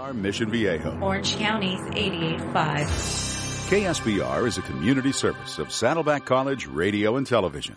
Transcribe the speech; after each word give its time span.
KSBR 0.00 0.14
Mission 0.14 0.50
Viejo. 0.50 0.98
Orange 1.00 1.36
County's 1.36 1.80
88.5. 1.80 2.86
KSBR 3.68 4.46
is 4.46 4.58
a 4.58 4.62
community 4.62 5.12
service 5.12 5.58
of 5.58 5.70
Saddleback 5.70 6.24
College 6.24 6.66
Radio 6.66 7.16
and 7.16 7.26
Television. 7.26 7.76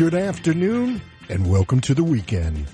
Good 0.00 0.14
afternoon 0.14 0.98
and 1.28 1.50
welcome 1.50 1.78
to 1.78 1.92
the 1.92 2.02
weekend. 2.02 2.66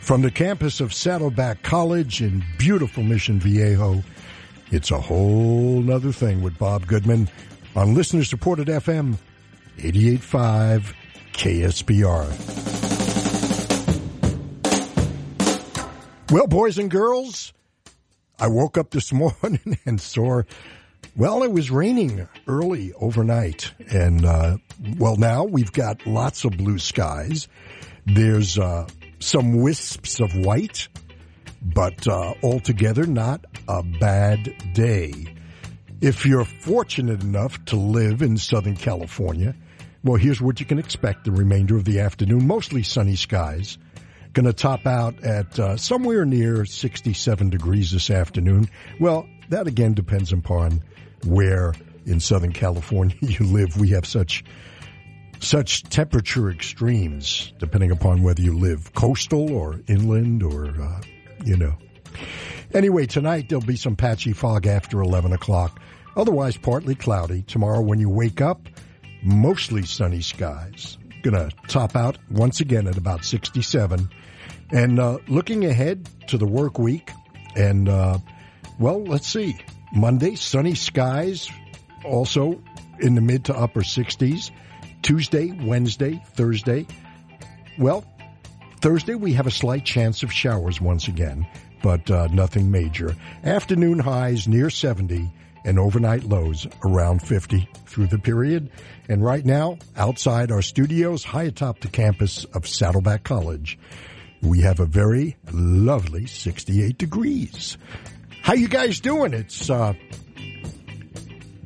From 0.00 0.22
the 0.22 0.30
campus 0.30 0.80
of 0.80 0.94
Saddleback 0.94 1.62
College 1.62 2.22
in 2.22 2.42
beautiful 2.56 3.02
Mission 3.02 3.38
Viejo, 3.38 4.02
it's 4.70 4.90
a 4.90 4.98
whole 4.98 5.82
nother 5.82 6.12
thing 6.12 6.40
with 6.40 6.56
Bob 6.58 6.86
Goodman 6.86 7.28
on 7.76 7.92
listener 7.92 8.24
supported 8.24 8.68
FM 8.68 9.18
885 9.80 10.94
KSBR. 11.34 12.26
Well, 16.30 16.46
boys 16.46 16.78
and 16.78 16.90
girls, 16.90 17.52
I 18.40 18.46
woke 18.46 18.78
up 18.78 18.92
this 18.92 19.12
morning 19.12 19.78
and 19.84 20.00
saw 20.00 20.40
well, 21.14 21.42
it 21.42 21.52
was 21.52 21.70
raining 21.70 22.26
early 22.46 22.94
overnight, 22.94 23.72
and 23.90 24.24
uh, 24.24 24.56
well, 24.98 25.16
now 25.16 25.44
we've 25.44 25.72
got 25.72 26.06
lots 26.06 26.44
of 26.44 26.56
blue 26.56 26.78
skies. 26.78 27.48
There's 28.06 28.58
uh, 28.58 28.86
some 29.18 29.60
wisps 29.60 30.20
of 30.20 30.34
white, 30.34 30.88
but 31.62 32.06
uh, 32.08 32.34
altogether 32.42 33.06
not 33.06 33.44
a 33.68 33.82
bad 33.82 34.72
day. 34.74 35.12
If 36.00 36.26
you're 36.26 36.44
fortunate 36.44 37.22
enough 37.22 37.64
to 37.66 37.76
live 37.76 38.22
in 38.22 38.36
Southern 38.36 38.76
California, 38.76 39.54
well, 40.04 40.16
here's 40.16 40.40
what 40.40 40.58
you 40.58 40.66
can 40.66 40.80
expect 40.80 41.24
the 41.24 41.30
remainder 41.30 41.76
of 41.76 41.84
the 41.84 42.00
afternoon. 42.00 42.46
Mostly 42.46 42.82
sunny 42.82 43.14
skies. 43.14 43.78
Going 44.32 44.46
to 44.46 44.52
top 44.52 44.86
out 44.86 45.22
at 45.22 45.58
uh, 45.58 45.76
somewhere 45.76 46.24
near 46.24 46.64
67 46.64 47.50
degrees 47.50 47.92
this 47.92 48.10
afternoon. 48.10 48.68
Well, 48.98 49.28
that 49.50 49.66
again 49.68 49.94
depends 49.94 50.32
upon 50.32 50.82
where 51.24 51.74
in 52.06 52.18
Southern 52.18 52.52
California 52.52 53.16
you 53.20 53.46
live. 53.46 53.76
We 53.76 53.90
have 53.90 54.06
such 54.06 54.42
such 55.42 55.82
temperature 55.84 56.50
extremes 56.50 57.52
depending 57.58 57.90
upon 57.90 58.22
whether 58.22 58.40
you 58.40 58.56
live 58.56 58.92
coastal 58.94 59.52
or 59.52 59.80
inland 59.88 60.42
or 60.42 60.66
uh, 60.80 61.00
you 61.44 61.56
know. 61.56 61.76
Anyway, 62.74 63.06
tonight 63.06 63.48
there'll 63.48 63.64
be 63.64 63.76
some 63.76 63.96
patchy 63.96 64.32
fog 64.32 64.66
after 64.66 65.00
11 65.00 65.32
o'clock. 65.32 65.80
Otherwise, 66.16 66.56
partly 66.56 66.94
cloudy. 66.94 67.42
Tomorrow, 67.42 67.82
when 67.82 67.98
you 67.98 68.08
wake 68.08 68.40
up, 68.40 68.68
mostly 69.22 69.84
sunny 69.84 70.20
skies. 70.20 70.98
Gonna 71.22 71.50
top 71.68 71.96
out 71.96 72.18
once 72.30 72.60
again 72.60 72.86
at 72.86 72.96
about 72.96 73.24
67. 73.24 74.08
And 74.72 74.98
uh, 74.98 75.18
looking 75.28 75.64
ahead 75.64 76.08
to 76.28 76.38
the 76.38 76.46
work 76.46 76.78
week, 76.78 77.10
and 77.54 77.88
uh, 77.88 78.18
well, 78.78 79.04
let's 79.04 79.26
see. 79.26 79.56
Monday, 79.94 80.34
sunny 80.34 80.74
skies, 80.74 81.50
also 82.04 82.60
in 83.00 83.14
the 83.14 83.20
mid 83.20 83.44
to 83.46 83.56
upper 83.56 83.80
60s. 83.80 84.50
Tuesday, 85.02 85.52
Wednesday, 85.52 86.22
Thursday. 86.34 86.86
Well, 87.78 88.04
Thursday 88.80 89.14
we 89.14 89.32
have 89.34 89.46
a 89.46 89.50
slight 89.50 89.84
chance 89.84 90.22
of 90.22 90.32
showers 90.32 90.80
once 90.80 91.08
again, 91.08 91.46
but 91.82 92.10
uh, 92.10 92.28
nothing 92.28 92.70
major. 92.70 93.16
Afternoon 93.44 93.98
highs 93.98 94.48
near 94.48 94.70
70 94.70 95.30
and 95.64 95.78
overnight 95.78 96.24
lows 96.24 96.66
around 96.84 97.22
50 97.22 97.68
through 97.86 98.08
the 98.08 98.18
period. 98.18 98.70
And 99.08 99.24
right 99.24 99.44
now, 99.44 99.78
outside 99.96 100.50
our 100.50 100.62
studios, 100.62 101.24
high 101.24 101.44
atop 101.44 101.80
the 101.80 101.88
campus 101.88 102.44
of 102.44 102.66
Saddleback 102.66 103.24
College, 103.24 103.78
we 104.40 104.62
have 104.62 104.80
a 104.80 104.86
very 104.86 105.36
lovely 105.52 106.26
68 106.26 106.98
degrees. 106.98 107.78
How 108.42 108.54
you 108.54 108.68
guys 108.68 109.00
doing? 109.00 109.34
It's 109.34 109.70
uh, 109.70 109.94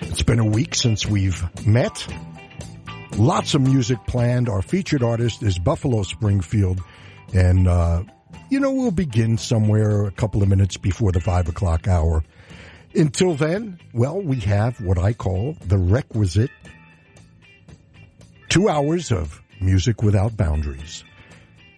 it's 0.00 0.22
been 0.22 0.40
a 0.40 0.44
week 0.44 0.74
since 0.74 1.06
we've 1.06 1.42
met. 1.66 2.06
Lots 3.18 3.54
of 3.54 3.62
music 3.62 3.98
planned. 4.06 4.48
Our 4.50 4.60
featured 4.60 5.02
artist 5.02 5.42
is 5.42 5.58
Buffalo 5.58 6.02
Springfield, 6.02 6.82
and 7.32 7.66
uh, 7.66 8.02
you 8.50 8.60
know 8.60 8.70
we'll 8.70 8.90
begin 8.90 9.38
somewhere 9.38 10.04
a 10.04 10.10
couple 10.10 10.42
of 10.42 10.50
minutes 10.50 10.76
before 10.76 11.12
the 11.12 11.20
five 11.20 11.48
o'clock 11.48 11.88
hour. 11.88 12.22
Until 12.94 13.34
then, 13.34 13.80
well, 13.94 14.20
we 14.20 14.40
have 14.40 14.80
what 14.82 14.98
I 14.98 15.14
call 15.14 15.56
the 15.64 15.78
requisite 15.78 16.50
two 18.50 18.68
hours 18.68 19.10
of 19.10 19.40
music 19.62 20.02
without 20.02 20.36
boundaries. 20.36 21.02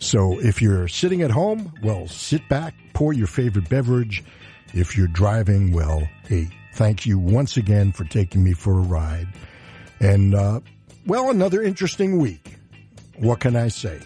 So 0.00 0.40
if 0.40 0.60
you're 0.60 0.88
sitting 0.88 1.22
at 1.22 1.30
home, 1.30 1.72
well, 1.84 2.08
sit 2.08 2.48
back, 2.48 2.74
pour 2.94 3.12
your 3.12 3.28
favorite 3.28 3.68
beverage. 3.68 4.24
If 4.74 4.96
you're 4.96 5.06
driving, 5.06 5.72
well, 5.72 6.08
hey, 6.26 6.48
thank 6.74 7.06
you 7.06 7.16
once 7.16 7.56
again 7.56 7.92
for 7.92 8.04
taking 8.04 8.42
me 8.42 8.54
for 8.54 8.72
a 8.72 8.82
ride. 8.82 9.28
And, 10.00 10.34
uh, 10.34 10.60
well, 11.08 11.30
another 11.30 11.62
interesting 11.62 12.18
week. 12.18 12.58
What 13.16 13.40
can 13.40 13.56
I 13.56 13.68
say? 13.68 13.98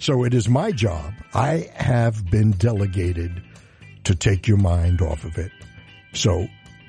So 0.00 0.24
it 0.24 0.32
is 0.32 0.48
my 0.48 0.72
job. 0.72 1.12
I 1.34 1.68
have 1.74 2.30
been 2.30 2.52
delegated 2.52 3.42
to 4.04 4.14
take 4.14 4.48
your 4.48 4.56
mind 4.56 5.02
off 5.02 5.24
of 5.24 5.36
it. 5.36 5.52
So 6.14 6.48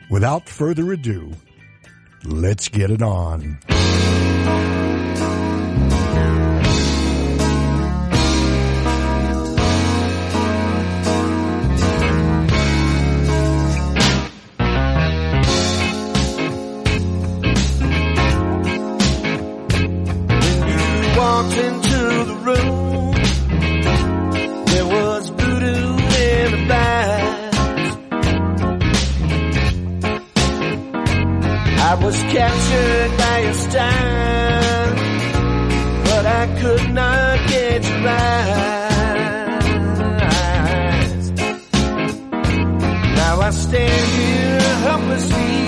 without 0.10 0.48
further 0.48 0.94
ado, 0.94 1.34
let's 2.24 2.70
get 2.70 2.90
it 2.90 3.02
on. 3.02 3.60
Walked 21.42 21.58
into 21.58 22.00
the 22.30 22.36
room. 22.48 23.14
There 24.66 24.86
was 24.86 25.30
voodoo 25.30 25.92
in 26.28 26.52
the 26.52 26.66
bags. 26.68 27.58
I 31.90 31.96
was 32.04 32.18
captured 32.36 33.18
by 33.18 33.40
your 33.46 33.54
style, 33.54 34.96
but 36.04 36.26
I 36.26 36.48
could 36.60 36.90
not 36.94 37.48
get 37.48 37.88
your 37.88 38.08
eyes. 38.08 38.82
Now 43.16 43.40
I 43.40 43.50
stand 43.52 44.08
here 44.20 44.60
helplessly, 44.88 45.59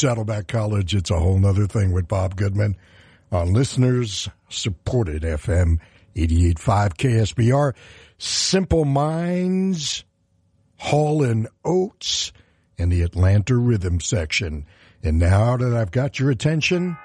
Saddleback 0.00 0.48
College. 0.48 0.94
It's 0.94 1.10
a 1.10 1.20
whole 1.20 1.38
nother 1.38 1.66
thing 1.66 1.92
with 1.92 2.08
Bob 2.08 2.34
Goodman 2.34 2.74
on 3.30 3.52
listeners 3.52 4.30
supported 4.48 5.24
FM 5.24 5.78
885 6.16 6.96
KSBR. 6.96 7.74
Simple 8.16 8.86
Minds, 8.86 10.04
Hall 10.78 11.22
and 11.22 11.48
Oates, 11.66 12.32
and 12.78 12.90
the 12.90 13.02
Atlanta 13.02 13.54
Rhythm 13.56 14.00
Section. 14.00 14.64
And 15.02 15.18
now 15.18 15.58
that 15.58 15.76
I've 15.76 15.90
got 15.90 16.18
your 16.18 16.30
attention, 16.30 16.96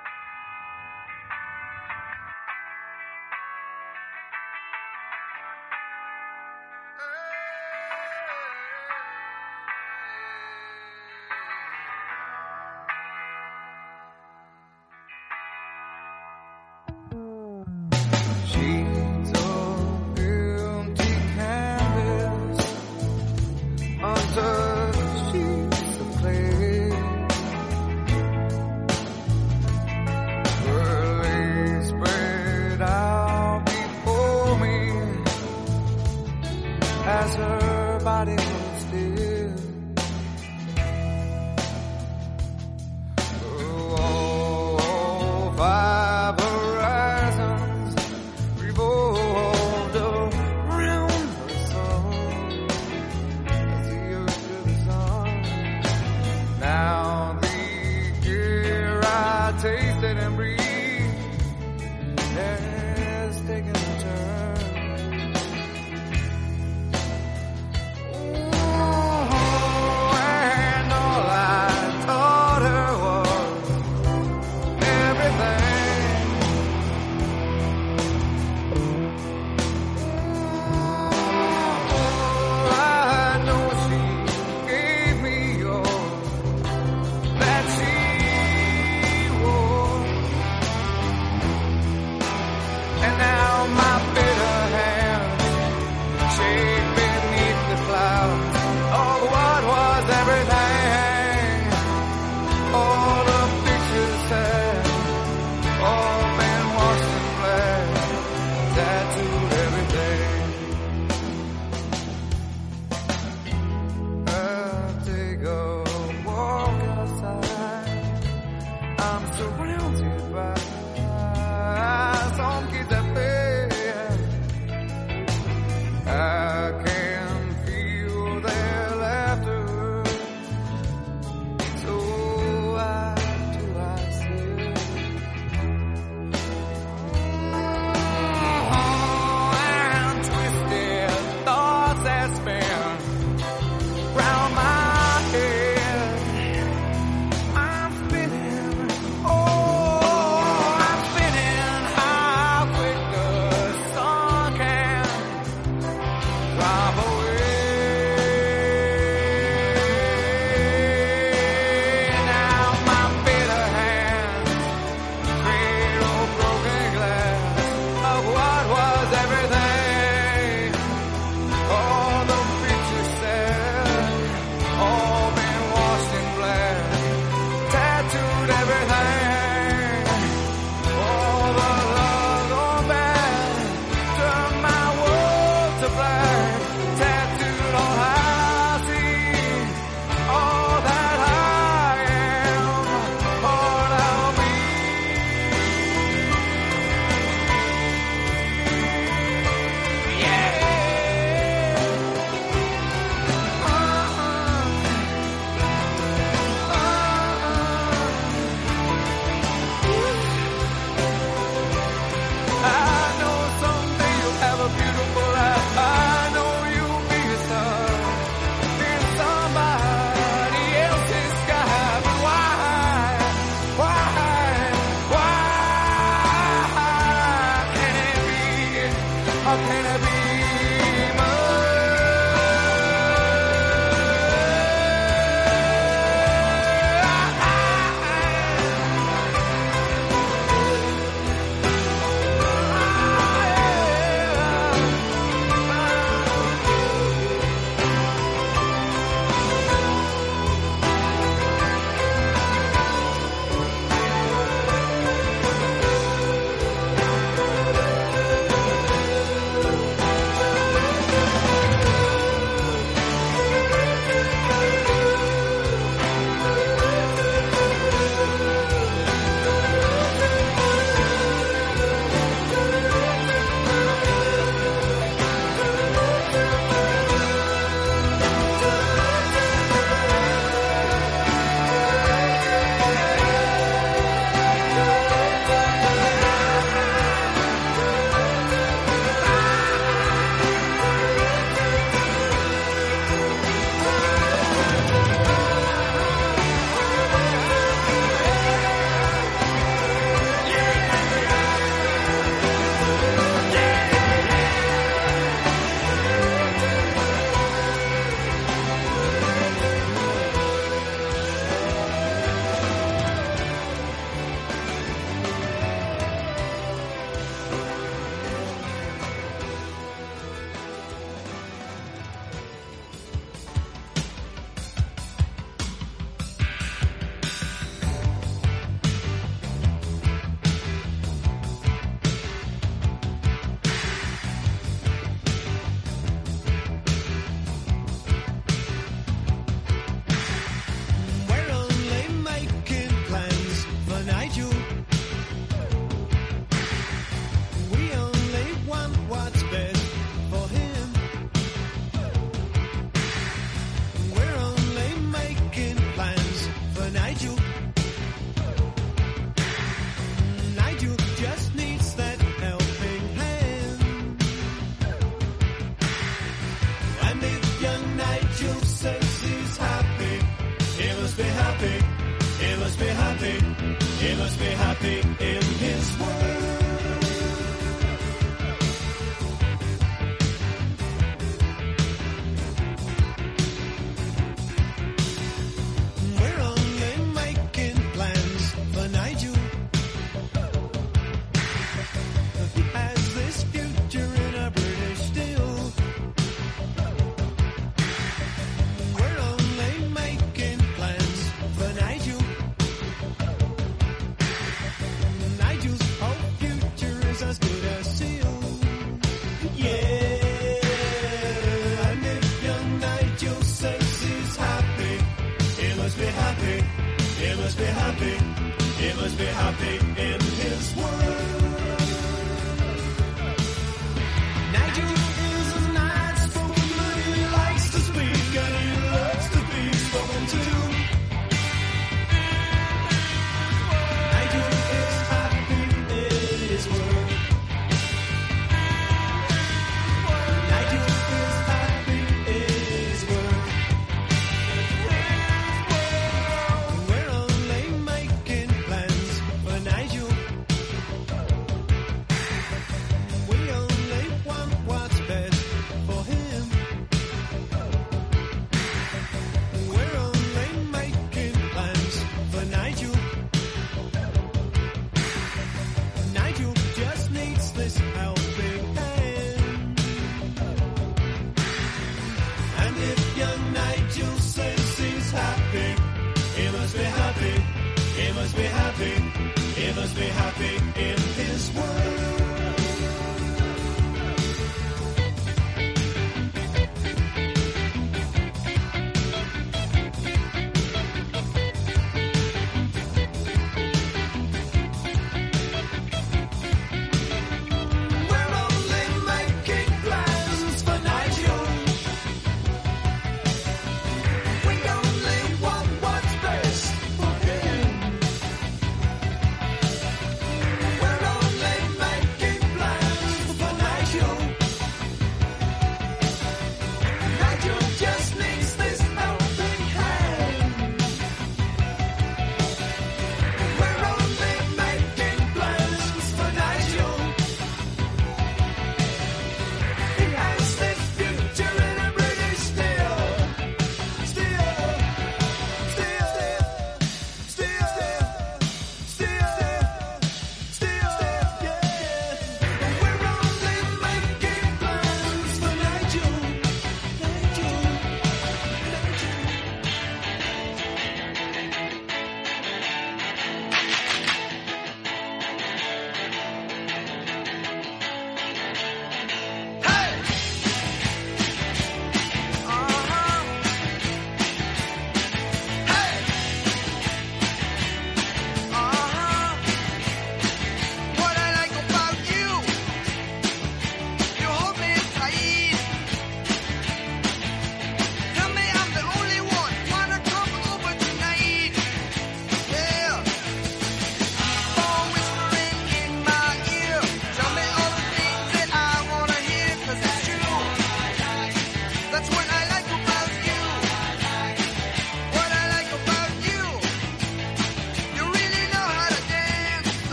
happy. 417.96 418.84
He 418.84 418.94
must 418.94 419.18
be 419.18 419.26
happy 419.26 419.78
in 420.02 420.20
his 420.22 420.76
world. 420.76 421.15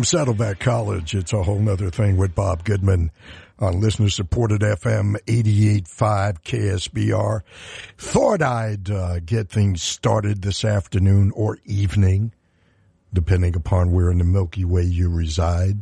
From 0.00 0.06
Saddleback 0.06 0.60
College, 0.60 1.14
it's 1.14 1.34
a 1.34 1.42
whole 1.42 1.58
nother 1.58 1.90
thing 1.90 2.16
with 2.16 2.34
Bob 2.34 2.64
Goodman 2.64 3.10
on 3.58 3.82
listener 3.82 4.08
supported 4.08 4.62
FM 4.62 5.16
88.5 5.26 6.40
KSBR. 6.42 7.42
Thought 7.98 8.40
I'd 8.40 8.90
uh, 8.90 9.20
get 9.20 9.50
things 9.50 9.82
started 9.82 10.40
this 10.40 10.64
afternoon 10.64 11.32
or 11.36 11.58
evening, 11.66 12.32
depending 13.12 13.54
upon 13.54 13.92
where 13.92 14.10
in 14.10 14.16
the 14.16 14.24
Milky 14.24 14.64
Way 14.64 14.84
you 14.84 15.10
reside. 15.10 15.80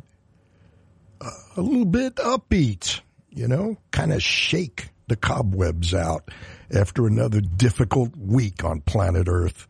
Uh, 1.21 1.31
a 1.57 1.61
little 1.61 1.85
bit 1.85 2.17
upbeat, 2.17 3.01
you 3.31 3.47
know, 3.47 3.77
kind 3.93 4.13
of 4.13 4.21
shake 4.21 4.89
the 5.07 5.15
cobwebs 5.15 5.95
out 5.95 6.29
after 6.75 7.07
another 7.07 7.41
difficult 7.41 8.17
week 8.17 8.65
on 8.65 8.81
planet 8.81 9.29
Earth. 9.29 9.69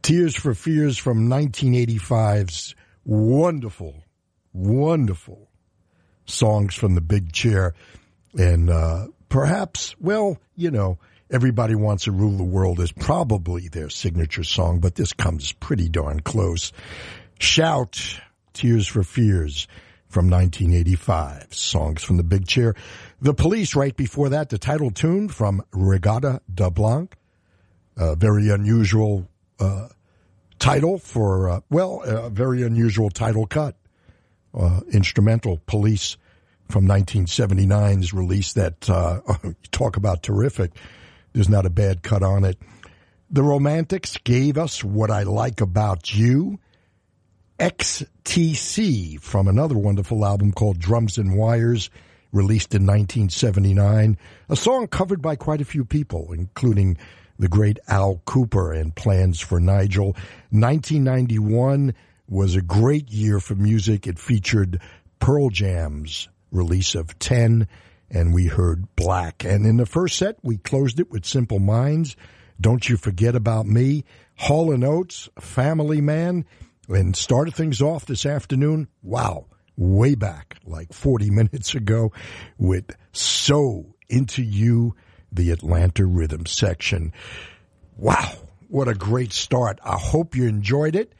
Tears 0.00 0.34
for 0.34 0.54
Fears 0.54 0.96
from 0.96 1.28
1985's 1.28 2.74
wonderful, 3.04 4.04
wonderful 4.52 5.48
songs 6.26 6.74
from 6.74 6.94
the 6.94 7.00
big 7.00 7.32
chair. 7.32 7.74
And 8.36 8.70
uh, 8.70 9.08
perhaps, 9.28 9.94
well, 10.00 10.38
you 10.56 10.70
know, 10.70 10.98
Everybody 11.30 11.74
Wants 11.74 12.04
to 12.04 12.12
Rule 12.12 12.36
the 12.36 12.44
World 12.44 12.80
is 12.80 12.92
probably 12.92 13.68
their 13.68 13.88
signature 13.88 14.44
song, 14.44 14.80
but 14.80 14.94
this 14.94 15.12
comes 15.12 15.52
pretty 15.52 15.88
darn 15.88 16.20
close. 16.20 16.70
Shout, 17.38 18.20
Tears 18.52 18.86
for 18.86 19.02
Fears 19.02 19.66
from 20.06 20.30
1985. 20.30 21.52
Songs 21.52 22.04
from 22.04 22.18
the 22.18 22.22
big 22.22 22.46
chair. 22.46 22.74
The 23.20 23.34
Police 23.34 23.74
right 23.74 23.96
before 23.96 24.28
that, 24.28 24.50
the 24.50 24.58
title 24.58 24.90
tune 24.90 25.28
from 25.28 25.62
Reggatta 25.72 26.40
de 26.52 26.70
Blanc. 26.70 27.14
A 27.96 28.14
very 28.14 28.50
unusual 28.50 29.26
uh, 29.58 29.88
title 30.58 30.98
for, 30.98 31.48
uh, 31.50 31.60
well, 31.70 32.02
a 32.02 32.30
very 32.30 32.62
unusual 32.62 33.10
title 33.10 33.46
cut. 33.46 33.76
Uh, 34.52 34.80
instrumental 34.92 35.60
Police 35.66 36.16
from 36.70 36.86
1979's 36.86 38.14
release 38.14 38.52
that, 38.54 38.88
uh, 38.88 39.20
talk 39.72 39.96
about 39.96 40.22
terrific. 40.22 40.70
There's 41.32 41.48
not 41.48 41.66
a 41.66 41.70
bad 41.70 42.02
cut 42.02 42.22
on 42.22 42.44
it. 42.44 42.58
The 43.30 43.42
Romantics 43.42 44.16
gave 44.18 44.56
us 44.56 44.84
What 44.84 45.10
I 45.10 45.24
Like 45.24 45.60
About 45.60 46.14
You. 46.14 46.60
XTC 47.58 49.20
from 49.20 49.48
another 49.48 49.76
wonderful 49.76 50.24
album 50.24 50.52
called 50.52 50.78
Drums 50.78 51.18
and 51.18 51.36
Wires, 51.36 51.90
released 52.32 52.74
in 52.74 52.82
1979. 52.82 54.18
A 54.48 54.56
song 54.56 54.86
covered 54.88 55.22
by 55.22 55.36
quite 55.36 55.60
a 55.60 55.64
few 55.64 55.84
people, 55.84 56.32
including 56.32 56.96
the 57.38 57.48
great 57.48 57.78
Al 57.88 58.22
Kooper 58.26 58.78
and 58.78 58.94
Plans 58.94 59.40
for 59.40 59.60
Nigel. 59.60 60.16
1991 60.50 61.94
was 62.28 62.56
a 62.56 62.62
great 62.62 63.10
year 63.10 63.40
for 63.40 63.54
music. 63.54 64.06
It 64.06 64.18
featured 64.18 64.80
Pearl 65.18 65.50
Jam's 65.50 66.28
release 66.50 66.94
of 66.94 67.18
10, 67.18 67.66
and 68.10 68.32
we 68.32 68.46
heard 68.46 68.94
Black. 68.96 69.44
And 69.44 69.66
in 69.66 69.76
the 69.76 69.86
first 69.86 70.16
set, 70.16 70.36
we 70.42 70.56
closed 70.58 71.00
it 71.00 71.10
with 71.10 71.26
Simple 71.26 71.58
Minds, 71.58 72.16
Don't 72.60 72.88
You 72.88 72.96
Forget 72.96 73.34
About 73.34 73.66
Me, 73.66 74.04
Hall 74.36 74.84
& 74.84 74.84
Oates, 74.84 75.28
Family 75.38 76.00
Man, 76.00 76.44
and 76.88 77.16
started 77.16 77.54
things 77.54 77.82
off 77.82 78.06
this 78.06 78.26
afternoon. 78.26 78.88
Wow. 79.02 79.46
Way 79.76 80.14
back, 80.14 80.56
like 80.64 80.92
40 80.92 81.30
minutes 81.30 81.74
ago, 81.74 82.12
with 82.58 82.96
So 83.12 83.94
Into 84.08 84.42
You, 84.42 84.94
the 85.34 85.50
Atlanta 85.50 86.04
Rhythm 86.04 86.46
section. 86.46 87.12
Wow. 87.96 88.32
What 88.68 88.88
a 88.88 88.94
great 88.94 89.32
start. 89.32 89.78
I 89.84 89.96
hope 89.96 90.34
you 90.34 90.46
enjoyed 90.46 90.96
it. 90.96 91.12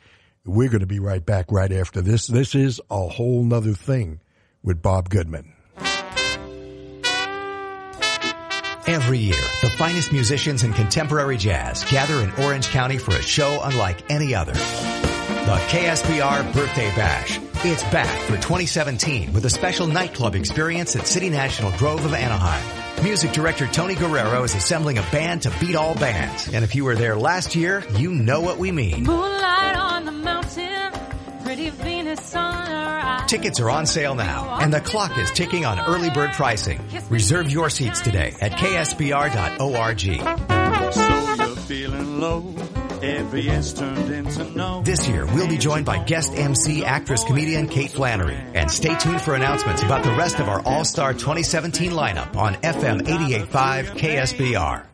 We're 0.45 0.69
going 0.69 0.81
to 0.81 0.87
be 0.87 0.99
right 0.99 1.25
back 1.25 1.51
right 1.51 1.73
after 1.73 2.01
this. 2.01 2.27
This 2.27 2.55
is 2.55 2.81
a 2.91 3.09
whole 3.09 3.45
nother 3.45 3.75
thing 3.75 4.21
with 4.63 4.83
Bob 4.83 5.09
Goodman. 5.09 5.53
Every 8.87 9.19
year, 9.19 9.43
the 9.63 9.71
finest 9.71 10.13
musicians 10.13 10.63
in 10.63 10.75
contemporary 10.75 11.39
jazz 11.39 11.85
gather 11.85 12.17
in 12.23 12.31
Orange 12.45 12.69
County 12.69 12.99
for 12.99 13.13
a 13.13 13.23
show 13.23 13.61
unlike 13.63 14.11
any 14.11 14.35
other. 14.35 14.53
The 14.53 15.59
KSBR 15.69 16.53
Birthday 16.53 16.95
Bash. 16.95 17.41
It's 17.65 17.83
back 17.85 18.19
for 18.25 18.37
2017 18.37 19.33
with 19.33 19.47
a 19.47 19.51
special 19.51 19.87
nightclub 19.87 20.35
experience 20.35 20.97
at 20.97 21.07
City 21.07 21.31
National 21.31 21.73
Grove 21.79 22.05
of 22.05 22.13
Anaheim. 22.13 22.84
Music 23.03 23.33
director 23.33 23.67
Tony 23.67 23.95
Guerrero 23.95 24.45
is 24.45 24.55
assembling 24.55 24.99
a 24.99 25.03
band 25.13 25.43
to 25.43 25.53
beat 25.61 25.77
all 25.77 25.95
bands. 25.95 26.49
And 26.49 26.65
if 26.65 26.75
you 26.75 26.85
were 26.85 26.95
there 26.95 27.17
last 27.17 27.55
year, 27.55 27.85
you 27.97 28.11
know 28.11 28.41
what 28.41 28.59
we 28.59 28.73
mean. 28.73 29.05
Moonlight 29.05 29.77
on 29.77 30.05
the 30.07 30.13
mountain, 30.13 30.93
pretty 31.43 31.71
Venus 31.71 32.35
on 32.35 32.67
her 32.67 33.01
eye. 33.03 33.25
Tickets 33.27 33.61
are 33.61 33.69
on 33.71 33.87
sale 33.87 34.15
now, 34.15 34.59
and 34.61 34.73
the 34.73 34.81
clock 34.81 35.19
is 35.19 35.31
ticking 35.33 35.65
on 35.67 35.79
early 35.81 36.11
bird 36.11 36.33
pricing. 36.33 36.81
Reserve 37.11 37.51
your 37.51 37.69
seats 37.69 38.01
today 38.01 38.35
at 38.41 38.53
ksbr.org. 38.53 40.01
So 40.95 41.45
you're 41.45 41.57
feeling 41.57 42.21
low. 42.21 42.55
Every 43.05 43.43
yes 43.43 43.75
turned 43.75 44.11
into 44.11 44.45
no. 44.57 44.81
This 44.83 45.07
year, 45.07 45.27
we'll 45.27 45.47
be 45.47 45.59
joined 45.59 45.85
by 45.85 46.03
guest 46.03 46.33
MC, 46.35 46.87
actress, 46.87 47.23
comedian 47.23 47.69
Kate 47.69 47.91
Flannery. 47.91 48.39
And 48.55 48.71
stay 48.71 48.97
tuned 48.97 49.21
for 49.21 49.35
announcements 49.35 49.83
about 49.83 50.05
the 50.05 50.13
rest 50.13 50.41
of 50.41 50.49
our 50.49 50.63
All-Star 50.63 51.13
2017 51.13 51.91
lineup 51.93 52.35
on 52.35 52.55
FM 52.55 53.03
88.5 53.03 53.85
KSBR. 53.99 54.87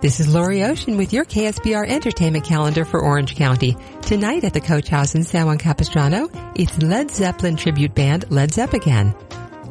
This 0.00 0.20
is 0.20 0.32
Lori 0.32 0.62
Ocean 0.62 0.96
with 0.96 1.12
your 1.12 1.24
KSBR 1.24 1.88
entertainment 1.88 2.44
calendar 2.44 2.84
for 2.84 3.00
Orange 3.00 3.34
County. 3.34 3.76
Tonight 4.02 4.44
at 4.44 4.52
the 4.52 4.60
Coach 4.60 4.86
House 4.86 5.16
in 5.16 5.24
San 5.24 5.46
Juan 5.46 5.58
Capistrano, 5.58 6.30
it's 6.54 6.80
Led 6.80 7.10
Zeppelin 7.10 7.56
tribute 7.56 7.96
band 7.96 8.30
Led 8.30 8.50
Zepagain. 8.50 9.12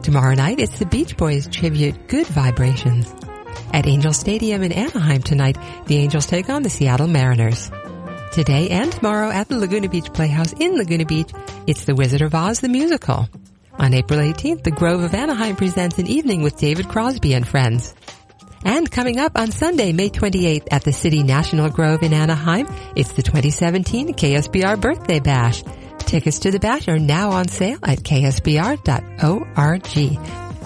Tomorrow 0.03 0.35
night, 0.35 0.59
it's 0.59 0.79
the 0.79 0.85
Beach 0.85 1.15
Boys 1.15 1.47
tribute 1.47 2.09
Good 2.09 2.27
Vibrations. 2.27 3.26
At 3.73 3.85
Angel 3.85 4.13
Stadium 4.13 4.63
in 4.63 4.71
Anaheim 4.71 5.21
tonight, 5.21 5.57
the 5.85 5.97
Angels 5.97 6.25
take 6.25 6.49
on 6.49 6.63
the 6.63 6.69
Seattle 6.69 7.07
Mariners. 7.07 7.69
Today 8.31 8.69
and 8.69 8.91
tomorrow 8.91 9.29
at 9.29 9.47
the 9.47 9.57
Laguna 9.57 9.89
Beach 9.89 10.11
Playhouse 10.13 10.53
in 10.53 10.77
Laguna 10.77 11.05
Beach, 11.05 11.31
it's 11.65 11.85
The 11.85 11.95
Wizard 11.95 12.21
of 12.21 12.33
Oz 12.35 12.59
the 12.59 12.69
musical. 12.69 13.27
On 13.73 13.93
April 13.93 14.19
18th, 14.19 14.63
the 14.63 14.71
Grove 14.71 15.03
of 15.03 15.13
Anaheim 15.13 15.55
presents 15.55 15.97
an 15.97 16.07
evening 16.07 16.41
with 16.41 16.57
David 16.57 16.87
Crosby 16.87 17.33
and 17.33 17.47
friends. 17.47 17.93
And 18.63 18.89
coming 18.89 19.19
up 19.19 19.33
on 19.37 19.51
Sunday, 19.51 19.93
May 19.93 20.09
28th 20.09 20.67
at 20.71 20.83
the 20.83 20.91
City 20.91 21.23
National 21.23 21.69
Grove 21.69 22.03
in 22.03 22.13
Anaheim, 22.13 22.67
it's 22.95 23.11
the 23.13 23.21
2017 23.21 24.13
KSBR 24.13 24.81
Birthday 24.81 25.19
Bash. 25.19 25.63
Tickets 25.99 26.39
to 26.39 26.51
the 26.51 26.59
bash 26.59 26.87
are 26.87 26.99
now 26.99 27.31
on 27.31 27.47
sale 27.47 27.79
at 27.83 27.99
ksbr.org. 27.99 28.87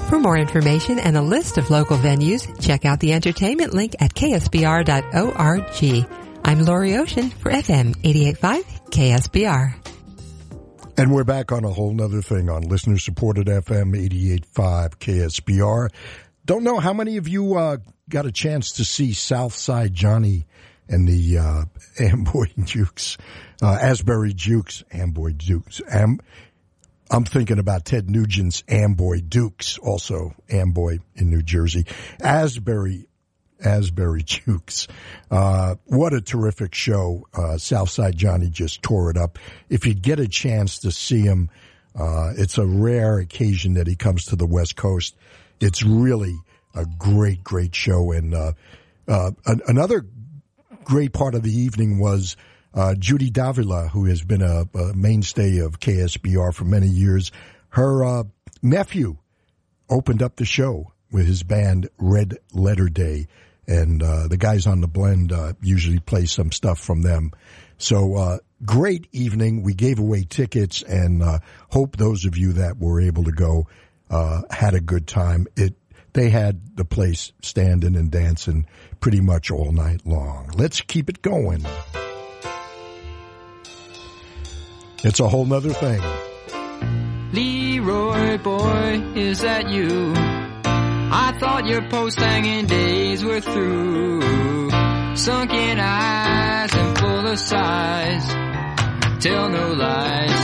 For 0.10 0.20
more 0.20 0.38
information 0.38 1.00
and 1.00 1.16
a 1.16 1.22
list 1.22 1.58
of 1.58 1.70
local 1.70 1.98
venues, 1.98 2.46
check 2.62 2.84
out 2.86 3.00
the 3.00 3.14
entertainment 3.14 3.74
link 3.74 3.96
at 4.00 4.14
ksbr.org. 4.14 6.08
I'm 6.44 6.66
Lori 6.66 6.98
Ocean 6.98 7.30
for 7.30 7.50
FM 7.52 7.96
885 8.04 8.64
KSBR. 8.90 9.74
And 10.98 11.14
we're 11.14 11.24
back 11.24 11.52
on 11.54 11.64
a 11.64 11.70
whole 11.70 11.94
nother 11.94 12.22
thing 12.22 12.50
on 12.50 12.64
listener 12.64 12.98
supported 12.98 13.48
FM 13.48 13.96
88.5 14.54 14.98
KSBR. 14.98 15.88
Don't 16.46 16.64
know 16.64 16.80
how 16.80 16.92
many 16.94 17.16
of 17.18 17.28
you 17.30 17.56
uh, 17.56 17.78
got 18.10 18.26
a 18.26 18.32
chance 18.32 18.74
to 18.74 18.84
see 18.86 19.14
Southside 19.14 19.94
Johnny 19.94 20.46
and 20.90 21.08
the 21.08 21.38
uh, 21.38 21.64
Amboy 22.04 22.48
Dukes, 22.62 23.18
uh, 23.62 23.78
Asbury 23.82 24.34
Dukes, 24.34 24.84
Amboy 24.92 25.32
Dukes. 25.32 25.82
Am- 25.90 26.20
I'm 27.12 27.26
thinking 27.26 27.60
about 27.60 27.84
Ted 27.84 28.10
Nugent's 28.10 28.64
Amboy 28.70 29.20
Dukes, 29.20 29.78
also 29.78 30.34
Amboy 30.50 31.00
in 31.16 31.30
New 31.30 31.42
Jersey. 31.42 31.86
Asbury, 32.22 33.08
Asbury 33.64 34.24
Dukes. 34.24 34.88
Uh, 35.30 35.76
what 35.88 36.14
a 36.14 36.22
terrific 36.22 36.74
show. 36.74 37.28
Uh, 37.34 37.58
Southside 37.58 38.16
Johnny 38.16 38.50
just 38.50 38.82
tore 38.82 39.10
it 39.12 39.18
up. 39.18 39.40
If 39.70 39.86
you 39.86 39.94
get 39.94 40.22
a 40.22 40.28
chance 40.28 40.80
to 40.80 40.92
see 40.92 41.20
him, 41.20 41.50
uh, 42.00 42.32
it's 42.38 42.58
a 42.58 42.66
rare 42.66 43.20
occasion 43.20 43.74
that 43.74 43.88
he 43.88 43.98
comes 43.98 44.28
to 44.28 44.38
the 44.38 44.48
West 44.48 44.78
Coast. 44.78 45.18
It's 45.60 45.84
really 45.84 46.36
a 46.74 46.86
great, 46.98 47.44
great 47.44 47.76
show. 47.76 48.14
And, 48.14 48.34
uh, 48.34 48.54
uh, 49.10 49.32
an- 49.46 49.62
another 49.68 50.06
great 50.86 51.12
part 51.12 51.36
of 51.36 51.44
the 51.44 51.52
evening 51.52 52.00
was 52.00 52.38
uh, 52.74 52.96
Judy 52.96 53.30
Davila, 53.30 53.88
who 53.88 54.06
has 54.06 54.24
been 54.24 54.42
a, 54.42 54.66
a, 54.74 54.94
mainstay 54.94 55.60
of 55.60 55.80
KSBR 55.80 56.54
for 56.54 56.66
many 56.66 56.88
years. 56.88 57.32
Her 57.70 58.04
uh, 58.04 58.24
nephew 58.62 59.18
opened 59.90 60.22
up 60.22 60.36
the 60.36 60.46
show 60.46 60.92
with 61.12 61.28
his 61.28 61.44
band 61.44 61.90
Red 61.98 62.38
Letter 62.54 62.88
Day, 62.88 63.28
and 63.68 64.02
uh, 64.02 64.28
the 64.28 64.38
guys 64.38 64.68
on 64.68 64.82
the 64.82 64.88
blend 64.88 65.32
uh, 65.32 65.54
usually 65.62 66.00
play 66.00 66.26
some 66.26 66.52
stuff 66.52 66.80
from 66.80 67.02
them. 67.02 67.32
So 67.78 68.16
uh, 68.16 68.38
great 68.64 69.08
evening. 69.12 69.64
We 69.64 69.74
gave 69.74 70.00
away 70.00 70.24
tickets, 70.24 70.82
and 70.82 71.22
uh, 71.22 71.40
hope 71.70 71.98
those 71.98 72.26
of 72.26 72.38
you 72.38 72.54
that 72.54 72.78
were 72.78 73.02
able 73.02 73.26
to 73.26 73.32
go 73.32 73.68
had 74.50 74.74
a 74.74 74.82
good 74.82 75.08
time. 75.08 75.48
It 75.56 75.76
they 76.14 76.30
had 76.30 76.76
the 76.76 76.84
place 76.84 77.32
standing 77.42 77.96
and 77.96 78.12
dancing 78.12 78.66
pretty 79.00 79.22
much 79.22 79.50
all 79.50 79.72
night 79.72 80.06
long. 80.06 80.50
Let's 80.56 80.82
keep 80.82 81.10
it 81.10 81.22
going. 81.22 81.66
It's 85.04 85.20
a 85.20 85.28
whole 85.28 85.46
nother 85.46 85.74
thing. 85.74 86.00
Leroy 87.34 88.38
boy, 88.38 89.02
is 89.16 89.42
that 89.42 89.68
you? 89.70 90.14
I 90.14 91.36
thought 91.40 91.66
your 91.66 91.82
post 91.90 92.20
hanging 92.20 92.68
days 92.68 93.26
were 93.26 93.42
through. 93.42 94.70
Sunken 95.16 95.80
eyes 95.80 96.74
and 96.76 96.98
full 97.00 97.28
of 97.28 97.40
sighs. 97.40 98.28
Tell 99.24 99.50
no 99.50 99.74
lies. 99.74 100.42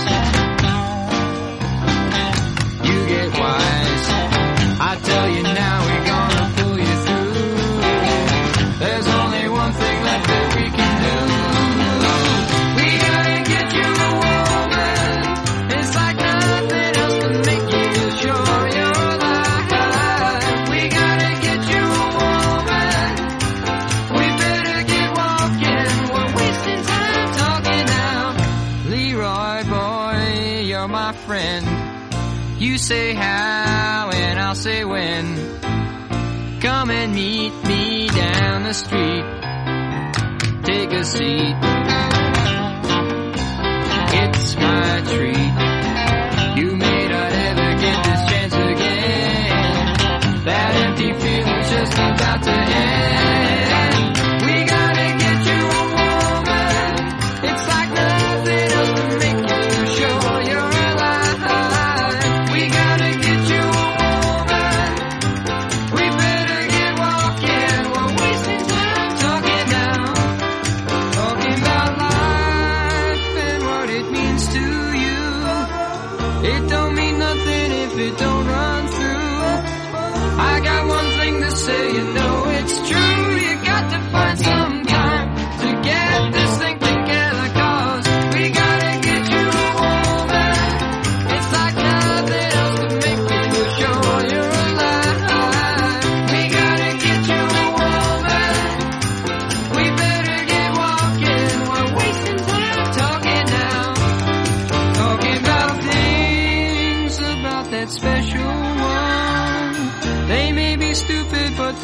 You 2.84 3.08
get 3.08 3.40
wise. 3.40 4.27
and 37.08 37.16
meet 37.16 37.54
me 37.64 38.08
down 38.08 38.64
the 38.64 38.74
street. 38.74 39.26
Take 40.64 40.92
a 40.92 41.04
seat. 41.06 41.56
It's 44.20 44.56
my 44.56 45.02
treat. 45.08 45.47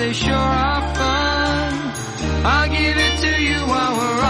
they 0.03 0.11
sure 0.11 0.35
are 0.35 0.95
fun. 0.95 1.73
I'll 2.45 2.69
give 2.69 2.97
it 3.07 3.15
to 3.25 3.41
you 3.41 3.59
while 3.71 3.95
we're 3.97 4.22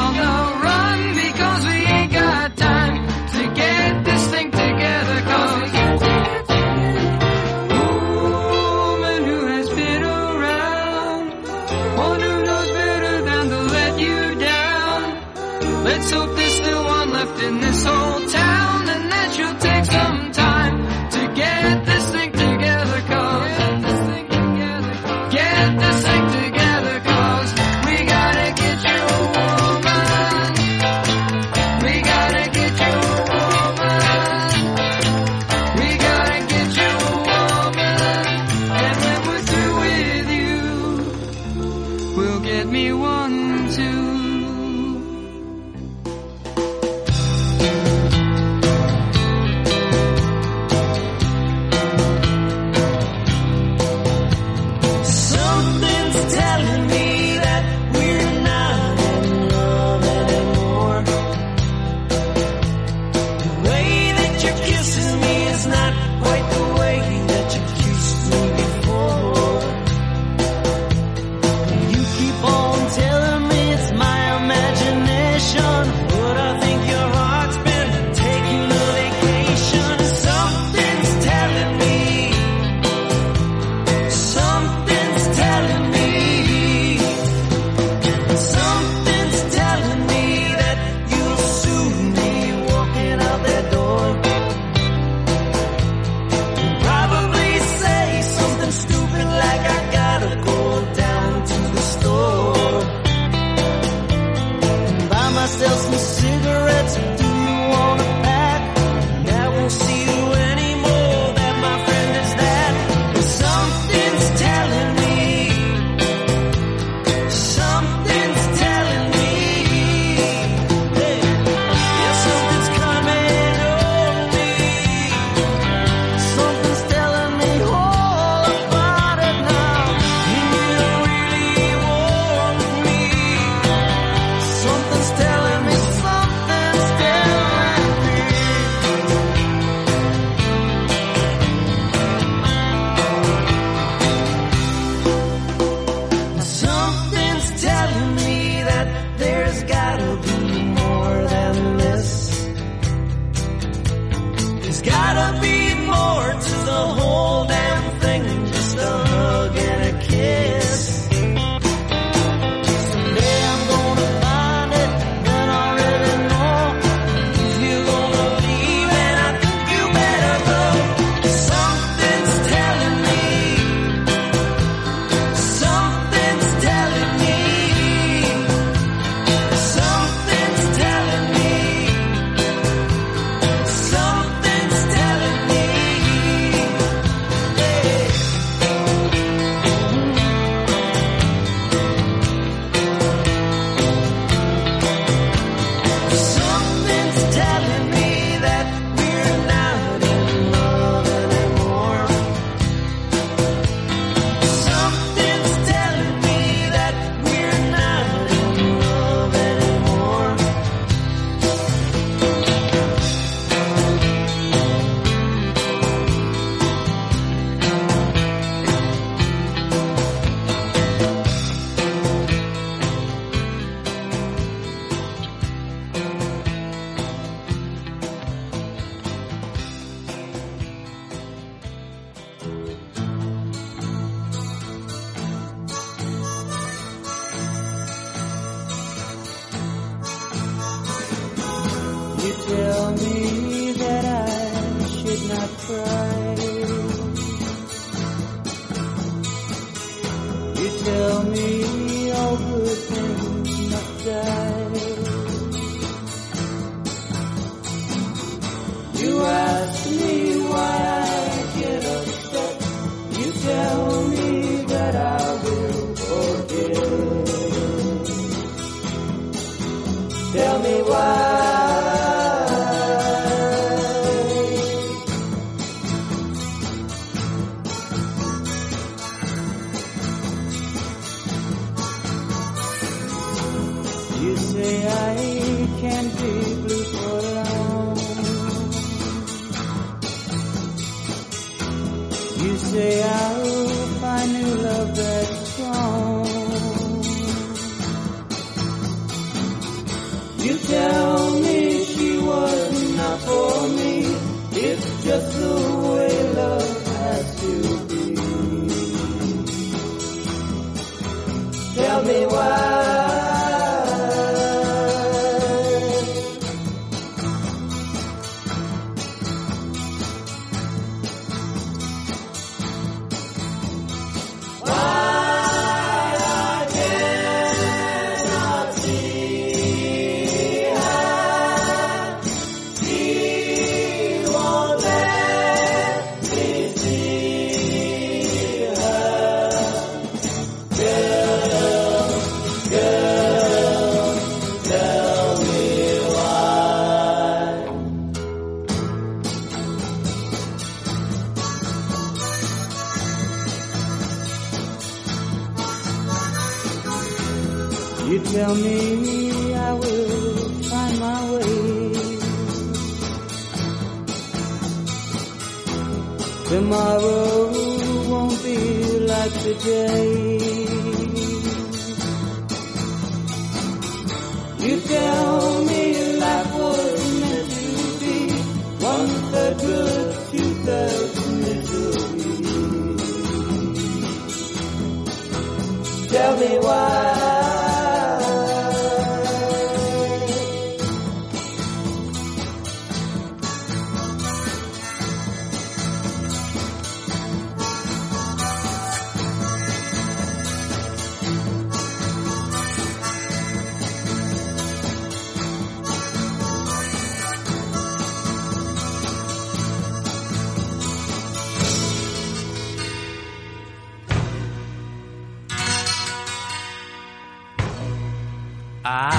I 418.95 419.09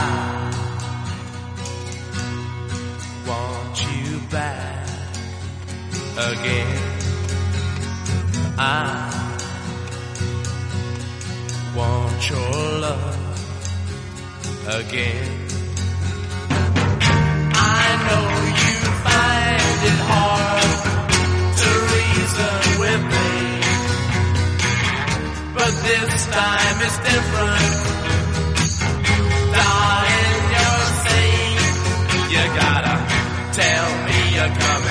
want 3.26 3.76
you 3.82 4.20
back 4.30 4.86
again. 6.16 6.78
I 8.56 9.10
want 11.74 12.30
your 12.30 12.52
love 12.86 13.18
again. 14.78 15.48
I 17.56 17.86
know 18.06 18.26
you 18.62 18.76
find 19.08 19.78
it 19.90 20.00
hard 20.12 20.74
to 21.60 21.68
reason 21.94 22.58
with 22.78 23.02
me, 23.14 23.32
but 25.52 25.72
this 25.82 26.26
time 26.26 26.76
it's 26.86 26.98
different. 27.10 28.03
a 34.44 34.48
come. 34.48 34.83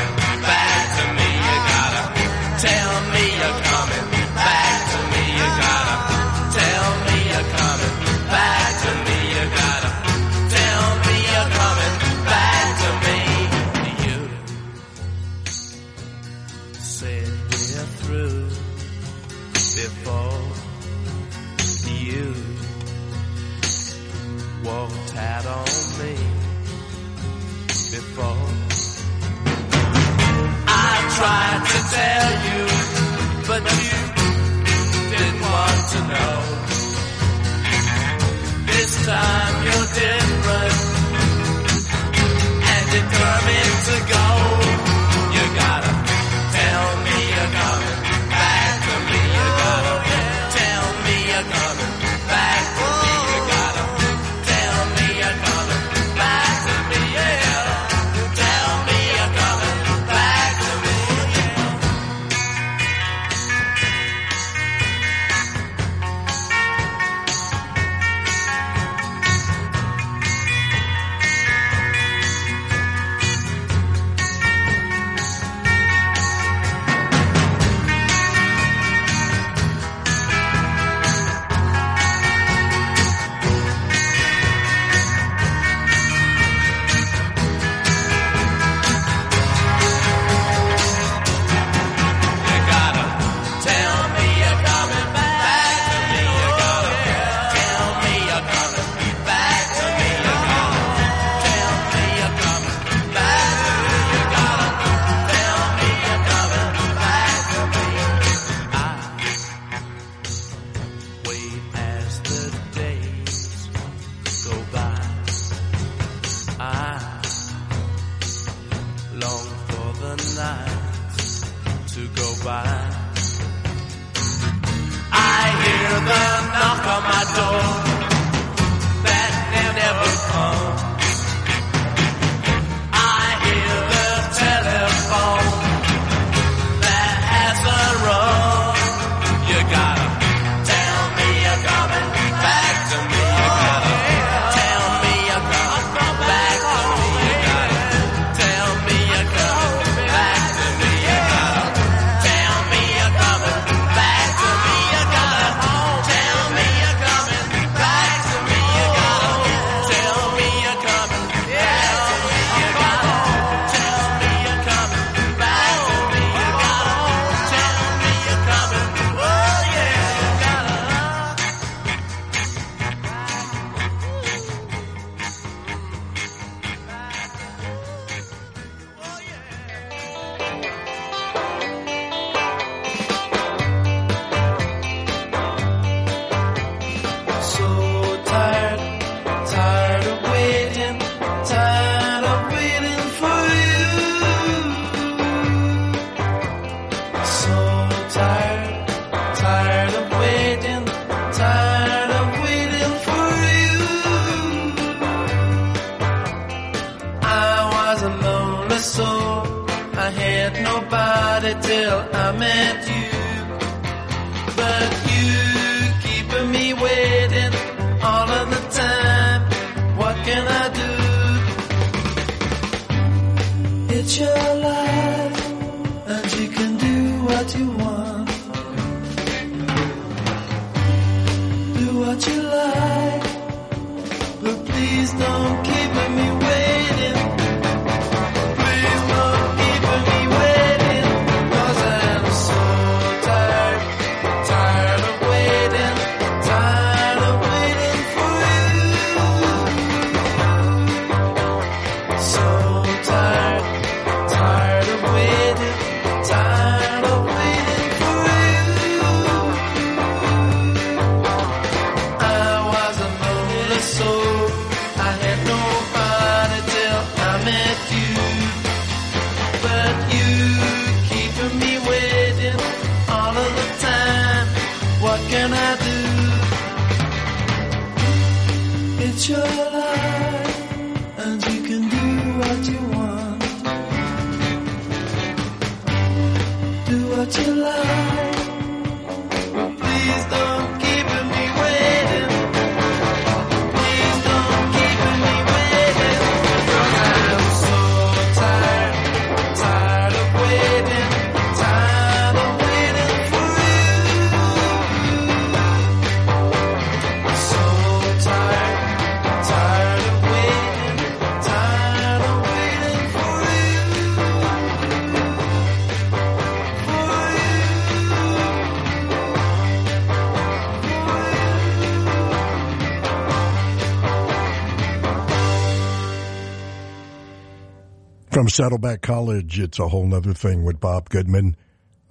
From 328.43 328.49
Saddleback 328.49 329.01
College, 329.01 329.57
it's 329.57 329.79
a 329.79 329.87
whole 329.87 330.05
nother 330.05 330.33
thing 330.33 330.65
with 330.65 330.81
Bob 330.81 331.07
Goodman 331.07 331.55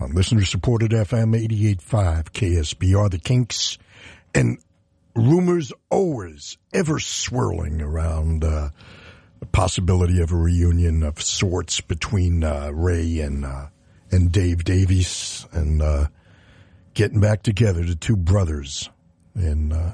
on 0.00 0.14
listener 0.14 0.46
supported 0.46 0.90
FM 0.90 1.38
88.5 1.38 2.30
KSBR, 2.30 3.10
the 3.10 3.18
Kinks, 3.18 3.76
and 4.34 4.56
rumors 5.14 5.74
always 5.90 6.56
ever 6.72 6.98
swirling 6.98 7.82
around 7.82 8.44
uh, 8.44 8.70
the 9.40 9.44
possibility 9.44 10.22
of 10.22 10.32
a 10.32 10.36
reunion 10.36 11.02
of 11.02 11.20
sorts 11.20 11.82
between 11.82 12.42
uh, 12.42 12.70
Ray 12.72 13.20
and 13.20 13.44
uh, 13.44 13.66
and 14.10 14.32
Dave 14.32 14.64
Davies 14.64 15.46
and 15.52 15.82
uh, 15.82 16.06
getting 16.94 17.20
back 17.20 17.42
together, 17.42 17.84
the 17.84 17.94
two 17.94 18.16
brothers. 18.16 18.88
And 19.34 19.70
uh, 19.74 19.92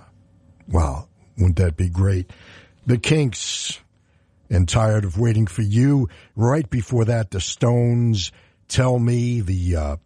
wow, 0.68 1.08
wouldn't 1.36 1.56
that 1.56 1.76
be 1.76 1.88
great? 1.88 2.30
The 2.86 2.96
Kinks 2.96 3.80
and 4.50 4.68
tired 4.68 5.04
of 5.04 5.18
waiting 5.18 5.46
for 5.46 5.62
you. 5.62 6.08
Right 6.36 6.68
before 6.68 7.04
that, 7.06 7.30
the 7.30 7.40
Stones. 7.40 8.32
Tell 8.68 8.98
me 8.98 9.40
the 9.40 9.76
uh, 9.76 9.96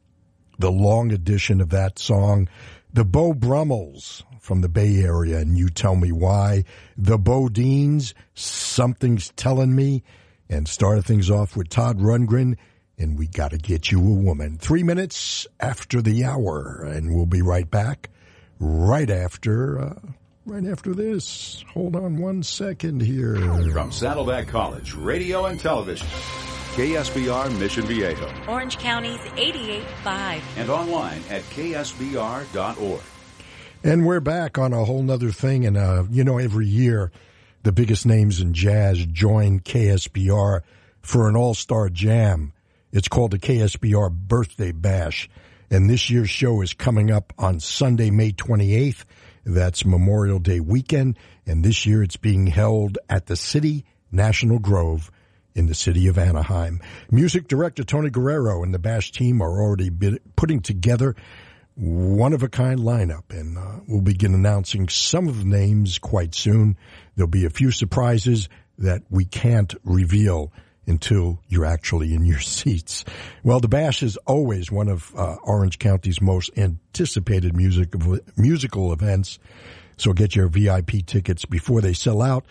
the 0.59 0.71
long 0.71 1.13
edition 1.13 1.61
of 1.61 1.71
that 1.71 1.99
song, 1.99 2.49
the 2.93 3.05
Beau 3.05 3.33
Brummels 3.35 4.23
from 4.41 4.61
the 4.61 4.69
Bay 4.69 5.03
Area, 5.03 5.39
and 5.39 5.57
you 5.57 5.69
tell 5.69 5.97
me 5.97 6.13
why. 6.13 6.65
The 6.97 7.19
BoDeans, 7.19 8.13
something's 8.35 9.31
telling 9.37 9.75
me, 9.75 10.03
and 10.49 10.69
started 10.69 11.05
things 11.05 11.31
off 11.31 11.57
with 11.57 11.69
Todd 11.69 11.99
Rundgren. 11.99 12.57
And 12.99 13.19
we 13.19 13.27
got 13.27 13.53
to 13.53 13.59
get 13.59 13.91
you 13.91 13.99
a 13.99 14.03
woman. 14.03 14.59
Three 14.59 14.83
minutes 14.83 15.47
after 15.59 16.03
the 16.03 16.25
hour, 16.25 16.85
and 16.85 17.15
we'll 17.15 17.27
be 17.27 17.43
right 17.43 17.69
back. 17.69 18.11
Right 18.61 19.11
after, 19.11 19.81
uh, 19.81 19.95
right 20.47 20.65
after 20.67 20.95
this. 20.95 21.65
Hold 21.73 21.97
on 21.97 22.19
one 22.19 22.43
second 22.43 23.01
here. 23.01 23.37
From 23.73 23.93
Saddleback 23.93 24.49
College, 24.49 24.95
radio 24.95 25.47
and 25.47 25.59
television, 25.59 26.07
KSBR 26.75 27.59
Mission 27.59 27.85
Viejo, 27.85 28.33
Orange 28.49 28.79
County's 28.79 29.21
88.5. 29.21 30.41
and 30.57 30.71
online 30.71 31.23
at 31.31 31.43
ksbr.org. 31.43 33.01
And 33.85 34.07
we're 34.07 34.21
back 34.21 34.59
on 34.59 34.73
a 34.73 34.85
whole 34.85 35.03
nother 35.03 35.33
thing. 35.33 35.67
And, 35.67 35.77
uh, 35.77 36.05
you 36.09 36.23
know, 36.23 36.39
every 36.39 36.67
year, 36.67 37.11
the 37.65 37.73
biggest 37.73 38.07
names 38.07 38.41
in 38.41 38.55
jazz 38.55 39.05
join 39.07 39.61
KSBR 39.61 40.61
for 41.01 41.29
an 41.29 41.35
all-star 41.37 41.89
jam. 41.89 42.53
It's 42.93 43.09
called 43.09 43.33
the 43.33 43.39
KSBR 43.39 44.13
Birthday 44.13 44.71
Bash. 44.73 45.29
And 45.71 45.89
this 45.89 46.11
year's 46.11 46.31
show 46.31 46.61
is 46.61 46.75
coming 46.75 47.11
up 47.11 47.33
on 47.39 47.59
Sunday, 47.59 48.11
May 48.11 48.33
28th. 48.33 49.05
That's 49.45 49.85
Memorial 49.85 50.39
Day 50.39 50.61
weekend. 50.61 51.19
And 51.47 51.65
this 51.65 51.87
year 51.87 52.03
it's 52.03 52.17
being 52.17 52.47
held 52.47 52.99
at 53.09 53.27
the 53.27 53.37
City 53.37 53.85
National 54.11 54.59
Grove 54.59 55.11
in 55.55 55.67
the 55.67 55.75
city 55.75 56.09
of 56.09 56.19
Anaheim. 56.19 56.81
Music 57.11 57.49
director 57.49 57.85
Tony 57.85 58.11
Guerrero 58.11 58.63
and 58.63 58.73
the 58.73 58.79
Bash 58.79 59.13
team 59.13 59.43
are 59.43 59.61
already 59.61 59.91
putting 60.37 60.61
together 60.61 61.15
one 61.75 62.33
of 62.33 62.43
a 62.43 62.49
kind 62.49 62.81
lineup, 62.81 63.31
and 63.31 63.57
uh, 63.57 63.81
we'll 63.89 64.03
begin 64.03 64.35
announcing 64.35 64.89
some 64.89 65.29
of 65.29 65.39
the 65.39 65.45
names 65.45 65.99
quite 65.99 66.35
soon. 66.35 66.77
There'll 67.17 67.29
be 67.29 67.47
a 67.47 67.51
few 67.51 67.71
surprises 67.71 68.49
that 68.79 69.03
we 69.11 69.25
can't 69.25 69.75
reveal 69.85 70.53
until 70.87 71.41
you're 71.49 71.65
actually 71.65 72.15
in 72.15 72.25
your 72.25 72.41
seats. 72.41 73.05
Well, 73.43 73.61
the 73.61 73.69
Bash 73.69 74.03
is 74.03 74.17
always 74.19 74.71
one 74.71 74.89
of 74.89 75.13
uh, 75.17 75.37
Orange 75.43 75.79
County's 75.79 76.21
most 76.21 76.51
anticipated 76.57 77.57
music 77.57 77.95
musical 78.37 78.93
events. 78.93 79.39
So 79.97 80.13
get 80.13 80.35
your 80.35 80.49
VIP 80.49 81.07
tickets 81.07 81.45
before 81.45 81.81
they 81.81 81.93
sell 81.93 82.23
out, 82.23 82.45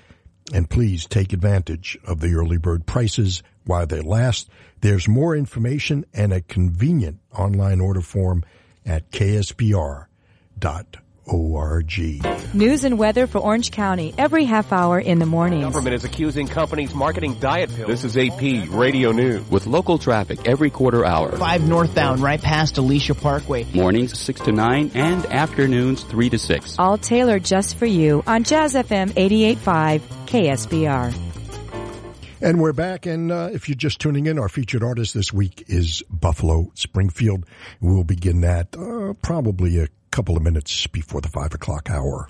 and 0.53 0.69
please 0.69 1.05
take 1.05 1.33
advantage 1.33 1.97
of 2.05 2.19
the 2.21 2.33
early 2.33 2.57
bird 2.57 2.85
prices 2.85 3.43
while 3.65 3.85
they 3.85 4.01
last. 4.01 4.49
There's 4.81 5.07
more 5.07 5.35
information 5.35 6.05
and 6.13 6.31
a 6.33 6.41
convenient 6.41 7.19
online 7.33 7.81
order 7.81 8.01
form 8.01 8.43
at 8.85 9.11
ksbr.org. 11.27 12.53
News 12.53 12.83
and 12.83 12.97
weather 12.97 13.27
for 13.27 13.39
Orange 13.39 13.71
County 13.71 14.13
every 14.17 14.45
half 14.45 14.71
hour 14.71 14.99
in 14.99 15.19
the 15.19 15.25
morning. 15.25 15.61
Government 15.61 15.95
is 15.95 16.03
accusing 16.03 16.47
companies 16.47 16.93
marketing 16.93 17.35
diet 17.35 17.73
pills. 17.73 17.87
This 17.87 18.03
is 18.03 18.17
AP 18.17 18.69
Radio 18.69 19.11
News 19.11 19.49
with 19.49 19.67
local 19.67 19.97
traffic 19.97 20.47
every 20.47 20.69
quarter 20.69 21.05
hour. 21.05 21.31
5 21.31 21.67
northbound 21.67 22.21
right 22.21 22.41
past 22.41 22.77
Alicia 22.77 23.15
Parkway. 23.15 23.65
Mornings 23.73 24.17
6 24.19 24.41
to 24.41 24.51
9 24.51 24.91
and 24.93 25.25
afternoons 25.27 26.03
3 26.03 26.29
to 26.29 26.39
6. 26.39 26.79
All 26.79 26.97
tailored 26.97 27.43
just 27.43 27.77
for 27.77 27.85
you 27.85 28.23
on 28.27 28.43
Jazz 28.43 28.73
FM 28.73 29.09
88.5 29.11 30.01
KSBR. 30.25 31.13
And 32.43 32.59
we're 32.59 32.73
back, 32.73 33.05
and 33.05 33.31
uh, 33.31 33.49
if 33.53 33.69
you're 33.69 33.75
just 33.75 33.99
tuning 33.99 34.25
in, 34.25 34.39
our 34.39 34.49
featured 34.49 34.81
artist 34.83 35.13
this 35.13 35.31
week 35.31 35.65
is 35.67 36.01
Buffalo 36.09 36.71
Springfield. 36.73 37.45
We'll 37.79 38.03
begin 38.03 38.41
that 38.41 38.75
uh, 38.75 39.13
probably 39.21 39.77
a 39.77 39.89
couple 40.11 40.35
of 40.35 40.43
minutes 40.43 40.87
before 40.87 41.21
the 41.21 41.29
five 41.29 41.53
o'clock 41.53 41.89
hour. 41.89 42.27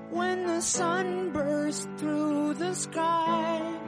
when 0.08 0.46
the 0.46 0.62
sun 0.62 1.32
burst 1.32 1.86
through 1.98 2.54
the 2.54 2.74
sky. 2.74 3.79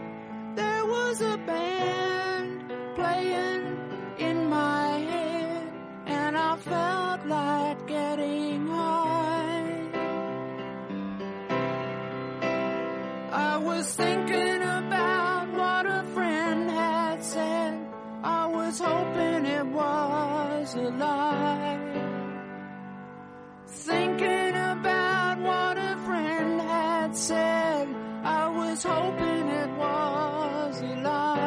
There 0.55 0.85
was 0.87 1.21
a 1.21 1.37
band 1.47 2.71
playing 2.95 3.79
in 4.19 4.49
my 4.49 4.99
head, 4.99 5.73
and 6.07 6.37
I 6.37 6.57
felt 6.57 7.27
like 7.27 7.87
getting 7.87 8.67
high. 8.67 9.89
I 13.33 13.57
was 13.59 13.95
thinking 13.95 14.63
about 14.63 15.49
what 15.53 15.87
a 15.87 16.03
friend 16.15 16.71
had 16.71 17.25
said. 17.25 17.79
I 18.23 18.47
was 18.47 18.79
hoping 18.79 19.47
it 19.47 19.67
was 19.67 20.75
a 20.75 20.91
lie. 20.91 21.79
Thinking 23.67 24.55
about 24.55 25.39
what 25.39 25.79
a 25.79 25.97
friend 26.07 26.61
had 26.61 27.17
said. 27.17 28.02
Was 28.73 28.85
hoping 28.85 29.49
it 29.49 29.69
was 29.77 30.81
a 30.81 30.97
lie. 31.03 31.43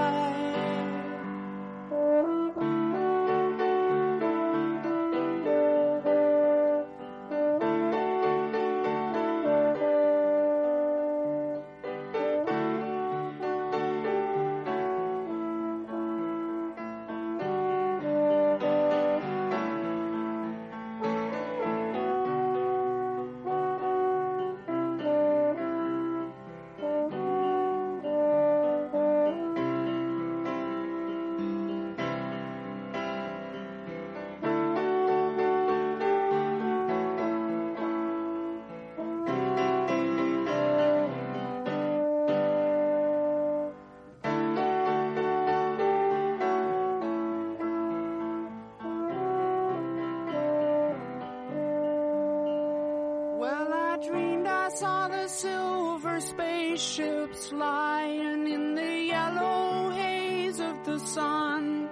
Spaceships 56.26 57.52
lying 57.52 58.48
in 58.48 58.76
the 58.76 59.06
yellow 59.14 59.90
haze 59.92 60.60
of 60.60 60.84
the 60.86 61.00
sun. 61.00 61.90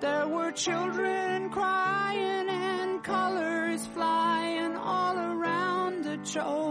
There 0.00 0.28
were 0.28 0.52
children 0.52 1.50
crying 1.50 2.48
and 2.48 3.02
colors 3.02 3.86
flying 3.86 4.76
all 4.76 5.16
around 5.16 6.04
the 6.04 6.16
chosen 6.18 6.67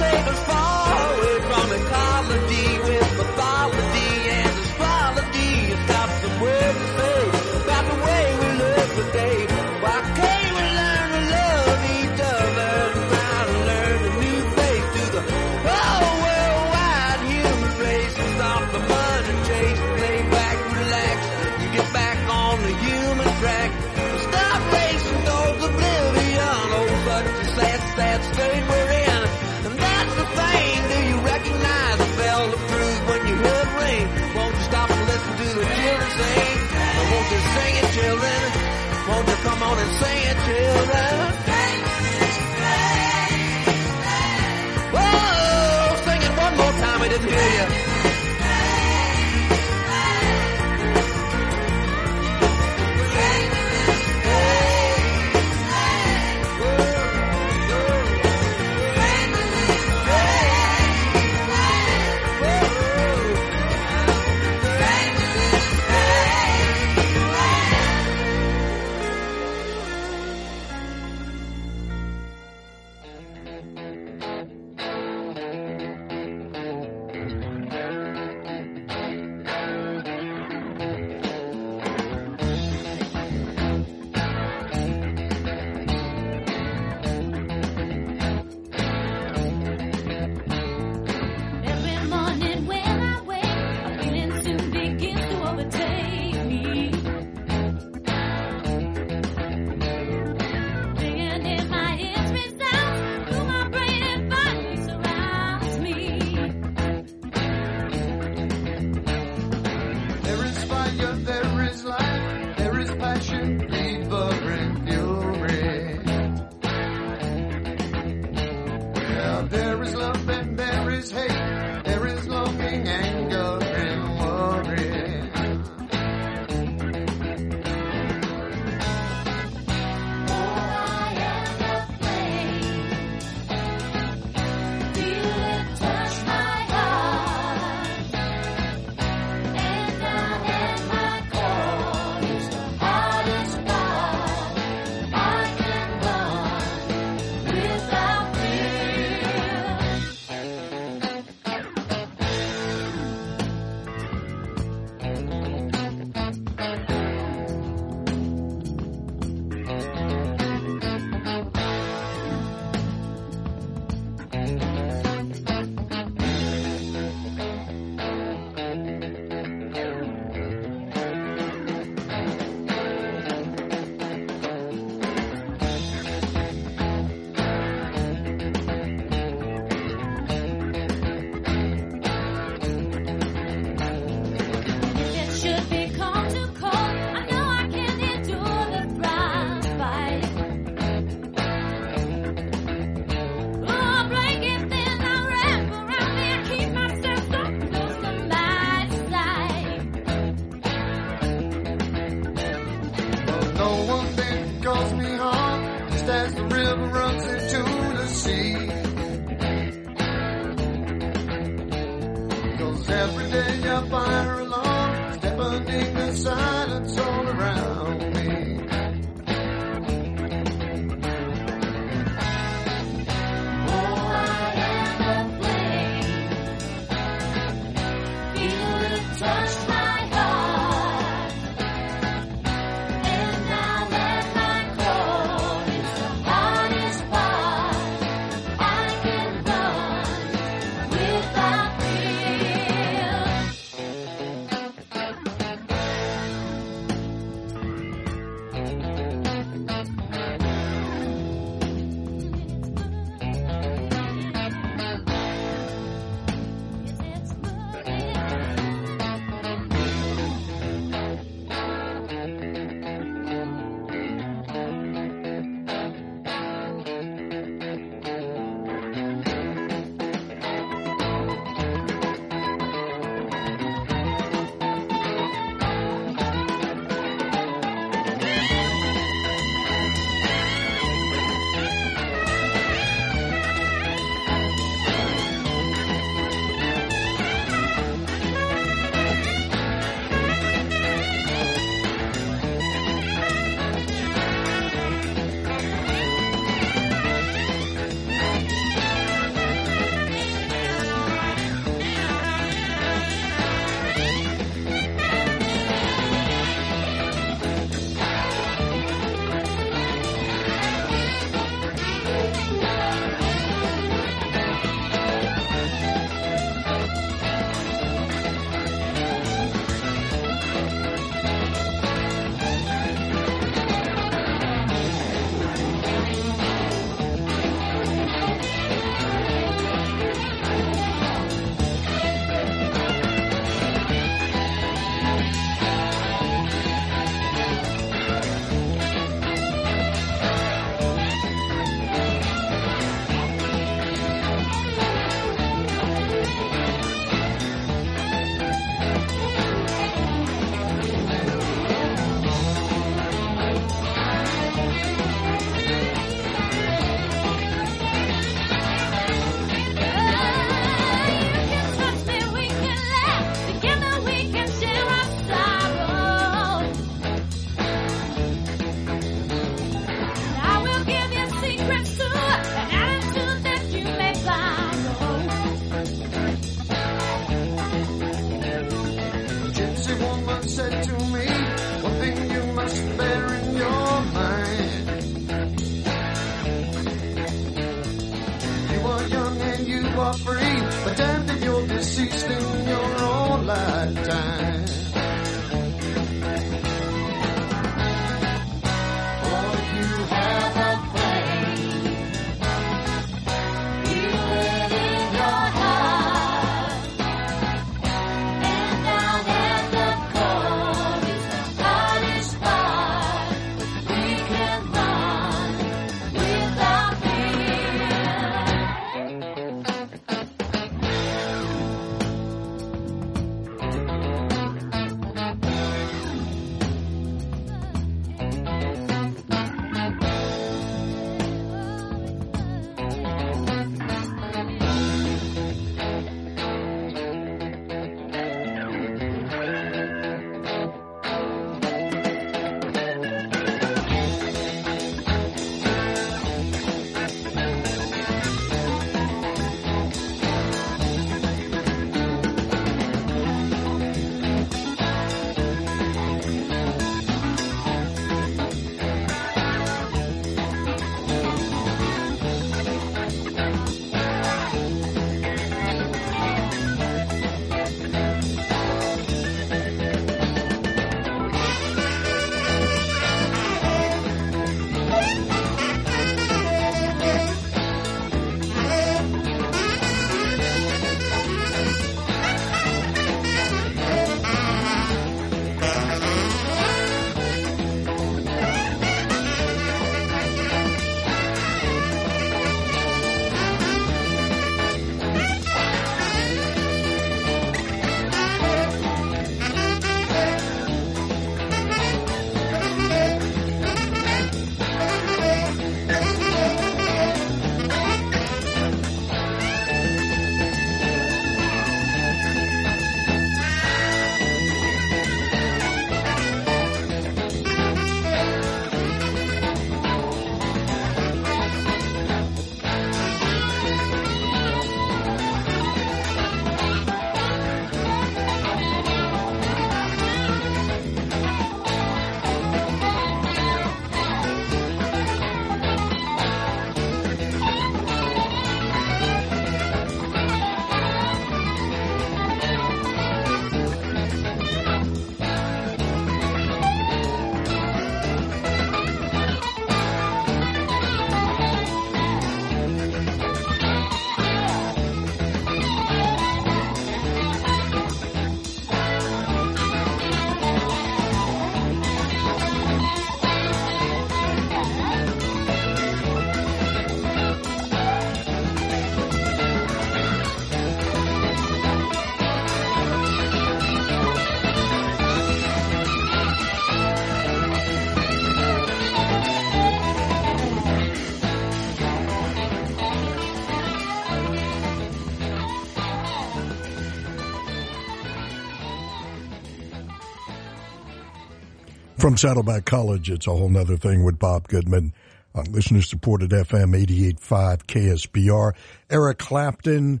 From 592.08 592.16
Saddleback 592.16 592.64
College, 592.64 593.10
it's 593.10 593.26
a 593.26 593.36
whole 593.36 593.50
nother 593.50 593.76
thing 593.76 594.02
with 594.02 594.18
Bob 594.18 594.48
Goodman 594.48 594.94
on 595.34 595.44
listener 595.52 595.82
supported 595.82 596.30
FM 596.30 596.74
88.5 596.74 597.66
KSBR. 597.66 598.52
Eric 598.88 599.18
Clapton, 599.18 600.00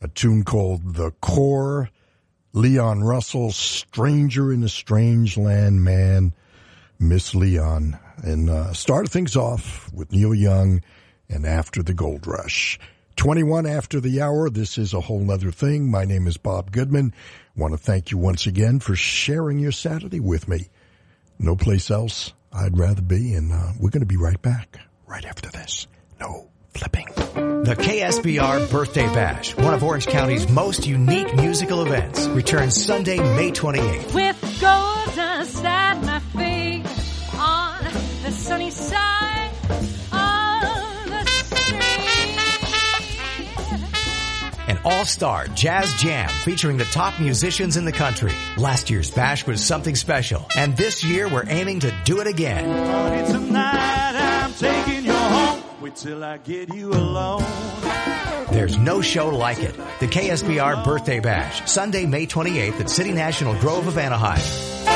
a 0.00 0.08
tune 0.08 0.42
called 0.42 0.94
The 0.96 1.12
Core. 1.20 1.90
Leon 2.54 3.04
Russell, 3.04 3.52
Stranger 3.52 4.52
in 4.52 4.64
a 4.64 4.68
Strange 4.68 5.36
Land 5.36 5.84
Man. 5.84 6.34
Miss 6.98 7.36
Leon. 7.36 8.00
And 8.24 8.50
uh, 8.50 8.72
start 8.72 9.08
things 9.08 9.36
off 9.36 9.92
with 9.92 10.10
Neil 10.10 10.34
Young 10.34 10.80
and 11.28 11.46
After 11.46 11.84
the 11.84 11.94
Gold 11.94 12.26
Rush. 12.26 12.80
21 13.14 13.64
after 13.64 14.00
the 14.00 14.22
hour. 14.22 14.50
This 14.50 14.76
is 14.76 14.92
a 14.92 15.00
whole 15.00 15.20
nother 15.20 15.52
thing. 15.52 15.88
My 15.88 16.04
name 16.04 16.26
is 16.26 16.36
Bob 16.36 16.72
Goodman. 16.72 17.14
Want 17.54 17.74
to 17.74 17.78
thank 17.78 18.10
you 18.10 18.18
once 18.18 18.44
again 18.44 18.80
for 18.80 18.96
sharing 18.96 19.60
your 19.60 19.70
Saturday 19.70 20.18
with 20.18 20.48
me. 20.48 20.66
No 21.38 21.56
place 21.56 21.90
else 21.90 22.32
I'd 22.52 22.78
rather 22.78 23.02
be. 23.02 23.34
And 23.34 23.52
uh, 23.52 23.72
we're 23.78 23.90
going 23.90 24.00
to 24.00 24.06
be 24.06 24.16
right 24.16 24.40
back 24.40 24.78
right 25.06 25.24
after 25.24 25.50
this. 25.50 25.86
No 26.20 26.50
flipping. 26.74 27.06
The 27.14 27.76
KSBR 27.78 28.70
Birthday 28.70 29.06
Bash, 29.06 29.56
one 29.56 29.74
of 29.74 29.82
Orange 29.82 30.06
County's 30.06 30.48
most 30.48 30.86
unique 30.86 31.34
musical 31.36 31.82
events, 31.82 32.26
returns 32.28 32.82
Sunday, 32.82 33.18
May 33.18 33.50
28th. 33.50 34.14
With 34.14 34.40
gold 34.60 35.16
dust 35.16 35.64
at 35.64 36.00
my 36.04 36.18
feet 36.20 37.38
on 37.38 37.84
the 38.22 38.30
sunny 38.32 38.70
side 38.70 39.33
all-star 44.84 45.46
jazz 45.48 45.92
jam 45.94 46.28
featuring 46.28 46.76
the 46.76 46.84
top 46.86 47.20
musicians 47.20 47.76
in 47.76 47.84
the 47.84 47.92
country. 47.92 48.32
Last 48.56 48.90
year's 48.90 49.10
bash 49.10 49.46
was 49.46 49.64
something 49.64 49.94
special, 49.96 50.46
and 50.56 50.76
this 50.76 51.02
year 51.02 51.28
we're 51.28 51.48
aiming 51.48 51.80
to 51.80 51.94
do 52.04 52.20
it 52.20 52.26
again. 52.26 52.64
Honey, 52.64 53.32
tonight 53.32 54.14
I'm 54.16 54.52
taking 54.54 55.04
you 55.04 55.12
home. 55.12 55.62
Wait 55.80 55.96
till 55.96 56.24
I 56.24 56.38
get 56.38 56.72
you 56.74 56.92
alone. 56.92 57.44
There's 58.50 58.78
no 58.78 59.00
show 59.00 59.28
like 59.30 59.58
it. 59.58 59.76
The 60.00 60.06
KSBR 60.06 60.84
Birthday 60.84 61.20
Bash, 61.20 61.68
Sunday, 61.68 62.06
May 62.06 62.26
28th 62.26 62.80
at 62.80 62.90
City 62.90 63.12
National 63.12 63.54
Grove 63.58 63.88
of 63.88 63.98
Anaheim. 63.98 64.93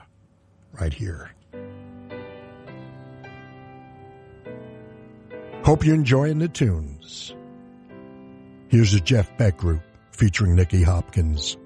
right 0.79 0.93
here. 0.93 1.31
Hope 5.63 5.83
you're 5.83 5.95
enjoying 5.95 6.37
the 6.39 6.47
tunes. 6.47 7.33
Here's 8.69 8.91
the 8.91 8.99
Jeff 8.99 9.35
Beck 9.35 9.57
Group 9.57 9.81
featuring 10.11 10.53
Nicky 10.53 10.83
Hopkins. 10.83 11.57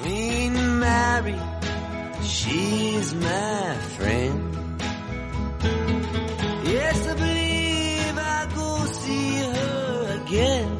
Queen 0.00 0.78
Mary, 0.80 1.38
she's 2.22 3.14
my 3.14 3.76
friend. 3.96 4.54
Yes, 6.66 7.08
I 7.08 7.14
believe 7.14 8.18
I 8.18 8.48
go 8.54 8.84
see 8.86 9.36
her 9.36 10.22
again. 10.22 10.70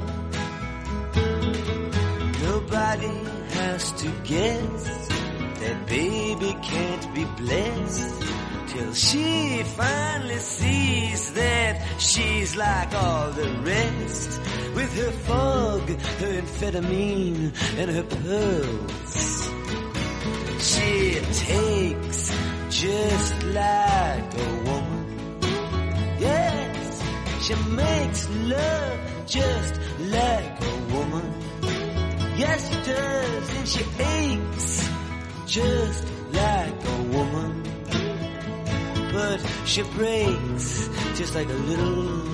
Nobody 2.43 3.16
has 3.59 3.93
to 3.93 4.09
guess 4.24 5.09
that 5.61 5.86
baby 5.86 6.57
can't 6.62 7.15
be 7.15 7.24
blessed 7.24 8.23
till 8.69 8.93
she 8.95 9.62
finally 9.77 10.39
sees 10.39 11.32
that 11.35 12.01
she's 12.01 12.57
like 12.57 12.93
all 12.95 13.31
the 13.31 13.51
rest 13.62 14.41
with 14.75 14.93
her 14.97 15.13
fog, 15.13 15.89
her 15.89 16.41
amphetamine, 16.41 17.53
and 17.79 17.91
her 17.91 18.03
pearls. 18.03 19.51
She 20.61 21.21
takes 21.47 22.21
just 22.71 23.43
like 23.45 24.35
a 24.35 24.51
woman. 24.69 25.39
Yes, 26.19 27.03
she 27.43 27.55
makes 27.71 28.29
love 28.31 28.99
just 29.27 29.81
like 30.01 30.63
a 30.63 30.77
woman. 30.95 31.35
Yes, 32.37 32.69
she 32.69 32.75
does, 32.93 33.57
and 33.57 33.69
she 33.69 33.85
aches 34.03 34.89
just 35.47 36.05
like 36.33 36.85
a 36.85 37.03
woman. 37.17 37.63
But 39.13 39.39
she 39.65 39.83
breaks 39.83 40.89
just 41.15 41.35
like 41.37 41.49
a 41.49 41.53
little 41.53 42.34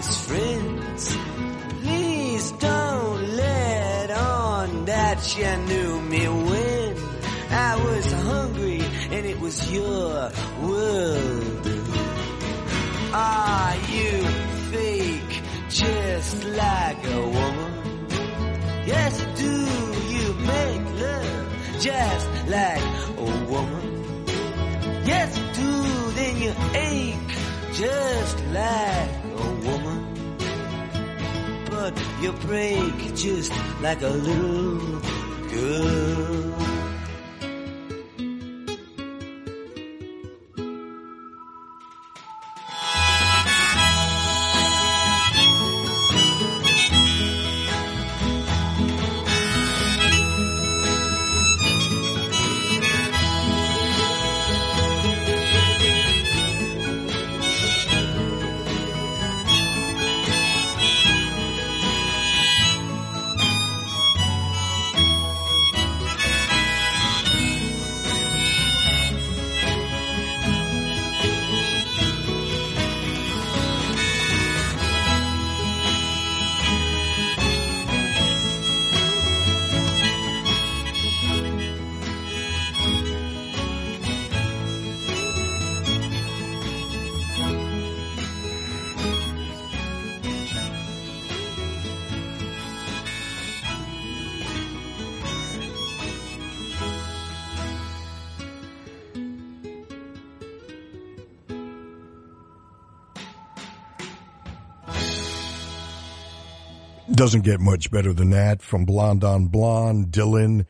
as 0.00 0.26
friends, 0.26 1.16
please 1.82 2.52
don't 2.52 3.22
let 3.36 4.10
on 4.10 4.84
that 4.86 5.18
you 5.36 5.52
knew 5.68 6.00
me 6.12 6.24
when 6.48 6.96
I 7.50 7.72
was 7.84 8.06
hungry 8.12 8.80
and 9.14 9.26
it 9.32 9.38
was 9.40 9.56
your 9.70 10.30
world. 10.62 11.66
Are 13.12 13.76
you 13.96 14.14
fake 14.72 15.34
just 15.68 16.44
like 16.44 17.00
a 17.18 17.22
woman? 17.36 17.72
Yes, 18.92 19.14
do 19.42 19.54
you 20.14 20.26
make 20.52 20.82
love 21.04 21.48
just 21.78 22.28
like 22.56 22.86
a 23.18 23.30
woman? 23.52 24.24
Yes, 25.12 25.28
you 25.38 25.46
do, 25.60 25.72
then 26.18 26.34
you 26.44 26.52
ache 26.88 27.32
just 27.72 28.38
like. 28.58 29.19
But 31.92 32.04
you 32.22 32.32
break 32.46 33.14
just 33.16 33.52
like 33.80 34.02
a 34.02 34.08
little 34.08 35.00
girl. 35.50 36.49
Doesn't 107.20 107.42
get 107.42 107.60
much 107.60 107.90
better 107.90 108.14
than 108.14 108.30
that 108.30 108.62
from 108.62 108.86
Blonde 108.86 109.24
on 109.24 109.48
Blonde, 109.48 110.06
Dylan, 110.06 110.64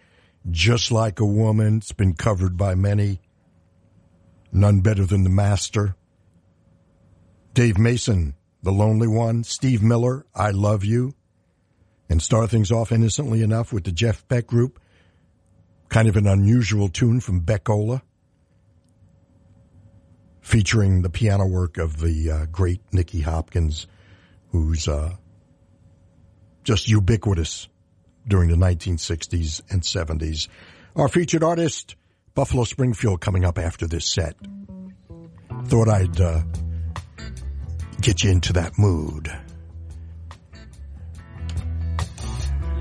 Just 0.51 0.91
Like 0.91 1.21
a 1.21 1.25
Woman. 1.25 1.77
It's 1.77 1.93
been 1.93 2.15
covered 2.15 2.57
by 2.57 2.75
many. 2.75 3.21
None 4.51 4.81
better 4.81 5.07
than 5.07 5.23
the 5.23 5.31
master. 5.31 5.95
Dave 7.55 7.79
Mason, 7.79 8.35
The 8.65 8.73
Lonely 8.73 9.07
One. 9.07 9.45
Steve 9.45 9.81
Miller, 9.81 10.27
I 10.35 10.51
Love 10.51 10.85
You. 10.85 11.15
And 12.09 12.21
start 12.21 12.51
things 12.51 12.73
off 12.73 12.91
innocently 12.91 13.43
enough 13.43 13.73
with 13.73 13.85
the 13.85 13.93
Jeff 13.93 14.27
Beck 14.27 14.49
Group. 14.49 14.81
Kind 15.89 16.09
of 16.09 16.17
an 16.17 16.27
unusual 16.27 16.89
tune 16.89 17.21
from 17.21 17.39
Beck-Ola. 17.39 18.03
Featuring 20.41 21.03
the 21.03 21.11
piano 21.11 21.47
work 21.47 21.79
of 21.79 22.01
the 22.01 22.29
uh, 22.29 22.47
great 22.47 22.81
Nicky 22.91 23.21
Hopkins, 23.21 23.87
who's 24.51 24.89
uh, 24.89 25.15
just 26.71 26.89
ubiquitous 26.89 27.67
during 28.29 28.49
the 28.49 28.55
1960s 28.55 29.61
and 29.73 29.83
70s. 29.83 30.47
Our 30.95 31.09
featured 31.09 31.43
artist, 31.43 31.97
Buffalo 32.33 32.63
Springfield, 32.63 33.21
coming 33.21 33.45
up 33.45 33.59
after 33.59 33.89
this 33.89 34.07
set. 34.07 34.37
Thought 35.65 35.89
I'd 35.89 36.21
uh, 36.21 36.43
get 38.01 38.23
you 38.23 38.31
into 38.31 38.53
that 38.53 38.79
mood. 38.79 39.37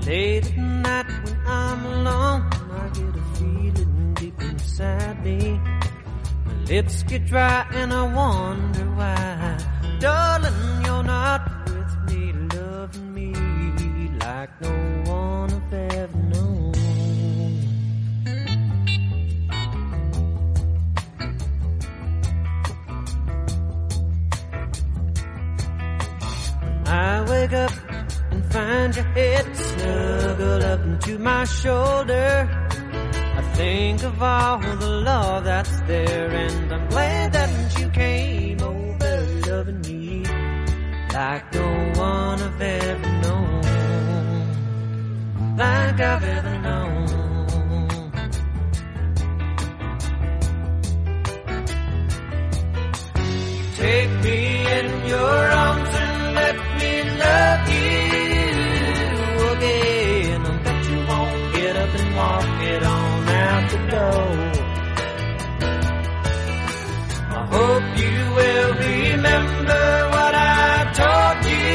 Late 0.06 0.46
at 0.46 0.56
night 0.56 1.06
when 1.24 1.40
I'm 1.46 1.86
alone, 1.86 2.42
I 2.70 2.90
get 2.94 3.16
a 3.16 3.38
feeling 3.38 4.14
deep 4.14 4.40
inside 4.40 5.24
me. 5.24 5.60
My 6.44 6.52
lips 6.68 7.02
get 7.02 7.26
dry 7.26 7.66
and 7.72 7.92
I 7.92 8.02
wonder 8.04 8.84
why. 8.94 9.98
Darling, 9.98 10.84
you're 10.84 11.02
not 11.02 11.68
with 12.84 13.02
me 13.02 13.29
like 14.40 14.60
no 14.62 15.12
one 15.12 15.52
I've 15.52 15.72
ever 16.00 16.18
known. 16.32 16.72
I 26.86 27.30
wake 27.30 27.52
up 27.52 27.72
and 28.30 28.52
find 28.52 28.96
your 28.96 29.04
head 29.04 29.56
snuggled 29.56 30.62
up 30.62 30.80
into 30.86 31.18
my 31.18 31.44
shoulder. 31.44 32.48
I 33.40 33.42
think 33.56 34.02
of 34.04 34.22
all 34.22 34.58
the 34.58 34.92
love 35.10 35.44
that's 35.44 35.80
there, 35.82 36.30
and 36.30 36.72
I'm 36.72 36.88
glad 36.88 37.34
that 37.34 37.78
you 37.78 37.90
came 37.90 38.62
over 38.62 39.14
loving 39.46 39.82
me 39.82 40.24
like 41.12 41.52
no 41.52 41.68
one 42.00 42.40
I've 42.40 42.60
ever 42.62 43.08
known 43.22 43.59
like 45.60 46.00
I've 46.00 46.24
ever 46.36 46.56
known. 46.66 47.06
Take 53.76 54.12
me 54.24 54.38
in 54.78 54.88
your 55.12 55.38
arms 55.64 55.92
and 56.04 56.16
let 56.40 56.56
me 56.80 56.92
love 57.24 57.62
you 57.76 57.92
again. 59.52 60.40
I 60.46 60.54
bet 60.64 60.80
you 60.90 60.98
won't 61.10 61.40
get 61.56 61.74
up 61.82 61.92
and 62.00 62.08
walk 62.20 62.58
it 62.72 62.82
on 62.96 63.28
out 63.44 63.64
the 63.72 63.80
door. 63.94 64.32
I 67.38 67.42
hope 67.54 67.86
you 68.04 68.16
will 68.38 68.70
remember 68.88 69.84
what 70.14 70.34
I 70.34 70.74
told 71.00 71.38
you 71.52 71.74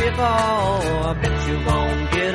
before. 0.00 0.82
I 1.10 1.12
bet 1.22 1.38
you 1.48 1.56
won't 1.66 1.81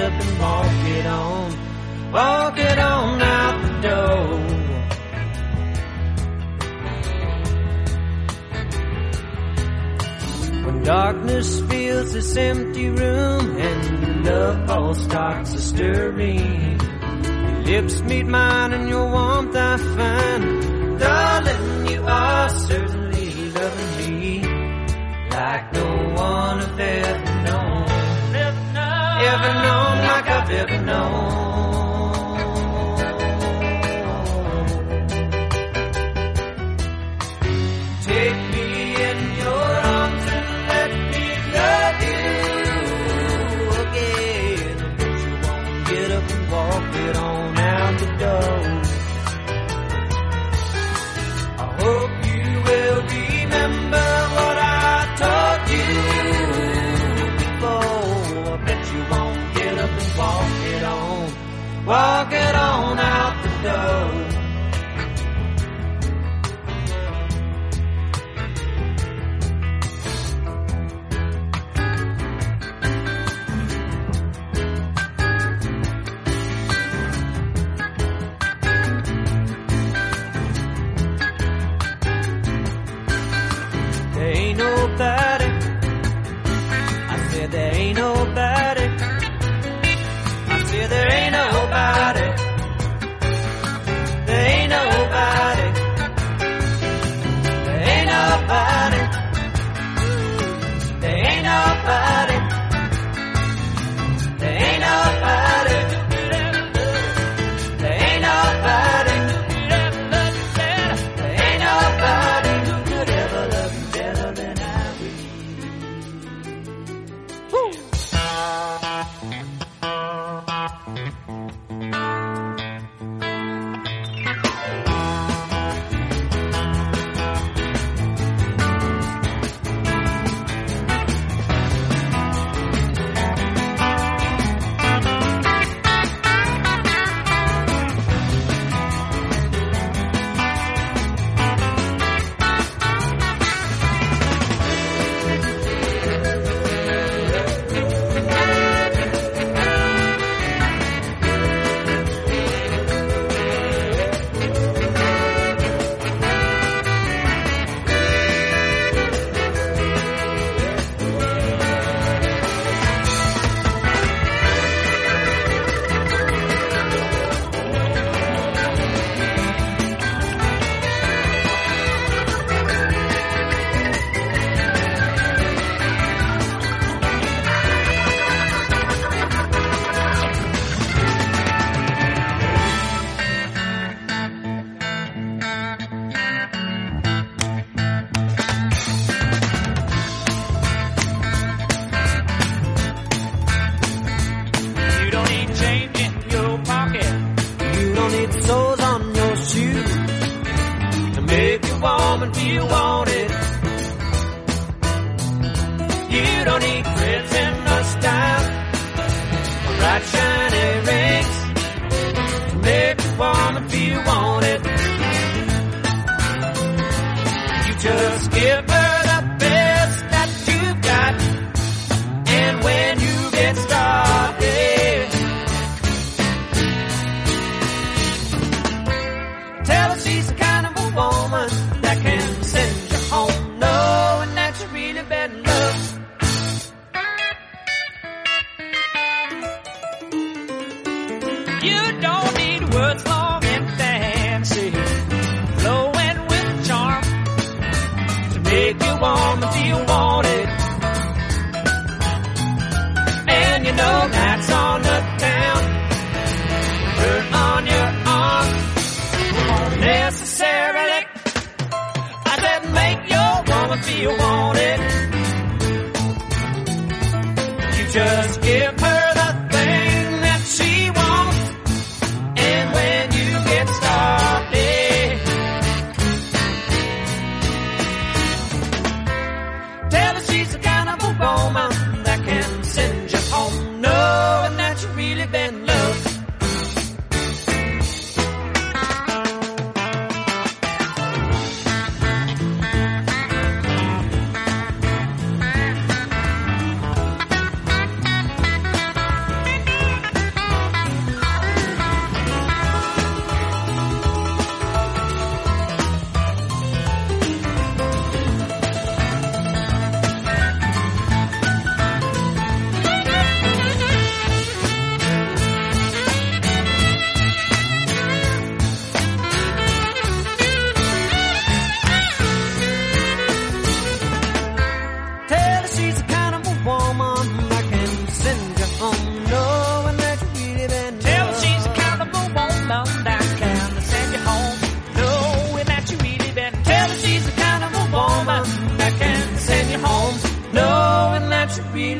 up 0.07 0.13
and 0.13 0.39
walk 0.39 0.87
it 0.97 1.05
on, 1.05 2.11
walk 2.13 2.57
it 2.57 2.79
on 2.79 3.21
out 3.21 3.57
the 3.65 3.73
door. 3.87 4.27
When 10.65 10.83
darkness 10.83 11.59
fills 11.61 12.13
this 12.13 12.37
empty 12.37 12.89
room 12.89 13.57
and 13.57 14.25
love 14.25 14.69
all 14.69 14.93
starts 14.93 15.51
to 15.53 15.59
stirring, 15.59 16.79
your 17.41 17.61
lips 17.65 18.01
meet 18.03 18.27
mine 18.27 18.71
and 18.73 18.87
your 18.87 19.11
warmth 19.11 19.55
I 19.55 19.77
find. 19.97 20.99
Darling, 20.99 21.87
you 21.91 22.01
are 22.05 22.49
certainly 22.49 23.51
loving 23.51 24.19
me 24.19 24.41
like 25.31 25.73
no 25.73 25.87
one 26.15 26.59
I've 26.61 26.79
ever 26.79 27.43
known. 27.43 27.87
Ever 29.19 29.53
known 29.63 29.67
like 29.67 29.76
I've 30.49 30.53
ever 30.53 30.81
known. 30.81 31.46
Out 63.65 63.96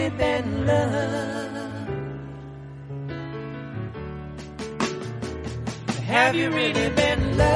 really 0.08 0.18
been 0.18 0.66
loved. 0.66 1.58
Have 6.06 6.36
you 6.36 6.50
really 6.50 6.90
been 6.90 7.38
loved? 7.38 7.48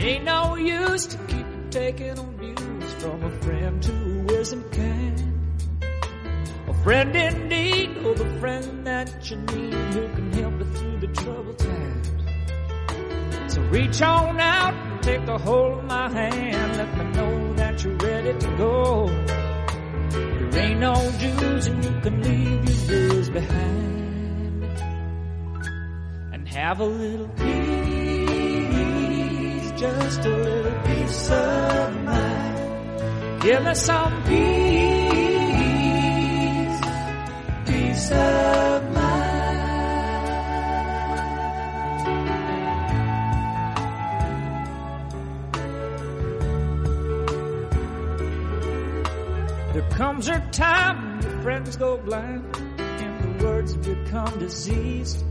Ain't 0.00 0.24
no 0.24 0.56
use 0.56 1.06
to 1.06 1.18
keep 1.26 1.46
taking 1.70 2.18
abuse 2.18 2.92
from 2.98 3.22
a 3.24 3.30
friend 3.42 3.84
who 3.84 4.26
isn't 4.34 4.72
kind. 4.72 5.34
A 6.68 6.74
friend 6.82 7.14
in 7.16 7.48
need, 7.48 7.96
or 7.98 8.14
the 8.14 8.38
friend 8.40 8.86
that 8.86 9.30
you 9.30 9.36
need 9.36 9.74
who 9.74 10.08
can 10.14 10.32
help 10.32 10.58
you 10.58 10.64
through 10.64 11.00
the 11.00 11.08
troubled 11.08 11.58
times. 11.58 12.08
So 13.52 13.60
reach 13.62 14.02
on 14.02 14.40
out 14.40 14.74
and 14.74 14.87
take 15.08 15.24
the 15.24 15.38
hold 15.38 15.78
of 15.78 15.84
my 15.84 16.10
hand. 16.10 16.76
Let 16.80 16.90
me 16.98 17.04
know 17.16 17.54
that 17.60 17.74
you're 17.82 18.00
ready 18.08 18.32
to 18.44 18.48
go. 18.64 18.74
There 20.50 20.64
ain't 20.66 20.80
no 20.80 20.94
Jews 21.22 21.66
and 21.68 21.84
you 21.84 21.92
can 22.04 22.16
leave 22.26 22.62
your 22.68 22.80
bills 22.88 23.28
behind. 23.30 24.64
And 26.32 26.42
have 26.48 26.78
a 26.80 26.90
little 27.02 27.30
peace, 27.42 27.56
just 29.82 30.20
a 30.32 30.34
little 30.46 30.78
peace 30.88 31.30
of 31.30 32.04
mind. 32.10 33.42
Give 33.42 33.60
me 33.64 33.74
some 33.74 34.14
peace, 34.30 35.18
peace 37.70 38.10
of 38.12 38.77
comes 49.98 50.28
a 50.28 50.38
time 50.52 51.20
your 51.22 51.42
friends 51.42 51.76
go 51.76 51.96
blind 51.98 52.44
and 52.78 53.40
the 53.40 53.44
words 53.44 53.76
become 53.78 54.38
diseased. 54.38 55.24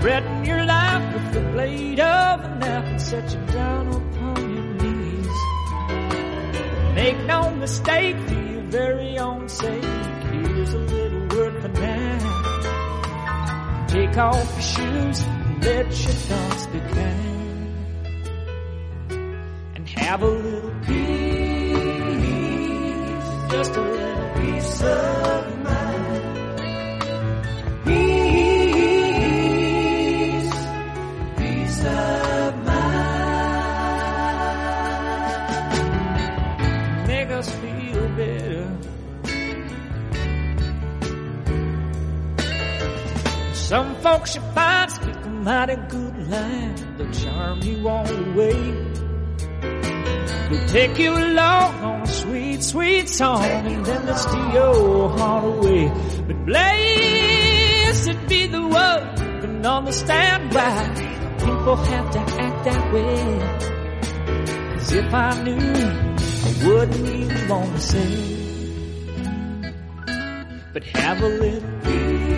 Threaten 0.00 0.46
your 0.46 0.64
life 0.64 1.12
with 1.12 1.32
the 1.34 1.40
blade 1.52 2.00
of 2.00 2.40
a 2.40 2.48
knife 2.58 2.86
and 2.86 3.02
set 3.02 3.30
you 3.34 3.40
down 3.52 3.88
upon 3.88 4.54
your 4.54 4.64
knees. 4.80 5.28
Make 6.94 7.18
no 7.26 7.50
mistake 7.50 8.16
for 8.28 8.32
your 8.32 8.62
very 8.62 9.18
own 9.18 9.46
sake. 9.46 9.84
Here's 10.32 10.72
a 10.72 10.78
little 10.78 11.26
word 11.36 11.60
for 11.60 11.68
now. 11.68 12.18
Take 13.88 14.16
off 14.16 14.52
your 14.54 14.62
shoes 14.62 15.20
and 15.20 15.62
let 15.62 15.84
your 15.84 16.16
thoughts 16.28 16.66
be 16.68 16.80
kind. 16.80 17.76
And 19.74 19.86
have 19.86 20.22
a 20.22 20.26
little 20.26 20.74
peace, 20.86 21.41
just 23.52 23.76
a 23.76 23.80
little 23.82 24.28
peace 24.40 24.82
of 24.82 25.62
mind. 25.62 26.24
Peace, 27.84 28.12
peace 31.36 31.84
of 31.84 32.56
mind. 32.64 33.08
Make 37.06 37.30
us 37.30 37.48
feel 37.60 38.08
better. 38.16 38.66
Some 43.52 43.94
folks 43.96 44.34
you 44.34 44.40
find 44.54 44.90
speak 44.90 45.24
a 45.24 45.28
mighty 45.28 45.76
good 45.90 46.16
line. 46.30 46.74
They'll 46.96 47.12
charm 47.12 47.60
you 47.60 47.86
all 47.86 48.04
the 48.04 48.22
They'll 50.50 50.66
take 50.68 50.98
you 50.98 51.12
along 51.12 51.74
on 51.82 52.02
a 52.02 52.06
sweet, 52.06 52.62
sweet 52.62 53.08
song 53.08 53.44
and 53.44 53.84
then 53.86 54.14
steal 54.16 54.52
your 54.52 55.08
heart 55.18 55.44
away. 55.44 55.88
But 56.26 56.46
blessed 56.46 58.18
be 58.28 58.46
the 58.46 58.62
one 58.66 59.02
who 59.18 59.40
can 59.40 59.66
understand 59.66 60.52
why 60.54 61.12
people 61.38 61.76
have 61.76 62.10
to 62.10 62.18
act 62.18 62.64
that 62.64 62.92
way. 62.92 63.38
Cause 64.74 64.92
if 64.92 65.14
I 65.14 65.42
knew, 65.42 65.58
I 66.48 66.66
wouldn't 66.66 67.08
even 67.08 67.48
want 67.48 67.74
to 67.74 67.80
say. 67.80 68.38
But 70.72 70.84
have 70.84 71.20
a 71.22 71.28
little 71.28 71.70
peace, 71.84 72.28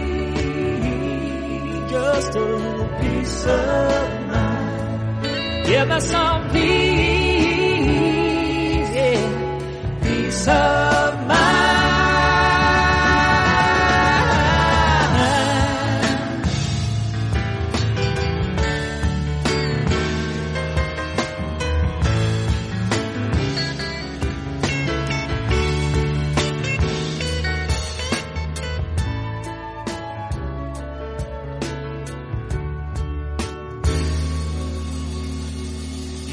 just 1.90 2.34
a 2.34 2.40
little 2.40 2.88
peace 3.00 3.46
of 3.46 4.26
mind. 4.28 5.66
Give 5.66 5.90
us 5.90 6.10
some 6.10 6.50
peace, 6.50 7.43
peace 10.44 10.48
of 10.48 11.26
mind. 11.26 11.54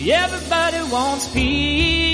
Everybody 0.03 0.91
wants 0.91 1.27
peace, 1.33 2.10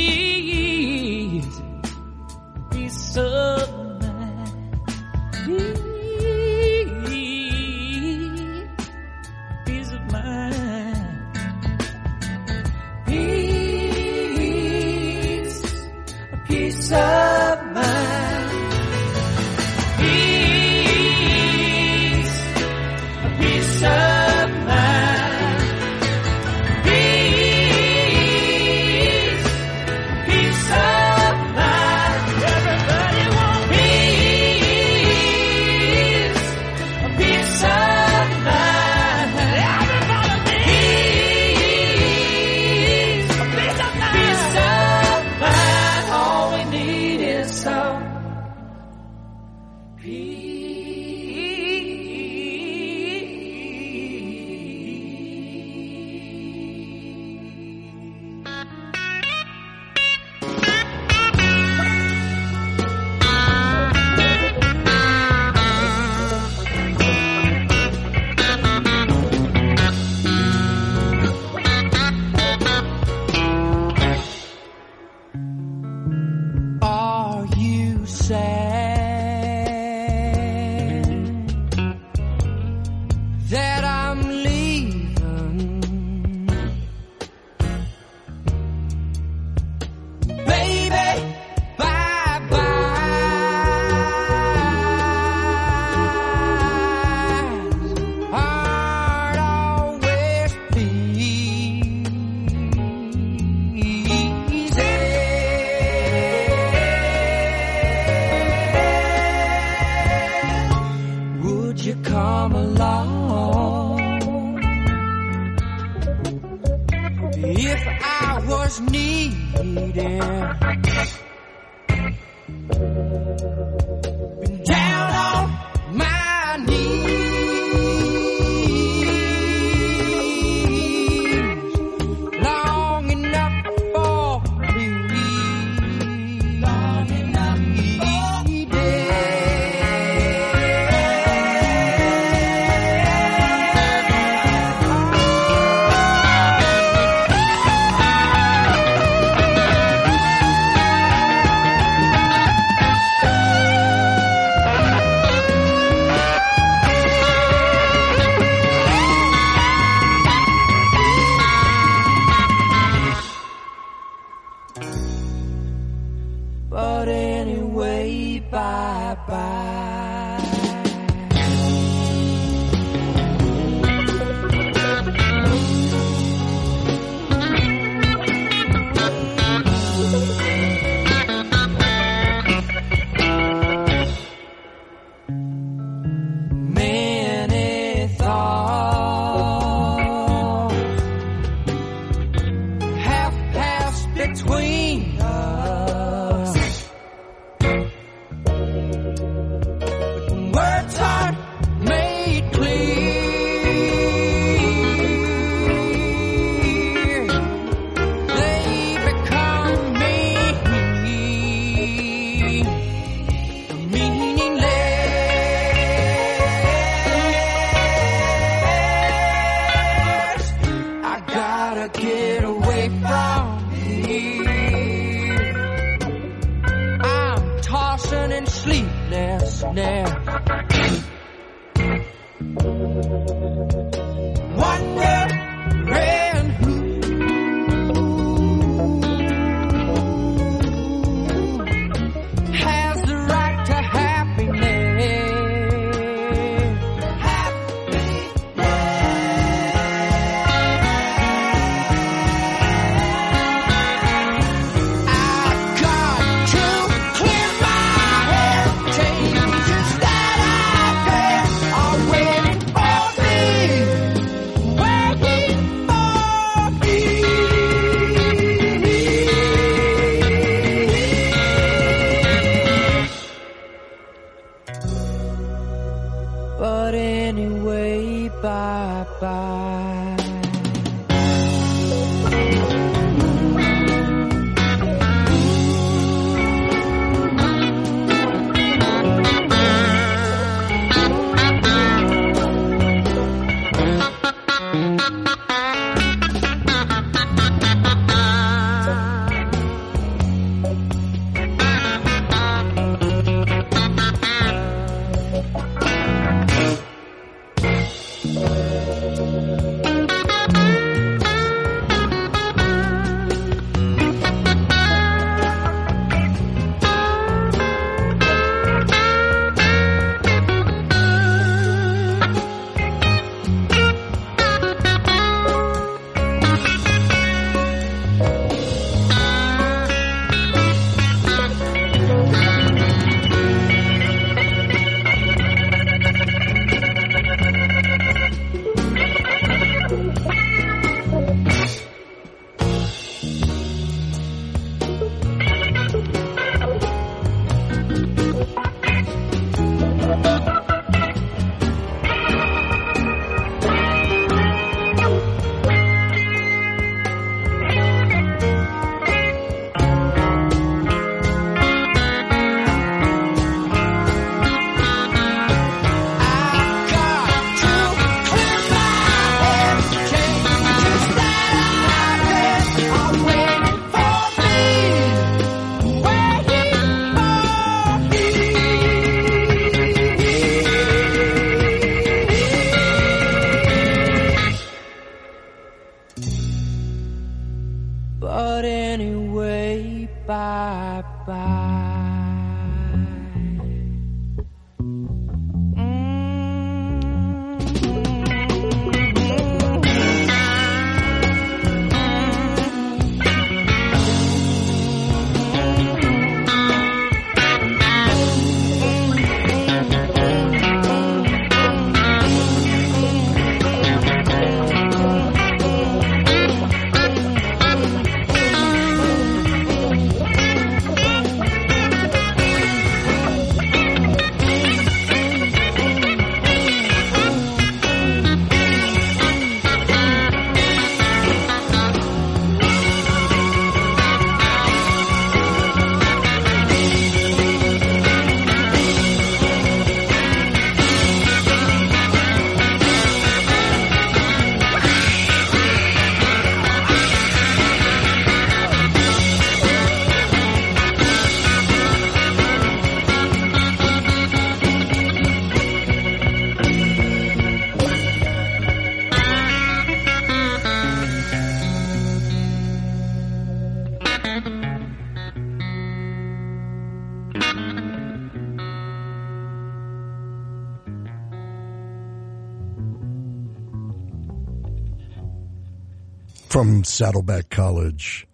From 476.58 476.84
Saddleback 476.84 477.52
College, 477.52 478.26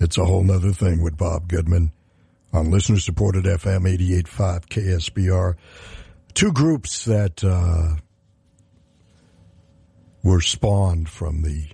it's 0.00 0.16
a 0.16 0.24
whole 0.24 0.42
nother 0.42 0.72
thing 0.72 1.02
with 1.02 1.18
Bob 1.18 1.48
Goodman 1.48 1.92
on 2.50 2.70
listener 2.70 2.98
supported 2.98 3.44
FM 3.44 3.82
88.5 3.94 4.68
KSBR. 4.68 5.56
Two 6.32 6.50
groups 6.50 7.04
that 7.04 7.44
uh, 7.44 7.96
were 10.22 10.40
spawned 10.40 11.10
from 11.10 11.42
the 11.42 11.66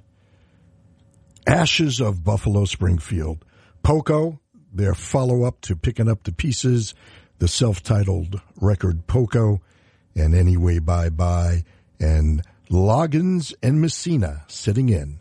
ashes 1.47 2.01
of 2.01 2.25
Buffalo 2.25 2.65
Springfield. 2.65 3.45
Poco, 3.85 4.41
their 4.75 4.95
follow 4.95 5.45
up 5.45 5.61
to 5.61 5.77
Picking 5.77 6.09
Up 6.09 6.25
the 6.25 6.33
Pieces, 6.33 6.93
the 7.39 7.47
self 7.47 7.85
titled 7.85 8.41
record 8.61 9.07
Poco, 9.07 9.61
and 10.17 10.35
Anyway 10.35 10.81
Bye 10.81 11.11
Bye, 11.11 11.63
and 12.01 12.43
Loggins 12.69 13.55
and 13.63 13.81
Messina 13.81 14.43
sitting 14.49 14.89
in, 14.89 15.21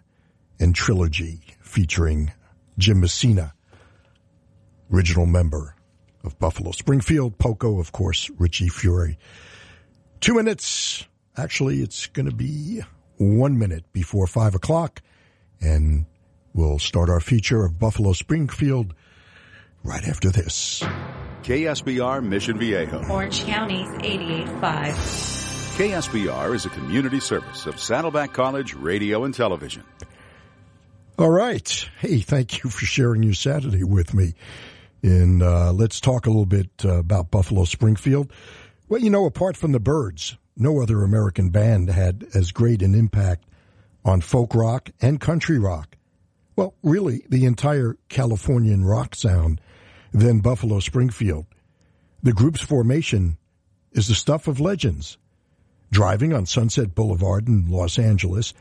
and 0.59 0.73
Trilogy 0.75 1.41
featuring 1.61 2.31
Jim 2.77 3.01
Messina, 3.01 3.53
original 4.91 5.25
member 5.25 5.75
of 6.23 6.37
Buffalo 6.39 6.71
Springfield. 6.71 7.37
Poco, 7.37 7.79
of 7.79 7.91
course, 7.91 8.29
Richie 8.37 8.69
Furay. 8.69 9.17
Two 10.19 10.33
minutes. 10.33 11.05
Actually, 11.35 11.81
it's 11.81 12.07
going 12.07 12.27
to 12.27 12.35
be 12.35 12.81
one 13.17 13.59
minute 13.59 13.85
before 13.93 14.25
five 14.25 14.55
o'clock, 14.55 15.01
and 15.61 16.05
we'll 16.53 16.79
start 16.79 17.09
our 17.09 17.19
feature 17.19 17.63
of 17.63 17.77
Buffalo 17.77 18.13
Springfield 18.13 18.93
right 19.83 20.03
after 20.07 20.29
this. 20.29 20.83
KSBR 21.43 22.23
Mission 22.23 22.57
Viejo. 22.57 23.05
Orange 23.09 23.45
County's 23.45 23.87
88.5. 23.87 24.93
KSBR 25.77 26.55
is 26.55 26.65
a 26.65 26.69
community 26.69 27.19
service 27.19 27.67
of 27.67 27.79
Saddleback 27.79 28.33
College 28.33 28.73
Radio 28.73 29.23
and 29.23 29.33
Television. 29.33 29.83
All 31.19 31.31
right. 31.31 31.89
Hey, 31.99 32.19
thank 32.19 32.63
you 32.63 32.69
for 32.69 32.85
sharing 32.85 33.23
your 33.23 33.33
Saturday 33.33 33.83
with 33.83 34.13
me. 34.13 34.35
And 35.01 35.41
uh, 35.41 35.71
let's 35.71 35.99
talk 35.99 36.27
a 36.27 36.29
little 36.29 36.45
bit 36.45 36.69
uh, 36.85 36.99
about 36.99 37.31
Buffalo 37.31 37.63
Springfield. 37.63 38.31
Well, 38.87 39.01
you 39.01 39.09
know, 39.09 39.25
apart 39.25 39.57
from 39.57 39.71
the 39.71 39.79
Byrds, 39.79 40.37
no 40.55 40.79
other 40.79 41.01
American 41.01 41.49
band 41.49 41.89
had 41.89 42.27
as 42.35 42.51
great 42.51 42.83
an 42.83 42.93
impact 42.93 43.45
on 44.05 44.21
folk 44.21 44.53
rock 44.53 44.91
and 45.01 45.19
country 45.19 45.57
rock. 45.57 45.97
Well, 46.55 46.75
really, 46.83 47.23
the 47.27 47.45
entire 47.45 47.97
Californian 48.09 48.85
rock 48.85 49.15
sound 49.15 49.59
than 50.13 50.41
Buffalo 50.41 50.79
Springfield. 50.79 51.47
The 52.21 52.33
group's 52.33 52.61
formation 52.61 53.37
is 53.91 54.07
the 54.07 54.13
stuff 54.13 54.47
of 54.47 54.59
legends. 54.59 55.17
Driving 55.91 56.31
on 56.31 56.45
Sunset 56.45 56.93
Boulevard 56.93 57.47
in 57.47 57.71
Los 57.71 57.97
Angeles, 57.97 58.53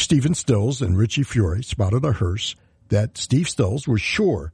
Stephen 0.00 0.34
Stills 0.34 0.80
and 0.80 0.96
Richie 0.96 1.22
Furay 1.22 1.62
spotted 1.62 2.06
a 2.06 2.12
hearse 2.12 2.56
that 2.88 3.18
Steve 3.18 3.48
Stills 3.48 3.86
was 3.86 4.00
sure 4.00 4.52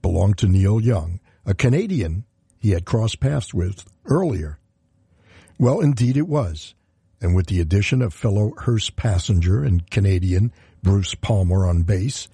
belonged 0.00 0.38
to 0.38 0.48
Neil 0.48 0.80
Young, 0.80 1.20
a 1.44 1.52
Canadian 1.52 2.24
he 2.58 2.70
had 2.70 2.86
crossed 2.86 3.20
paths 3.20 3.52
with 3.52 3.84
earlier. 4.06 4.58
Well, 5.58 5.80
indeed 5.80 6.16
it 6.16 6.26
was. 6.26 6.74
And 7.20 7.36
with 7.36 7.48
the 7.48 7.60
addition 7.60 8.00
of 8.00 8.14
fellow 8.14 8.54
hearse 8.56 8.88
passenger 8.88 9.62
and 9.62 9.88
Canadian 9.90 10.50
Bruce 10.82 11.14
Palmer 11.14 11.66
on 11.66 11.82
bass 11.82 12.28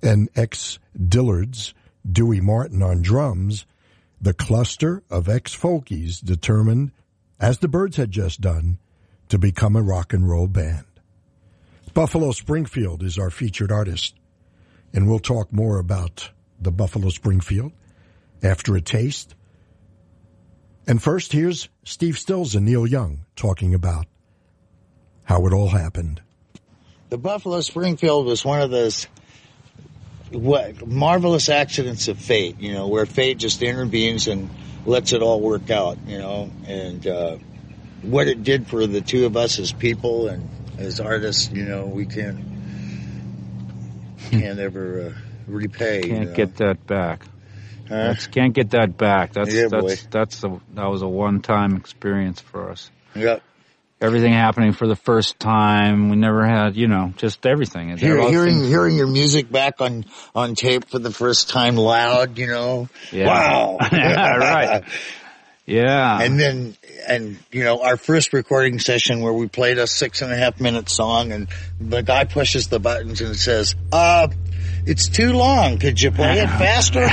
and 0.00 0.28
ex 0.36 0.78
Dillards 0.96 1.74
Dewey 2.10 2.40
Martin 2.40 2.82
on 2.82 3.02
drums, 3.02 3.66
the 4.20 4.32
cluster 4.32 5.02
of 5.10 5.28
ex 5.28 5.54
folkies 5.54 6.24
determined, 6.24 6.92
as 7.40 7.58
the 7.58 7.68
Byrds 7.68 7.96
had 7.96 8.12
just 8.12 8.40
done, 8.40 8.78
to 9.28 9.36
become 9.36 9.74
a 9.74 9.82
rock 9.82 10.12
and 10.12 10.28
roll 10.28 10.46
band. 10.46 10.84
Buffalo 11.94 12.32
Springfield 12.32 13.02
is 13.02 13.18
our 13.18 13.28
featured 13.28 13.70
artist, 13.70 14.14
and 14.94 15.06
we'll 15.06 15.18
talk 15.18 15.52
more 15.52 15.78
about 15.78 16.30
the 16.58 16.70
Buffalo 16.70 17.10
Springfield 17.10 17.72
after 18.42 18.74
a 18.76 18.80
taste. 18.80 19.34
And 20.86 21.02
first, 21.02 21.32
here's 21.32 21.68
Steve 21.84 22.18
Stills 22.18 22.54
and 22.54 22.64
Neil 22.64 22.86
Young 22.86 23.26
talking 23.36 23.74
about 23.74 24.06
how 25.24 25.46
it 25.46 25.52
all 25.52 25.68
happened. 25.68 26.22
The 27.10 27.18
Buffalo 27.18 27.60
Springfield 27.60 28.24
was 28.24 28.42
one 28.42 28.62
of 28.62 28.70
those 28.70 29.06
what 30.30 30.86
marvelous 30.86 31.50
accidents 31.50 32.08
of 32.08 32.18
fate, 32.18 32.58
you 32.58 32.72
know, 32.72 32.88
where 32.88 33.04
fate 33.04 33.36
just 33.36 33.60
intervenes 33.60 34.28
and 34.28 34.48
lets 34.86 35.12
it 35.12 35.20
all 35.20 35.42
work 35.42 35.70
out, 35.70 35.98
you 36.06 36.16
know, 36.16 36.50
and 36.66 37.06
uh, 37.06 37.36
what 38.00 38.28
it 38.28 38.42
did 38.42 38.66
for 38.66 38.86
the 38.86 39.02
two 39.02 39.26
of 39.26 39.36
us 39.36 39.58
as 39.58 39.72
people 39.72 40.28
and 40.28 40.48
as 40.82 41.00
artists, 41.00 41.50
you 41.52 41.64
know, 41.64 41.86
we 41.86 42.06
can't 42.06 42.38
can't 44.30 44.58
ever 44.58 45.14
uh, 45.14 45.20
repay. 45.46 46.02
Can't 46.02 46.30
know. 46.30 46.34
get 46.34 46.56
that 46.56 46.86
back. 46.86 47.24
Huh? 47.88 48.12
That's, 48.12 48.26
can't 48.26 48.54
get 48.54 48.70
that 48.70 48.96
back. 48.96 49.32
That's 49.32 49.52
Yeah, 49.52 49.68
boy. 49.68 49.88
that's 49.88 50.06
that's 50.06 50.44
a 50.44 50.60
that 50.74 50.86
was 50.86 51.02
a 51.02 51.08
one 51.08 51.40
time 51.40 51.76
experience 51.76 52.40
for 52.40 52.70
us. 52.70 52.90
Yep. 53.14 53.42
Everything 54.00 54.32
happening 54.32 54.72
for 54.72 54.88
the 54.88 54.96
first 54.96 55.38
time. 55.38 56.10
We 56.10 56.16
never 56.16 56.44
had, 56.44 56.74
you 56.76 56.88
know, 56.88 57.12
just 57.16 57.46
everything. 57.46 57.96
Hear, 57.96 58.20
hearing 58.28 58.54
things- 58.56 58.68
hearing 58.68 58.96
your 58.96 59.06
music 59.06 59.50
back 59.50 59.80
on 59.80 60.06
on 60.34 60.54
tape 60.54 60.88
for 60.88 60.98
the 60.98 61.12
first 61.12 61.50
time 61.50 61.76
loud, 61.76 62.36
you 62.38 62.48
know. 62.48 62.88
Yeah. 63.12 63.26
Wow. 63.26 63.78
Yeah, 63.92 64.36
right. 64.36 64.84
Yeah. 65.66 66.20
And 66.20 66.40
then 66.40 66.76
and 67.06 67.38
you 67.52 67.62
know 67.64 67.82
our 67.82 67.96
first 67.96 68.32
recording 68.32 68.78
session 68.78 69.20
where 69.20 69.32
we 69.32 69.46
played 69.48 69.78
a 69.78 69.86
six 69.86 70.20
and 70.22 70.32
a 70.32 70.36
half 70.36 70.60
minute 70.60 70.88
song 70.88 71.30
and 71.32 71.48
the 71.80 72.02
guy 72.02 72.24
pushes 72.24 72.68
the 72.68 72.80
buttons 72.80 73.20
and 73.20 73.36
says, 73.36 73.76
"Uh, 73.92 74.28
it's 74.86 75.08
too 75.08 75.32
long. 75.32 75.78
Could 75.78 76.00
you 76.02 76.10
play 76.10 76.40
it 76.40 76.46
faster?" 76.58 77.06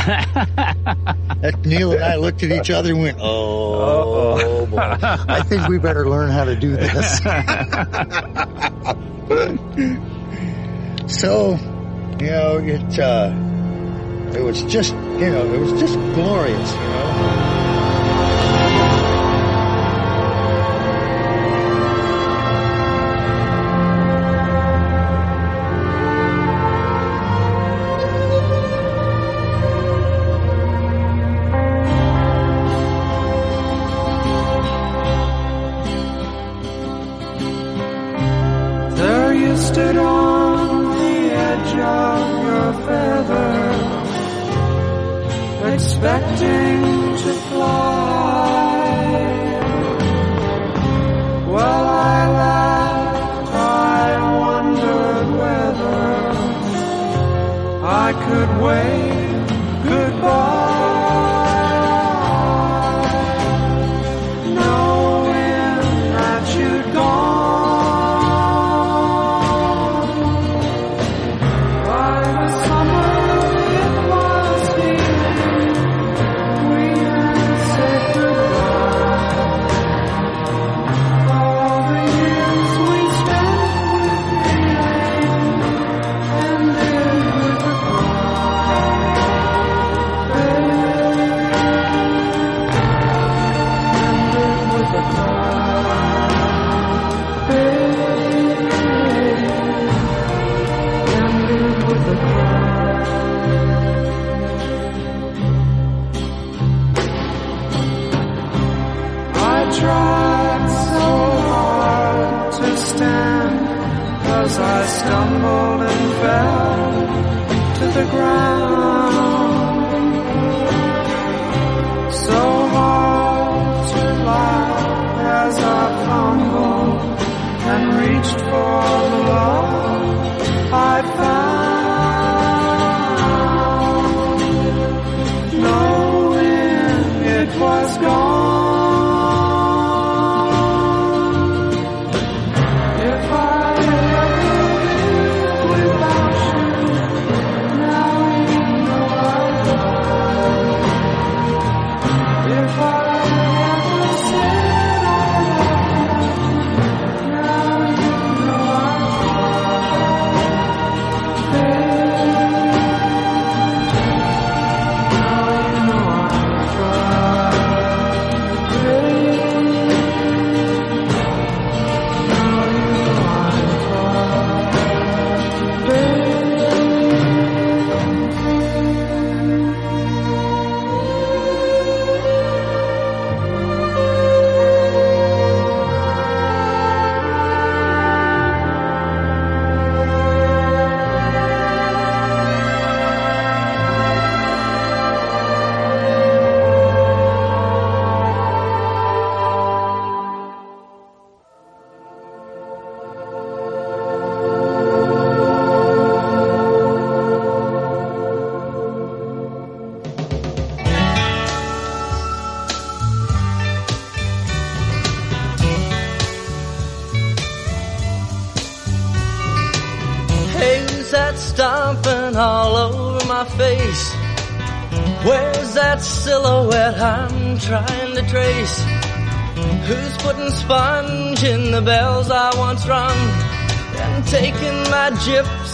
And 1.44 1.66
Neil 1.66 1.92
and 1.92 2.04
I 2.04 2.16
looked 2.16 2.42
at 2.42 2.52
each 2.52 2.72
other 2.72 2.90
and 2.90 3.02
went, 3.02 3.18
"Oh, 3.22 4.66
boy. 4.66 4.78
I 5.02 5.44
think 5.44 5.68
we 5.68 5.78
better 5.78 6.10
learn 6.10 6.32
how 6.32 6.46
to 6.46 6.56
do 6.56 6.76
this." 6.76 7.18
so, 11.22 11.52
you 12.20 12.32
know, 12.32 12.58
it 12.58 13.00
uh, 13.00 13.32
it 14.36 14.42
was 14.42 14.64
just 14.64 14.94
you 14.94 15.30
know 15.30 15.54
it 15.54 15.60
was 15.60 15.80
just 15.80 15.94
glorious, 16.16 16.74
you 16.74 16.80
know. 16.80 17.59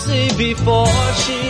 Gypsy 0.05 0.37
before 0.37 1.13
she's 1.13 1.44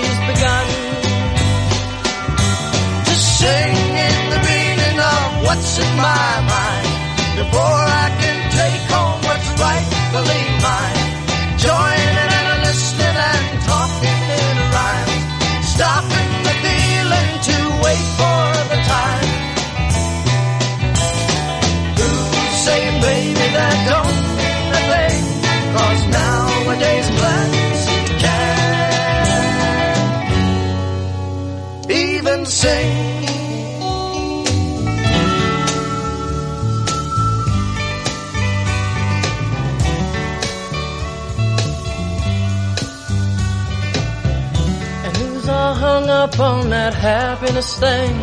all 45.65 45.73
hung 45.73 46.09
up 46.09 46.39
on 46.39 46.69
that 46.69 46.93
happiness 46.93 47.79
thing? 47.79 48.13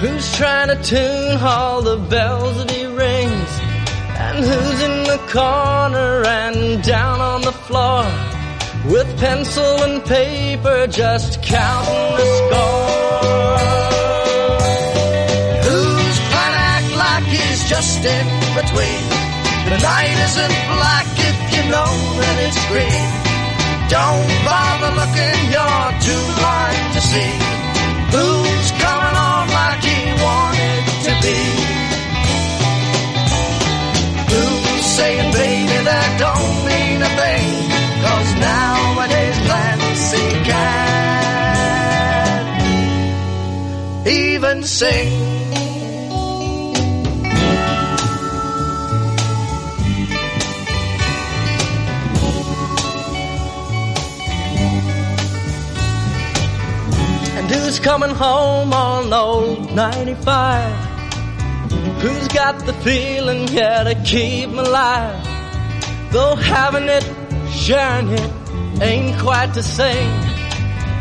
Who's 0.00 0.34
trying 0.36 0.68
to 0.68 0.82
tune 0.82 1.38
all 1.42 1.82
the 1.82 1.98
bells 1.98 2.56
that 2.58 2.70
he 2.70 2.86
rings? 2.86 3.50
And 4.24 4.38
who's 4.38 4.80
in 4.88 5.04
the 5.04 5.20
corner 5.30 6.24
and 6.26 6.82
down 6.82 7.20
on 7.20 7.42
the 7.42 7.52
floor 7.52 8.04
with 8.92 9.08
pencil 9.18 9.82
and 9.82 10.04
paper 10.04 10.86
just 10.86 11.42
counting 11.42 12.16
the 12.18 12.26
score? 12.36 13.05
Who's 15.66 16.16
trying 16.30 16.54
to 16.56 16.62
act 16.74 16.90
like 17.04 17.24
he's 17.34 17.60
just 17.68 18.04
in 18.04 18.26
between? 18.58 19.02
The 19.70 19.78
night 19.82 20.16
isn't 20.26 20.56
black 20.78 21.06
if 21.28 21.36
you 21.54 21.62
know 21.74 21.92
that 22.22 22.36
it's 22.46 22.60
green. 22.70 23.08
Don't 23.90 24.30
bother 24.46 24.92
looking, 24.98 25.38
you're 25.54 25.90
too 26.06 26.24
blind 26.38 26.86
to 26.94 27.00
see. 27.00 27.34
Who's 28.14 28.68
coming 28.82 29.16
on 29.18 29.44
like 29.58 29.82
he 29.82 29.98
wanted 30.22 30.82
to 31.06 31.12
be? 31.22 31.40
Who's 34.30 34.84
saying, 34.96 35.32
baby, 35.32 35.78
that 35.86 36.10
don't 36.18 36.56
mean 36.66 36.98
a 37.02 37.10
thing? 37.20 37.50
Cause 38.02 38.30
nowadays 38.38 39.38
Clancy 39.46 40.26
can't 40.46 40.95
even 44.06 44.62
sing. 44.62 45.12
And 57.36 57.50
who's 57.50 57.80
coming 57.80 58.10
home 58.10 58.72
on 58.72 59.12
old 59.12 59.74
95? 59.74 60.96
Who's 62.00 62.28
got 62.28 62.64
the 62.64 62.72
feeling, 62.74 63.48
yeah, 63.48 63.82
to 63.82 63.94
keep 64.04 64.50
me 64.50 64.58
alive? 64.58 65.24
Though 66.12 66.36
having 66.36 66.88
it, 66.88 67.04
sharing 67.50 68.10
it, 68.10 68.32
ain't 68.80 69.18
quite 69.18 69.52
the 69.54 69.62
same. 69.62 70.22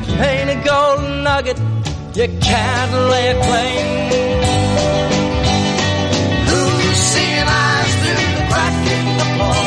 Ain't 0.07 0.49
a 0.49 0.63
golden 0.63 1.23
nugget, 1.23 1.59
a 2.47 3.33
claim. 3.41 3.87
Who's 6.49 6.97
seeing 7.11 7.47
eyes 7.47 7.93
through 8.01 8.27
the 8.37 8.45
crack 8.51 8.77
in 8.95 9.05
the 9.19 9.27
floor? 9.33 9.65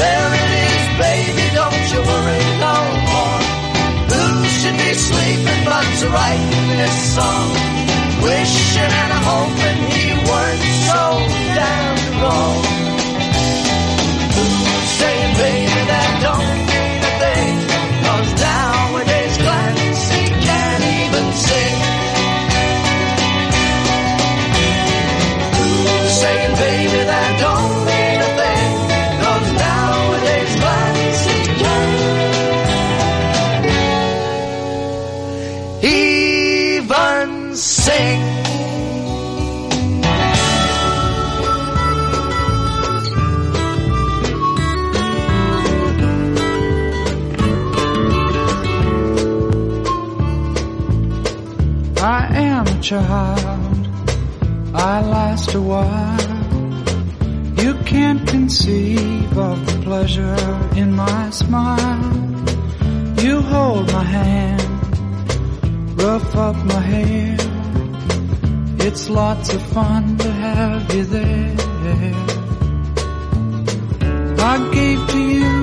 There 0.00 0.30
it 0.42 0.50
is, 0.68 0.84
baby, 1.04 1.46
don't 1.60 1.86
you 1.92 2.00
worry 2.12 2.44
no 2.66 2.76
more. 3.12 3.40
Who 4.12 4.44
should 4.58 4.76
be 4.76 4.92
sleeping 4.94 5.64
but 5.64 5.86
write 6.12 6.50
this 6.76 6.96
song? 7.14 7.48
Wishing 8.22 8.92
and 9.04 9.14
hoping 9.30 9.80
he 9.96 10.06
weren't 10.28 10.64
so 10.88 11.02
damn 11.56 12.22
wrong. 12.22 12.77
A 55.58 55.62
while. 55.74 56.38
You 57.62 57.74
can't 57.92 58.22
conceive 58.28 59.36
of 59.36 59.58
the 59.68 59.76
pleasure 59.86 60.38
in 60.76 60.88
my 60.94 61.30
smile. 61.30 62.14
You 63.24 63.40
hold 63.54 63.86
my 63.92 64.06
hand, 64.18 64.70
rough 66.02 66.30
up 66.36 66.56
my 66.74 66.82
hair. 66.92 67.36
It's 68.86 69.04
lots 69.10 69.52
of 69.56 69.62
fun 69.74 70.16
to 70.18 70.30
have 70.46 70.94
you 70.94 71.04
there. 71.04 71.56
I 74.52 74.56
gave 74.78 75.00
to 75.12 75.20
you, 75.36 75.57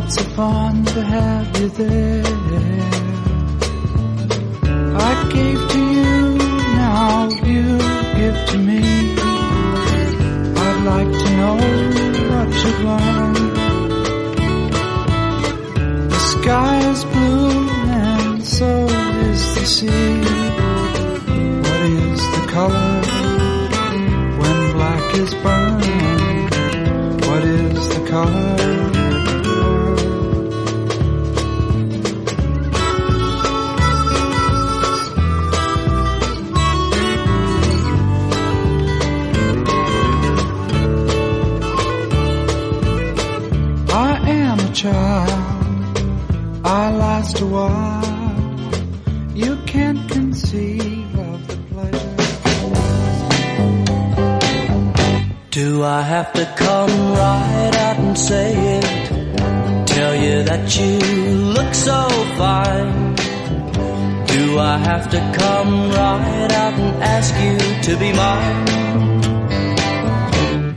lots 0.00 0.16
of 0.20 0.32
fun 0.32 0.84
to 0.84 1.02
have 1.02 1.60
you 1.60 1.68
there. 1.68 2.24
I 5.08 5.12
gave 5.34 5.60
to 5.72 5.80
you, 5.96 6.38
now 6.80 7.28
you 7.50 7.64
give 8.18 8.38
to 8.50 8.58
me. 8.68 8.82
I'd 10.64 10.80
like 10.92 11.12
to 11.22 11.28
know 11.40 11.56
what 12.30 12.48
you've 12.60 12.82
learned. 12.90 13.56
The 16.12 16.20
sky 16.34 16.76
is 16.92 17.04
blue 17.04 17.68
and 18.00 18.42
so 18.42 18.70
is 19.28 19.42
the 19.54 19.64
sea. 19.74 20.14
What 21.64 21.80
is 22.02 22.20
the 22.36 22.44
color 22.56 22.92
when 24.40 24.58
black 24.76 25.06
is 25.22 25.34
burned? 25.44 26.54
What 27.26 27.42
is 27.44 27.88
the 27.94 28.02
color? 28.08 28.69
Have 56.22 56.34
to 56.34 56.44
come 56.54 57.12
right 57.14 57.76
out 57.76 57.96
and 57.96 58.18
say 58.18 58.52
it? 58.78 58.84
Tell 59.86 60.14
you 60.14 60.42
that 60.42 60.64
you 60.78 60.98
look 61.56 61.72
so 61.72 62.00
fine. 62.36 63.14
Do 64.26 64.58
I 64.58 64.76
have 64.90 65.08
to 65.14 65.20
come 65.40 65.72
right 65.88 66.52
out 66.62 66.74
and 66.84 67.02
ask 67.16 67.32
you 67.44 67.56
to 67.86 67.92
be 68.02 68.12
mine? 68.12 68.66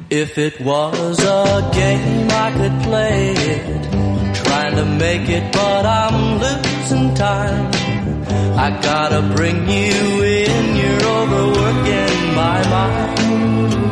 If 0.10 0.38
it 0.38 0.61
was 0.61 1.20
a 1.20 1.70
game 1.74 2.30
I 2.45 2.49
could 2.60 2.78
play 2.88 3.34
it, 3.34 3.84
trying 4.45 4.76
to 4.78 4.86
make 4.86 5.28
it, 5.28 5.52
but 5.52 5.86
I'm 5.86 6.40
losing 6.40 7.14
time. 7.15 7.70
I 8.65 8.70
gotta 8.90 9.22
bring 9.36 9.57
you 9.68 10.24
in, 10.24 10.64
you're 10.80 11.06
overworking 11.20 12.36
my 12.41 12.60
mind. 12.76 13.82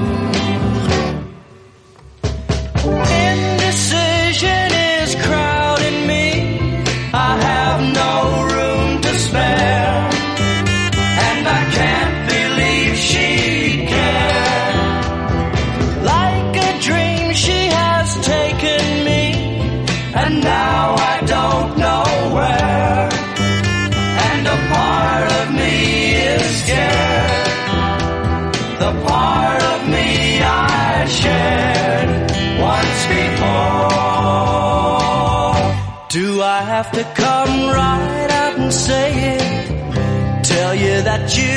Have 36.84 36.92
to 36.94 37.04
come 37.22 37.70
right 37.70 38.32
out 38.32 38.58
and 38.58 38.74
say 38.74 39.36
it? 39.36 40.44
Tell 40.44 40.74
you 40.74 41.02
that 41.04 41.24
you 41.38 41.56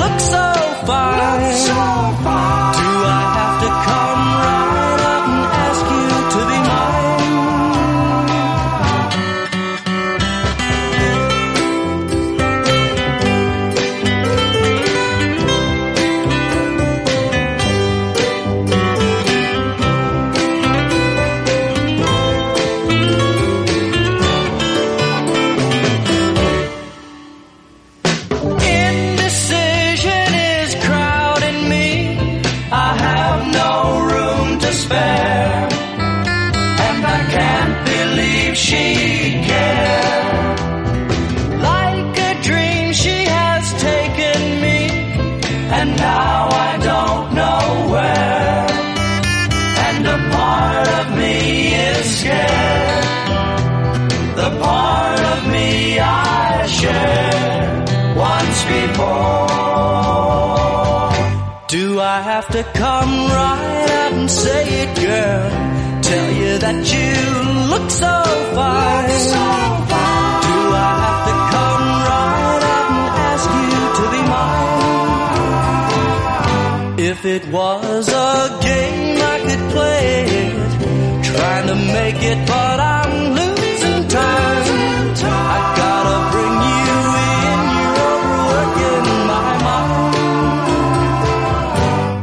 look 0.00 0.18
so 0.20 0.46
fine. 0.86 2.03
Do 2.03 2.03
Tell 66.74 66.82
you 66.82 67.14
look 67.70 67.88
so 67.90 68.14
fine. 68.56 69.08
Do 70.46 70.56
I 70.74 70.92
have 71.04 71.20
to 71.28 71.34
come 71.54 71.84
right 72.10 72.62
out 72.74 72.88
and 72.90 73.08
ask 73.30 73.46
you 73.60 73.74
to 73.98 74.04
be 74.14 74.20
mine? 74.34 74.74
If 77.10 77.20
it 77.24 77.44
was 77.48 78.08
a 78.08 78.58
game 78.62 79.18
I 79.34 79.38
could 79.46 79.64
play 79.72 80.24
it, 80.42 80.52
trying 81.22 81.66
to 81.68 81.76
make 81.98 82.20
it, 82.22 82.38
but 82.46 82.80
I'm 82.80 83.12
losing 83.38 84.08
time. 84.08 84.64
I 85.26 85.58
gotta 85.82 86.18
bring 86.32 86.56
you 86.74 86.98
in, 87.38 87.58
you're 87.78 87.98
overworking 88.14 89.08
my 89.32 89.52
mind. 89.68 90.14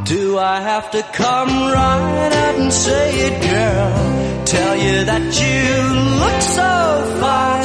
Do 0.08 0.22
I 0.38 0.60
have 0.62 0.88
to 0.92 1.02
come 1.04 1.50
right 1.50 2.34
out 2.46 2.56
and 2.60 2.72
say 2.74 3.06
it? 3.28 3.51
Tell 4.52 4.76
you 4.76 5.06
that 5.06 5.22
you 5.42 6.20
look 6.20 6.42
so 6.42 7.20
fine. 7.22 7.61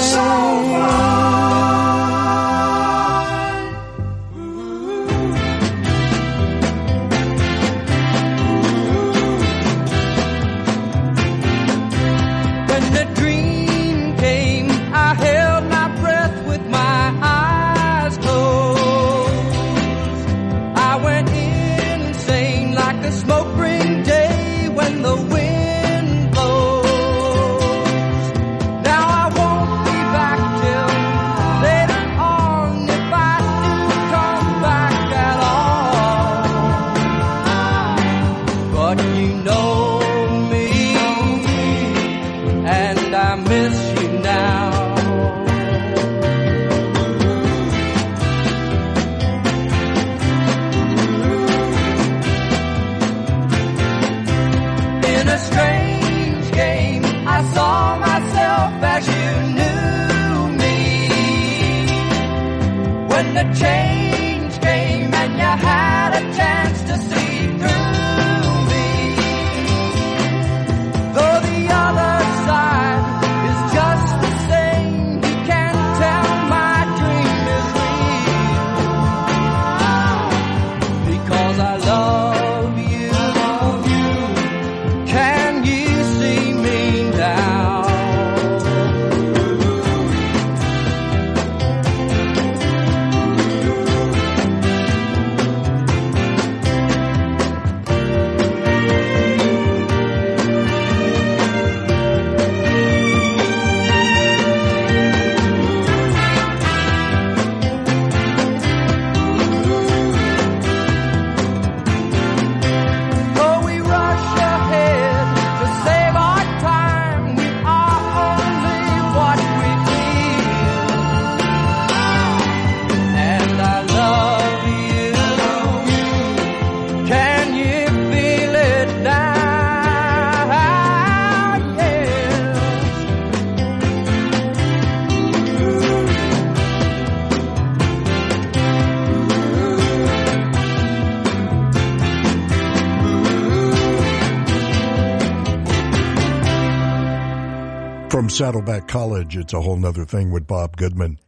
From 148.27 148.31
Saddleback 148.33 148.89
College, 148.89 149.37
it's 149.37 149.53
a 149.53 149.61
whole 149.61 149.77
nother 149.77 150.05
thing 150.05 150.33
with 150.33 150.49
Bob 150.49 150.77
Goodman 150.77 151.21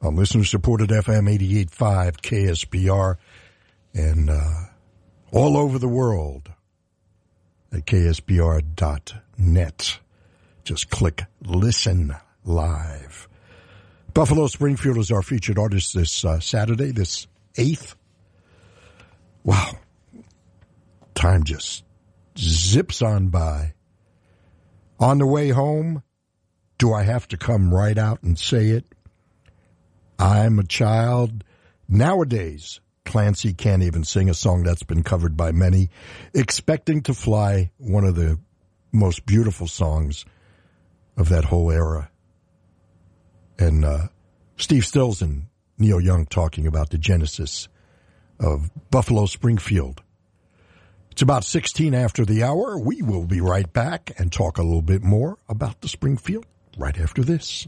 on 0.00 0.16
listener 0.16 0.44
supported 0.44 0.88
FM 0.88 1.28
88.5 1.30 2.22
KSBR 2.22 3.16
and 3.92 4.30
uh, 4.30 4.54
all 5.30 5.58
over 5.58 5.78
the 5.78 5.88
world 5.88 6.50
at 7.70 7.84
KSBR.net. 7.84 9.18
Just 10.64 10.88
click 10.88 11.24
listen 11.44 12.16
live. 12.46 13.28
Buffalo 14.14 14.46
Springfield 14.46 14.96
is 14.96 15.10
our 15.10 15.20
featured 15.20 15.58
artist 15.58 15.92
this 15.94 16.24
uh, 16.24 16.40
Saturday, 16.40 16.92
this 16.92 17.26
8th. 17.56 17.94
Wow. 19.44 19.72
Time 21.14 21.44
just 21.44 21.84
zips 22.38 23.02
on 23.02 23.28
by. 23.28 23.74
On 24.98 25.18
the 25.18 25.26
way 25.26 25.50
home, 25.50 26.02
do 26.82 26.92
I 26.92 27.04
have 27.04 27.28
to 27.28 27.36
come 27.36 27.72
right 27.72 27.96
out 27.96 28.24
and 28.24 28.36
say 28.36 28.70
it? 28.70 28.84
I'm 30.18 30.58
a 30.58 30.64
child. 30.64 31.44
Nowadays, 31.88 32.80
Clancy 33.04 33.54
can't 33.54 33.84
even 33.84 34.02
sing 34.02 34.28
a 34.28 34.34
song 34.34 34.64
that's 34.64 34.82
been 34.82 35.04
covered 35.04 35.36
by 35.36 35.52
many. 35.52 35.90
Expecting 36.34 37.02
to 37.02 37.14
Fly, 37.14 37.70
one 37.78 38.02
of 38.02 38.16
the 38.16 38.40
most 38.90 39.24
beautiful 39.26 39.68
songs 39.68 40.24
of 41.16 41.28
that 41.28 41.44
whole 41.44 41.70
era. 41.70 42.10
And 43.60 43.84
uh, 43.84 44.08
Steve 44.56 44.84
Stills 44.84 45.22
and 45.22 45.44
Neil 45.78 46.00
Young 46.00 46.26
talking 46.26 46.66
about 46.66 46.90
the 46.90 46.98
genesis 46.98 47.68
of 48.40 48.72
Buffalo 48.90 49.26
Springfield. 49.26 50.02
It's 51.12 51.22
about 51.22 51.44
16 51.44 51.94
after 51.94 52.24
the 52.24 52.42
hour. 52.42 52.76
We 52.76 53.02
will 53.02 53.26
be 53.26 53.40
right 53.40 53.72
back 53.72 54.10
and 54.18 54.32
talk 54.32 54.58
a 54.58 54.64
little 54.64 54.82
bit 54.82 55.04
more 55.04 55.38
about 55.48 55.80
the 55.80 55.86
Springfield 55.86 56.44
right 56.76 56.98
after 56.98 57.22
this. 57.22 57.66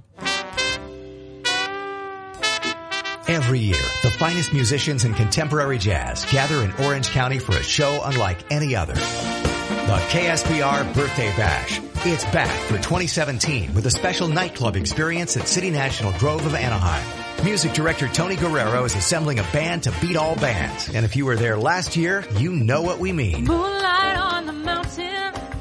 Every 3.26 3.58
year, 3.58 3.82
the 4.02 4.10
finest 4.10 4.52
musicians 4.52 5.04
in 5.04 5.14
contemporary 5.14 5.78
jazz 5.78 6.26
gather 6.30 6.62
in 6.62 6.72
Orange 6.84 7.08
County 7.08 7.38
for 7.38 7.52
a 7.56 7.62
show 7.62 8.02
unlike 8.04 8.38
any 8.52 8.76
other. 8.76 8.92
The 8.92 10.00
KSBR 10.10 10.94
Birthday 10.94 11.34
Bash. 11.36 11.80
It's 12.06 12.24
back 12.26 12.54
for 12.64 12.76
2017 12.76 13.72
with 13.72 13.86
a 13.86 13.90
special 13.90 14.28
nightclub 14.28 14.76
experience 14.76 15.38
at 15.38 15.48
City 15.48 15.70
National 15.70 16.12
Grove 16.18 16.44
of 16.44 16.54
Anaheim. 16.54 17.02
Music 17.44 17.72
director 17.72 18.08
Tony 18.08 18.36
Guerrero 18.36 18.84
is 18.84 18.94
assembling 18.94 19.38
a 19.38 19.42
band 19.52 19.84
to 19.84 19.94
beat 20.02 20.16
all 20.16 20.36
bands. 20.36 20.88
And 20.88 21.06
if 21.06 21.16
you 21.16 21.24
were 21.24 21.36
there 21.36 21.56
last 21.56 21.96
year, 21.96 22.26
you 22.36 22.52
know 22.52 22.82
what 22.82 22.98
we 22.98 23.12
mean. 23.12 23.44
Moonlight 23.44 24.18
on 24.18 24.46
the 24.46 24.52
mountain. 24.52 25.53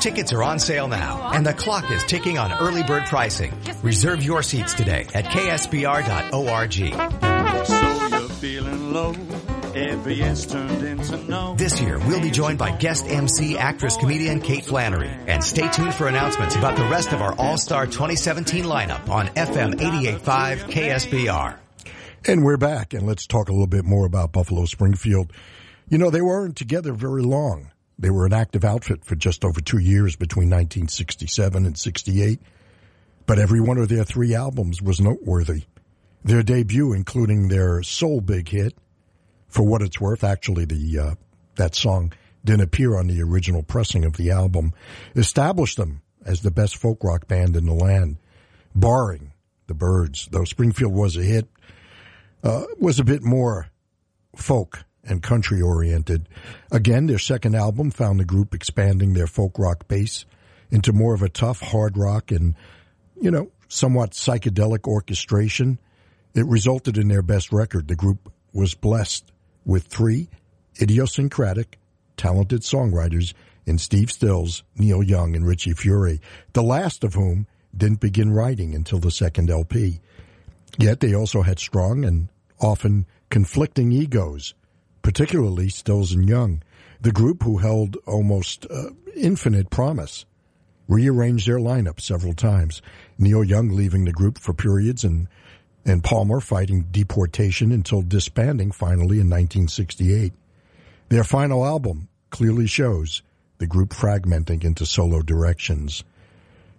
Tickets 0.00 0.32
are 0.32 0.42
on 0.42 0.58
sale 0.58 0.88
now, 0.88 1.30
and 1.32 1.44
the 1.44 1.52
clock 1.52 1.90
is 1.90 2.02
ticking 2.04 2.38
on 2.38 2.52
early 2.52 2.82
bird 2.82 3.04
pricing. 3.06 3.52
Reserve 3.82 4.22
your 4.22 4.42
seats 4.42 4.74
today 4.74 5.06
at 5.14 5.26
ksbr.org. 5.26 6.72
So 7.66 8.08
you're 8.18 8.28
feeling 8.28 8.92
low. 8.92 9.14
Every 9.74 10.14
yes 10.14 10.46
turned 10.46 10.82
into 10.82 11.18
no. 11.28 11.54
This 11.56 11.78
year, 11.80 11.98
we'll 11.98 12.22
be 12.22 12.30
joined 12.30 12.58
by 12.58 12.70
guest 12.70 13.06
MC, 13.06 13.58
actress, 13.58 13.98
comedian 13.98 14.40
Kate 14.40 14.64
Flannery. 14.64 15.10
And 15.26 15.44
stay 15.44 15.68
tuned 15.68 15.92
for 15.94 16.06
announcements 16.06 16.56
about 16.56 16.76
the 16.76 16.84
rest 16.84 17.12
of 17.12 17.20
our 17.20 17.34
All-Star 17.34 17.84
2017 17.86 18.64
lineup 18.64 19.10
on 19.10 19.26
FM 19.28 19.74
88.5 19.74 20.70
KSBR. 20.70 21.56
And 22.26 22.42
we're 22.42 22.56
back, 22.56 22.94
and 22.94 23.06
let's 23.06 23.26
talk 23.26 23.50
a 23.50 23.52
little 23.52 23.66
bit 23.66 23.84
more 23.84 24.06
about 24.06 24.32
Buffalo 24.32 24.64
Springfield. 24.64 25.32
You 25.90 25.98
know, 25.98 26.08
they 26.08 26.22
weren't 26.22 26.56
together 26.56 26.92
very 26.94 27.22
long. 27.22 27.70
They 27.98 28.10
were 28.10 28.26
an 28.26 28.32
active 28.32 28.64
outfit 28.64 29.04
for 29.04 29.14
just 29.14 29.44
over 29.44 29.60
two 29.60 29.78
years 29.78 30.16
between 30.16 30.50
1967 30.50 31.64
and 31.64 31.78
68. 31.78 32.40
But 33.24 33.38
every 33.38 33.60
one 33.60 33.78
of 33.78 33.88
their 33.88 34.04
three 34.04 34.34
albums 34.34 34.82
was 34.82 35.00
noteworthy. 35.00 35.64
Their 36.24 36.42
debut, 36.42 36.92
including 36.92 37.48
their 37.48 37.82
sole 37.82 38.20
big 38.20 38.48
hit, 38.48 38.76
For 39.48 39.62
What 39.62 39.82
It's 39.82 40.00
Worth, 40.00 40.24
actually 40.24 40.64
the, 40.64 40.98
uh, 40.98 41.14
that 41.56 41.74
song 41.74 42.12
didn't 42.44 42.62
appear 42.62 42.96
on 42.96 43.08
the 43.08 43.22
original 43.22 43.62
pressing 43.62 44.04
of 44.04 44.16
the 44.16 44.30
album, 44.30 44.72
established 45.14 45.76
them 45.76 46.02
as 46.24 46.42
the 46.42 46.50
best 46.50 46.76
folk 46.76 47.02
rock 47.02 47.26
band 47.26 47.56
in 47.56 47.66
the 47.66 47.74
land, 47.74 48.18
barring 48.74 49.32
the 49.66 49.74
Byrds. 49.74 50.28
Though 50.30 50.44
Springfield 50.44 50.92
was 50.92 51.16
a 51.16 51.22
hit, 51.22 51.48
uh, 52.42 52.64
was 52.78 53.00
a 53.00 53.04
bit 53.04 53.22
more 53.22 53.68
folk 54.36 54.84
and 55.06 55.22
country 55.22 55.62
oriented. 55.62 56.28
Again, 56.70 57.06
their 57.06 57.18
second 57.18 57.54
album 57.54 57.90
found 57.90 58.20
the 58.20 58.24
group 58.24 58.54
expanding 58.54 59.14
their 59.14 59.26
folk 59.26 59.58
rock 59.58 59.88
base 59.88 60.24
into 60.70 60.92
more 60.92 61.14
of 61.14 61.22
a 61.22 61.28
tough 61.28 61.60
hard 61.60 61.96
rock 61.96 62.30
and, 62.30 62.54
you 63.20 63.30
know, 63.30 63.50
somewhat 63.68 64.10
psychedelic 64.10 64.86
orchestration. 64.86 65.78
It 66.34 66.46
resulted 66.46 66.98
in 66.98 67.08
their 67.08 67.22
best 67.22 67.52
record. 67.52 67.88
The 67.88 67.96
group 67.96 68.32
was 68.52 68.74
blessed 68.74 69.32
with 69.64 69.84
three 69.84 70.28
idiosyncratic, 70.80 71.78
talented 72.16 72.62
songwriters 72.62 73.34
in 73.64 73.78
Steve 73.78 74.10
Stills, 74.10 74.62
Neil 74.76 75.02
Young, 75.02 75.34
and 75.34 75.46
Richie 75.46 75.74
Furay, 75.74 76.20
the 76.52 76.62
last 76.62 77.04
of 77.04 77.14
whom 77.14 77.46
didn't 77.76 78.00
begin 78.00 78.30
writing 78.30 78.74
until 78.74 78.98
the 78.98 79.10
second 79.10 79.50
LP. 79.50 80.00
Yet 80.78 81.00
they 81.00 81.14
also 81.14 81.42
had 81.42 81.58
strong 81.58 82.04
and 82.04 82.28
often 82.60 83.06
conflicting 83.30 83.92
egos, 83.92 84.54
particularly 85.06 85.68
Stills 85.68 86.10
and 86.10 86.28
Young, 86.28 86.64
the 87.00 87.12
group 87.12 87.44
who 87.44 87.58
held 87.58 87.96
almost 88.08 88.66
uh, 88.68 88.90
infinite 89.14 89.70
promise. 89.70 90.26
Rearranged 90.88 91.46
their 91.46 91.60
lineup 91.60 92.00
several 92.00 92.34
times. 92.34 92.82
Neil 93.16 93.44
Young 93.44 93.68
leaving 93.68 94.04
the 94.04 94.10
group 94.10 94.36
for 94.36 94.52
periods 94.52 95.04
and 95.04 95.28
and 95.84 96.02
Palmer 96.02 96.40
fighting 96.40 96.88
deportation 96.90 97.70
until 97.70 98.02
disbanding 98.02 98.72
finally 98.72 99.20
in 99.20 99.30
1968. 99.30 100.32
Their 101.08 101.22
final 101.22 101.64
album 101.64 102.08
clearly 102.30 102.66
shows 102.66 103.22
the 103.58 103.68
group 103.68 103.90
fragmenting 103.90 104.64
into 104.64 104.84
solo 104.84 105.22
directions. 105.22 106.02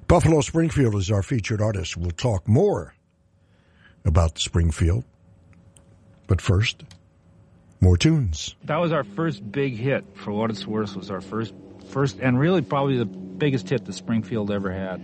Buffalo 0.09 0.41
Springfield 0.41 0.95
is 0.95 1.09
our 1.09 1.23
featured 1.23 1.61
artist. 1.61 1.95
We'll 1.95 2.11
talk 2.11 2.45
more 2.45 2.93
about 4.03 4.37
Springfield. 4.37 5.05
But 6.27 6.41
first, 6.41 6.83
more 7.79 7.97
tunes. 7.97 8.55
That 8.65 8.77
was 8.77 8.91
our 8.91 9.03
first 9.03 9.49
big 9.51 9.75
hit. 9.75 10.05
For 10.15 10.31
what 10.31 10.49
it's 10.49 10.65
worth, 10.65 10.95
was 10.95 11.11
our 11.11 11.21
first, 11.21 11.53
first, 11.89 12.19
and 12.19 12.39
really 12.39 12.61
probably 12.61 12.97
the 12.97 13.05
biggest 13.05 13.69
hit 13.69 13.85
that 13.85 13.93
Springfield 13.93 14.51
ever 14.51 14.71
had. 14.71 15.01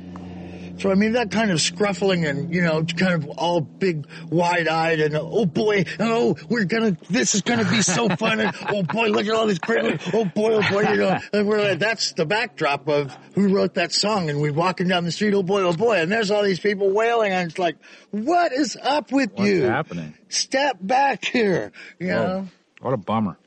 So 0.80 0.90
I 0.92 0.96
mean 0.96 1.12
that 1.14 1.30
kind 1.30 1.52
of 1.52 1.60
scruffling 1.60 2.28
and 2.28 2.54
you 2.54 2.62
know 2.62 2.84
kind 2.84 3.14
of 3.14 3.30
all 3.38 3.62
big 3.62 4.08
wide 4.30 4.68
eyed 4.68 5.00
and 5.00 5.16
oh 5.16 5.46
boy 5.46 5.86
oh 6.00 6.36
we're 6.50 6.66
gonna 6.66 6.98
this 7.12 7.36
is 7.36 7.42
gonna 7.42 7.70
be 7.70 7.84
so 7.84 8.10
fun 8.18 8.40
and 8.40 8.56
oh 8.70 8.82
boy 8.82 9.08
look 9.10 9.28
at 9.28 9.34
all 9.34 9.46
these 9.46 9.60
great 9.60 10.02
oh 10.14 10.26
boy 10.26 10.54
oh 10.54 10.70
boy 10.72 10.82
you 10.82 10.98
know 10.98 11.20
and 11.32 11.48
we're 11.48 11.62
like 11.62 11.80
that's 11.80 12.14
the 12.14 12.26
backdrop 12.26 12.88
of 12.88 13.16
who 13.36 13.54
wrote 13.54 13.76
that 13.76 13.92
song 13.92 14.32
and 14.32 14.42
we're 14.42 14.52
walking 14.52 14.88
down 14.88 15.06
the 15.06 15.12
street 15.12 15.36
oh 15.36 15.44
boy 15.44 15.62
oh 15.62 15.74
boy 15.74 15.98
and 15.98 16.12
there's 16.12 16.32
all 16.32 16.42
these 16.44 16.60
people 16.60 16.90
wailing 16.90 17.32
and 17.32 17.52
it's 17.52 17.60
like 17.60 17.78
what 18.10 18.52
is 18.52 18.76
up 18.82 19.12
with 19.12 19.32
What's 19.34 19.48
you 19.48 19.64
happening? 19.66 20.16
step 20.30 20.78
back 20.82 21.24
here 21.24 21.72
you 22.00 22.08
know 22.08 22.48
what 22.84 22.94
a 22.94 22.98
bummer, 22.98 23.38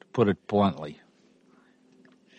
to 0.00 0.06
put 0.12 0.28
it 0.28 0.46
bluntly. 0.46 0.98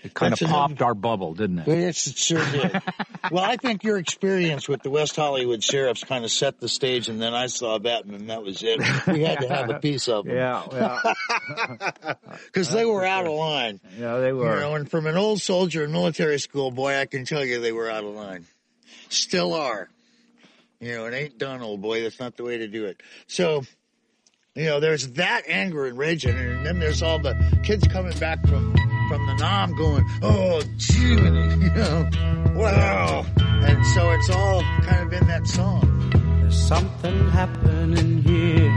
It 0.03 0.14
kind 0.14 0.34
That's 0.34 0.42
of 0.42 0.50
another- 0.50 0.68
popped 0.68 0.82
our 0.82 0.93
bubble, 0.95 1.34
didn't 1.34 1.60
it? 1.60 1.68
Yes, 1.68 2.08
it 2.08 2.18
sure 2.18 2.43
did. 2.52 2.82
well, 3.32 3.42
I 3.45 3.56
think 3.56 3.85
your 3.85 3.98
experience 3.98 4.68
with 4.68 4.82
the 4.84 4.90
West 4.90 5.16
Hollywood 5.16 5.64
sheriffs 5.64 6.03
kind 6.03 6.26
of 6.26 6.32
set 6.32 6.60
the 6.60 6.68
stage, 6.68 7.08
and 7.08 7.22
then 7.22 7.34
I 7.34 7.48
saw 7.48 7.77
that, 7.80 8.03
and 8.03 8.30
that 8.30 8.43
was 8.43 8.61
it. 8.64 8.80
We 9.08 9.24
had 9.24 9.40
to 9.40 9.48
have 9.48 9.69
a 9.69 9.80
piece 9.80 10.10
of 10.10 10.26
them. 10.26 10.35
Yeah, 10.35 10.64
yeah. 10.74 12.14
Because 12.45 12.69
they 12.69 12.84
were 12.84 13.06
out 13.06 13.26
of 13.26 13.32
line. 13.32 13.80
Yeah, 13.98 14.18
they 14.18 14.34
were. 14.34 14.56
You 14.56 14.60
know, 14.61 14.76
and 14.76 14.92
from 14.92 15.08
an 15.08 15.16
old 15.16 15.42
soldier 15.42 15.85
in 15.85 15.93
military 15.93 16.38
school, 16.40 16.69
boy, 16.72 16.98
I 16.98 17.06
can 17.06 17.24
tell 17.24 17.43
you 17.45 17.61
they 17.61 17.72
were 17.72 17.90
out 17.90 18.03
of 18.03 18.14
line. 18.14 18.45
Still 19.08 19.53
are. 19.53 19.90
You 20.82 20.95
know, 20.98 21.06
it 21.06 21.14
ain't 21.14 21.38
done, 21.38 21.61
old 21.61 21.82
boy. 21.82 22.03
That's 22.03 22.19
not 22.19 22.35
the 22.35 22.43
way 22.43 22.58
to 22.58 22.68
do 22.68 22.85
it. 22.85 23.02
So, 23.27 23.64
you 24.56 24.65
know, 24.65 24.80
there's 24.80 25.07
that 25.14 25.43
anger 25.48 25.88
and 25.88 25.98
rage, 25.98 26.25
in 26.25 26.38
it, 26.38 26.45
and 26.45 26.65
then 26.65 26.77
there's 26.80 27.01
all 27.01 27.17
the 27.17 27.33
kids 27.64 27.88
coming 27.88 28.15
back 28.19 28.40
from 28.48 28.72
from 29.09 29.25
the 29.25 29.35
'Nam 29.40 29.75
going, 29.75 30.06
oh, 30.22 30.61
gee, 30.77 31.09
you 31.09 31.17
know, 31.17 32.09
wow. 32.56 33.25
And 33.40 33.85
so 33.88 34.11
it's 34.11 34.30
all 34.30 34.61
kind 34.83 35.07
of 35.07 35.22
in 35.22 35.27
that 35.27 35.48
song. 35.48 36.40
There's 36.41 36.67
something 36.67 37.30
happening 37.32 38.22
here. 38.22 38.72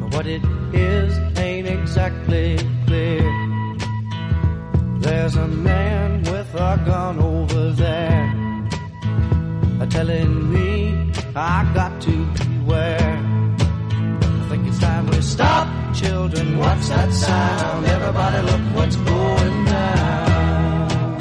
But 0.00 0.14
what 0.14 0.26
it 0.26 0.42
is 0.74 1.38
ain't 1.38 1.68
exactly 1.68 2.58
clear. 2.86 3.22
There's 4.98 5.36
a 5.36 5.46
man 5.46 6.22
with 6.24 6.52
a 6.54 6.82
gun 6.84 7.20
over 7.20 7.70
there. 7.70 8.32
Telling 9.88 10.52
me 10.52 11.12
I 11.36 11.70
got 11.72 12.02
to 12.02 12.26
beware. 12.34 13.15
Stop, 15.36 15.68
children. 15.94 16.56
What's 16.58 16.88
that 16.88 17.12
sound? 17.12 17.84
Everybody 17.84 18.40
look 18.50 18.62
what's 18.76 18.96
going 18.96 19.64
down. 19.66 21.18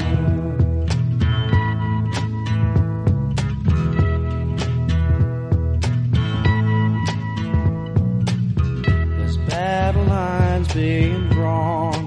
There's 9.18 9.38
battle 9.50 10.06
lines 10.06 10.74
being 10.74 11.30
drawn. 11.30 12.02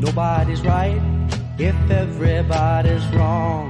Nobody's 0.00 0.62
right 0.62 1.00
if 1.58 1.76
everybody's 1.90 3.06
wrong. 3.14 3.64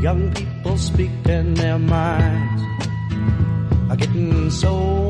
Young 0.00 0.32
people 0.32 0.78
speak 0.78 1.10
in 1.26 1.52
their 1.52 1.78
minds 1.78 2.50
are 3.90 3.96
getting 3.96 4.48
so 4.50 5.09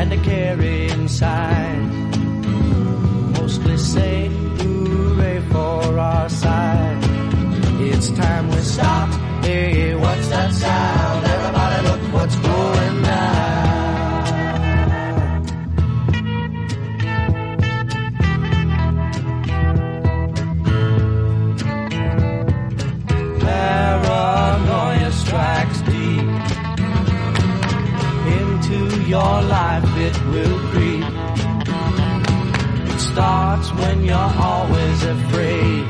and 0.00 0.12
a 0.12 0.16
carrying 0.18 1.08
signs. 1.08 2.16
Mostly 3.36 3.76
say 3.78 4.28
hooray 4.60 5.40
for 5.50 5.98
our 5.98 6.28
side. 6.28 6.98
It's 7.90 8.10
time 8.10 8.48
we 8.48 8.58
stop. 8.58 9.08
Hey, 9.44 9.96
what's 9.96 10.28
that 10.28 10.52
sound? 10.52 11.26
Everybody 11.26 11.78
look 11.88 12.02
what's 12.14 12.36
going 12.36 12.98
into 28.68 29.08
your 29.08 29.42
it 30.08 30.16
will 30.32 30.58
creep. 30.70 31.04
It 32.92 33.00
starts 33.10 33.68
when 33.80 33.96
you're 34.08 34.32
always 34.50 34.98
afraid. 35.16 35.84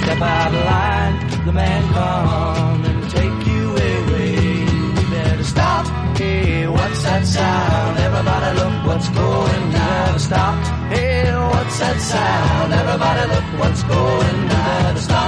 Step 0.00 0.20
out 0.36 0.52
of 0.58 0.64
line, 0.72 1.14
the 1.46 1.52
man 1.52 1.82
come 1.98 2.84
and 2.90 3.00
take 3.18 3.38
you 3.50 3.64
away. 3.88 4.34
We 4.96 5.02
better 5.14 5.46
stop. 5.54 5.84
Hey, 6.16 6.66
what's 6.68 7.02
that 7.06 7.22
sound? 7.26 7.98
Everybody 8.08 8.50
look 8.60 8.76
what's 8.88 9.08
going 9.22 9.64
down. 9.80 10.18
Stop. 10.28 10.56
Hey, 10.92 11.24
what's 11.52 11.76
that 11.82 11.98
sound? 12.12 12.68
Everybody 12.82 13.24
look 13.34 13.48
what's 13.60 13.82
going 13.94 14.40
down. 14.54 14.96
Stop 15.08 15.19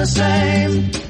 the 0.00 0.06
same. 0.06 1.09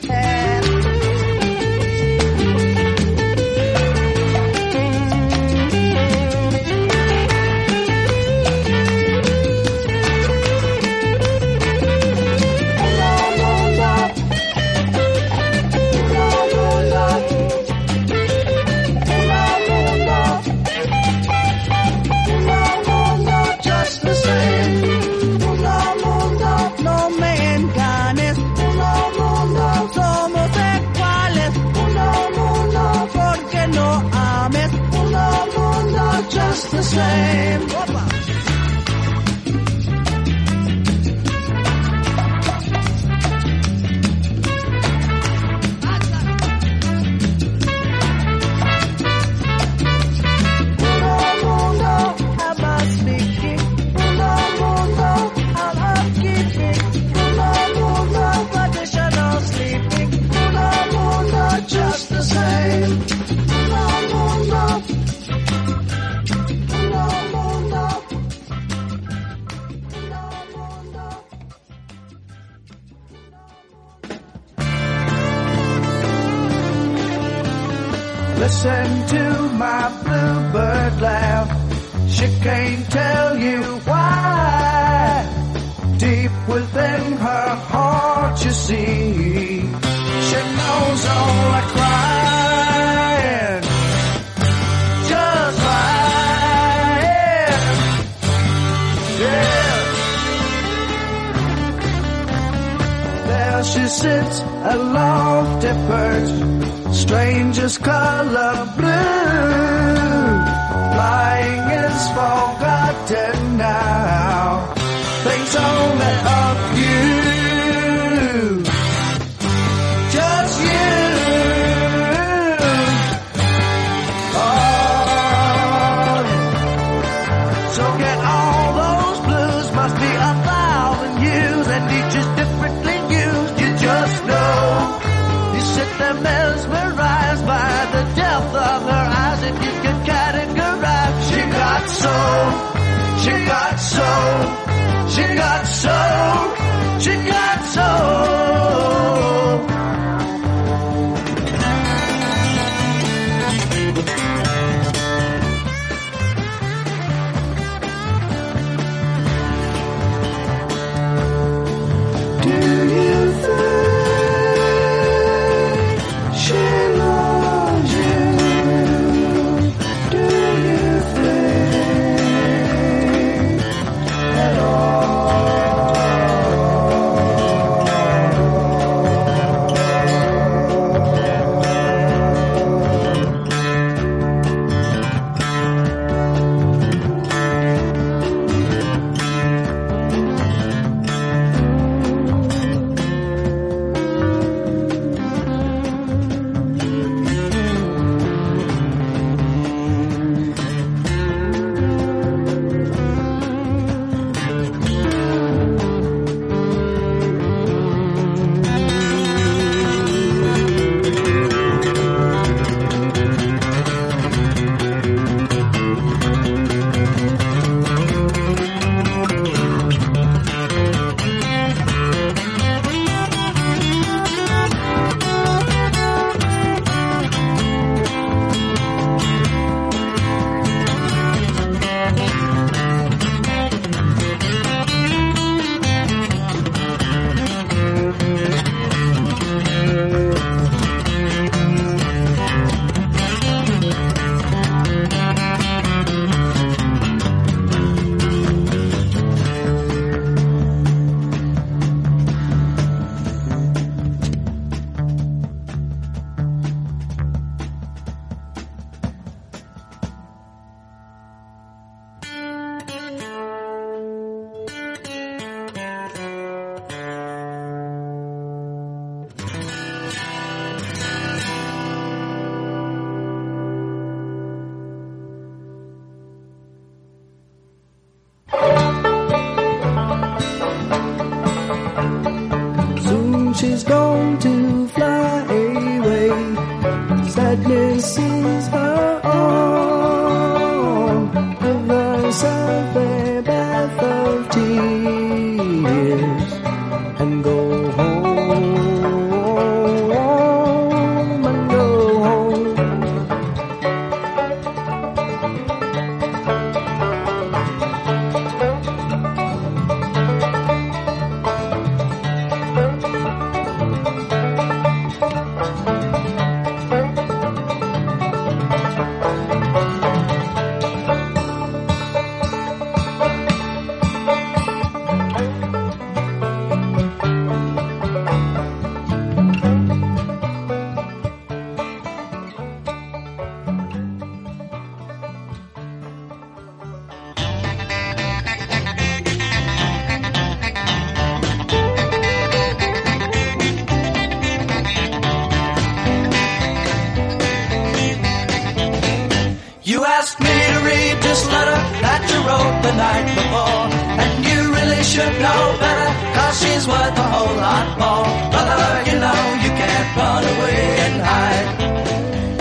Should 355.21 355.37
know 355.47 355.63
better, 355.85 356.11
cause 356.37 356.55
she's 356.63 356.85
worth 356.93 357.25
a 357.25 357.29
whole 357.35 357.57
lot 357.67 357.89
more. 358.03 358.27
Brother, 358.53 358.85
you 359.09 359.17
know 359.25 359.41
you 359.65 359.71
can't 359.81 360.09
run 360.21 360.43
away 360.53 360.83
and 361.07 361.17
hide. 361.29 361.69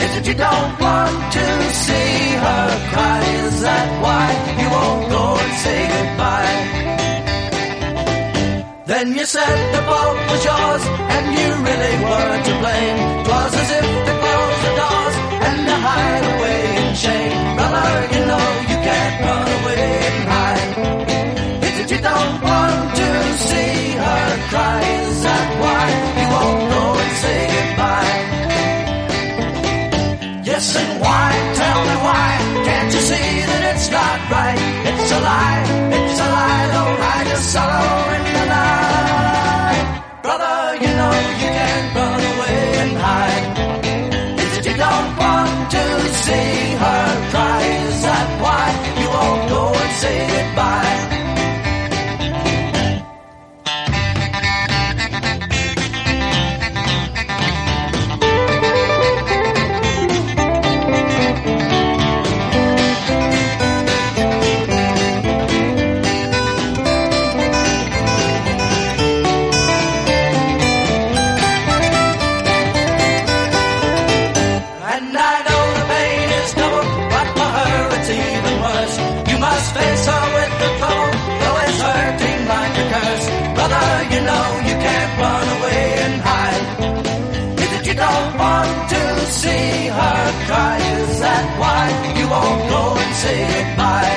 Is 0.04 0.12
it 0.18 0.26
you 0.30 0.36
don't 0.48 0.74
want 0.86 1.16
to 1.38 1.46
see 1.86 2.12
her 2.44 2.66
cry? 2.92 3.20
Is 3.46 3.56
that 3.68 3.88
why 4.04 4.26
you 4.62 4.68
won't 4.76 5.04
go 5.16 5.24
and 5.44 5.54
say 5.64 5.80
goodbye? 5.94 6.58
Then 8.92 9.08
you 9.18 9.26
said 9.36 9.58
the 9.76 9.82
fault 9.90 10.18
was 10.32 10.42
yours, 10.50 10.84
and 11.16 11.26
you 11.38 11.48
really 11.70 11.96
weren't 12.08 12.44
to 12.50 12.54
blame. 12.64 13.00
'Twas 13.24 13.54
as 13.62 13.70
if 13.80 13.88
to 14.08 14.14
close 14.24 14.58
the 14.66 14.74
doors 14.82 15.16
and 15.48 15.58
to 15.70 15.76
hide 15.88 16.26
away 16.34 16.60
in 16.82 16.88
shame. 17.04 17.36
Brother, 17.58 17.90
you 18.14 18.22
know 18.32 18.48
you 18.72 18.78
can't 18.88 19.16
run 19.26 19.48
away 19.58 19.86
and 20.10 20.20
hide. 20.34 21.09
You 21.90 21.98
don't 21.98 22.42
want 22.44 22.96
to 23.02 23.10
see 23.50 23.98
her 23.98 24.26
cry? 24.52 24.82
Is 25.10 25.24
that 25.24 25.48
why 25.62 25.86
you 26.20 26.28
won't 26.36 26.62
go 26.74 26.84
and 27.02 27.14
say 27.24 27.40
goodbye? 27.56 28.18
Yes, 30.50 30.66
and 30.82 30.92
why? 31.02 31.30
Tell 31.62 31.80
me 31.90 31.96
why? 32.06 32.30
Can't 32.68 32.94
you 32.94 33.02
see 33.12 33.30
that 33.50 33.64
it's 33.74 33.90
not 33.90 34.20
right? 34.30 34.62
It's 34.90 35.12
a 35.18 35.20
lie, 35.30 35.66
it's 35.98 36.20
a 36.26 36.28
lie, 36.38 36.66
though 36.74 36.94
hide 37.02 37.28
your 37.34 37.44
sorrow 37.54 38.14
in 38.18 38.24
the 38.38 38.46
night. 38.54 39.86
Brother, 40.22 40.58
you 40.84 40.92
know 41.00 41.14
you 41.26 41.34
can't 41.42 41.88
run 41.98 42.22
away 42.34 42.60
and 42.84 42.94
hide. 43.02 43.46
It 44.46 44.62
you 44.68 44.76
don't 44.86 45.10
want 45.18 45.72
to 45.74 45.84
see 46.22 46.54
her 46.84 47.06
cry? 47.32 47.49
Say 93.24 93.40
goodbye? 93.54 94.16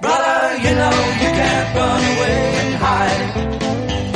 Brother, 0.00 0.56
you 0.64 0.72
know 0.80 0.96
you 1.22 1.30
can't 1.40 1.68
run 1.76 2.02
away 2.12 2.38
and 2.62 2.74
hide. 2.84 3.30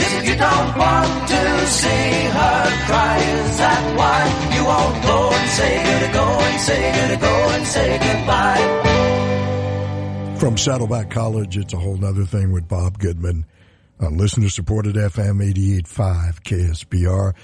It 0.04 0.24
you 0.28 0.36
don't 0.36 0.70
want 0.78 1.28
to 1.28 1.42
see 1.66 2.08
her 2.38 2.60
cry? 2.88 3.18
Is 3.18 3.56
that 3.58 3.82
why 3.98 4.20
you 4.56 4.62
won't 4.64 4.96
go 5.04 5.18
and 5.38 5.48
say 5.50 5.72
good, 5.84 6.12
go 6.14 6.26
and 6.48 6.60
say 6.60 6.82
good, 6.96 7.20
go 7.20 7.34
and 7.54 7.66
say 7.66 7.98
goodbye? 8.06 8.64
From 10.38 10.56
Saddleback 10.56 11.10
College, 11.10 11.56
it's 11.56 11.72
a 11.74 11.78
whole 11.78 11.96
nother 11.96 12.24
thing 12.24 12.50
with 12.52 12.66
Bob 12.68 12.98
Goodman 12.98 13.44
on 14.00 14.16
listener 14.16 14.48
supported 14.48 14.96
FM 14.96 15.40
88.5 15.54 16.42
KSBR. 16.42 17.34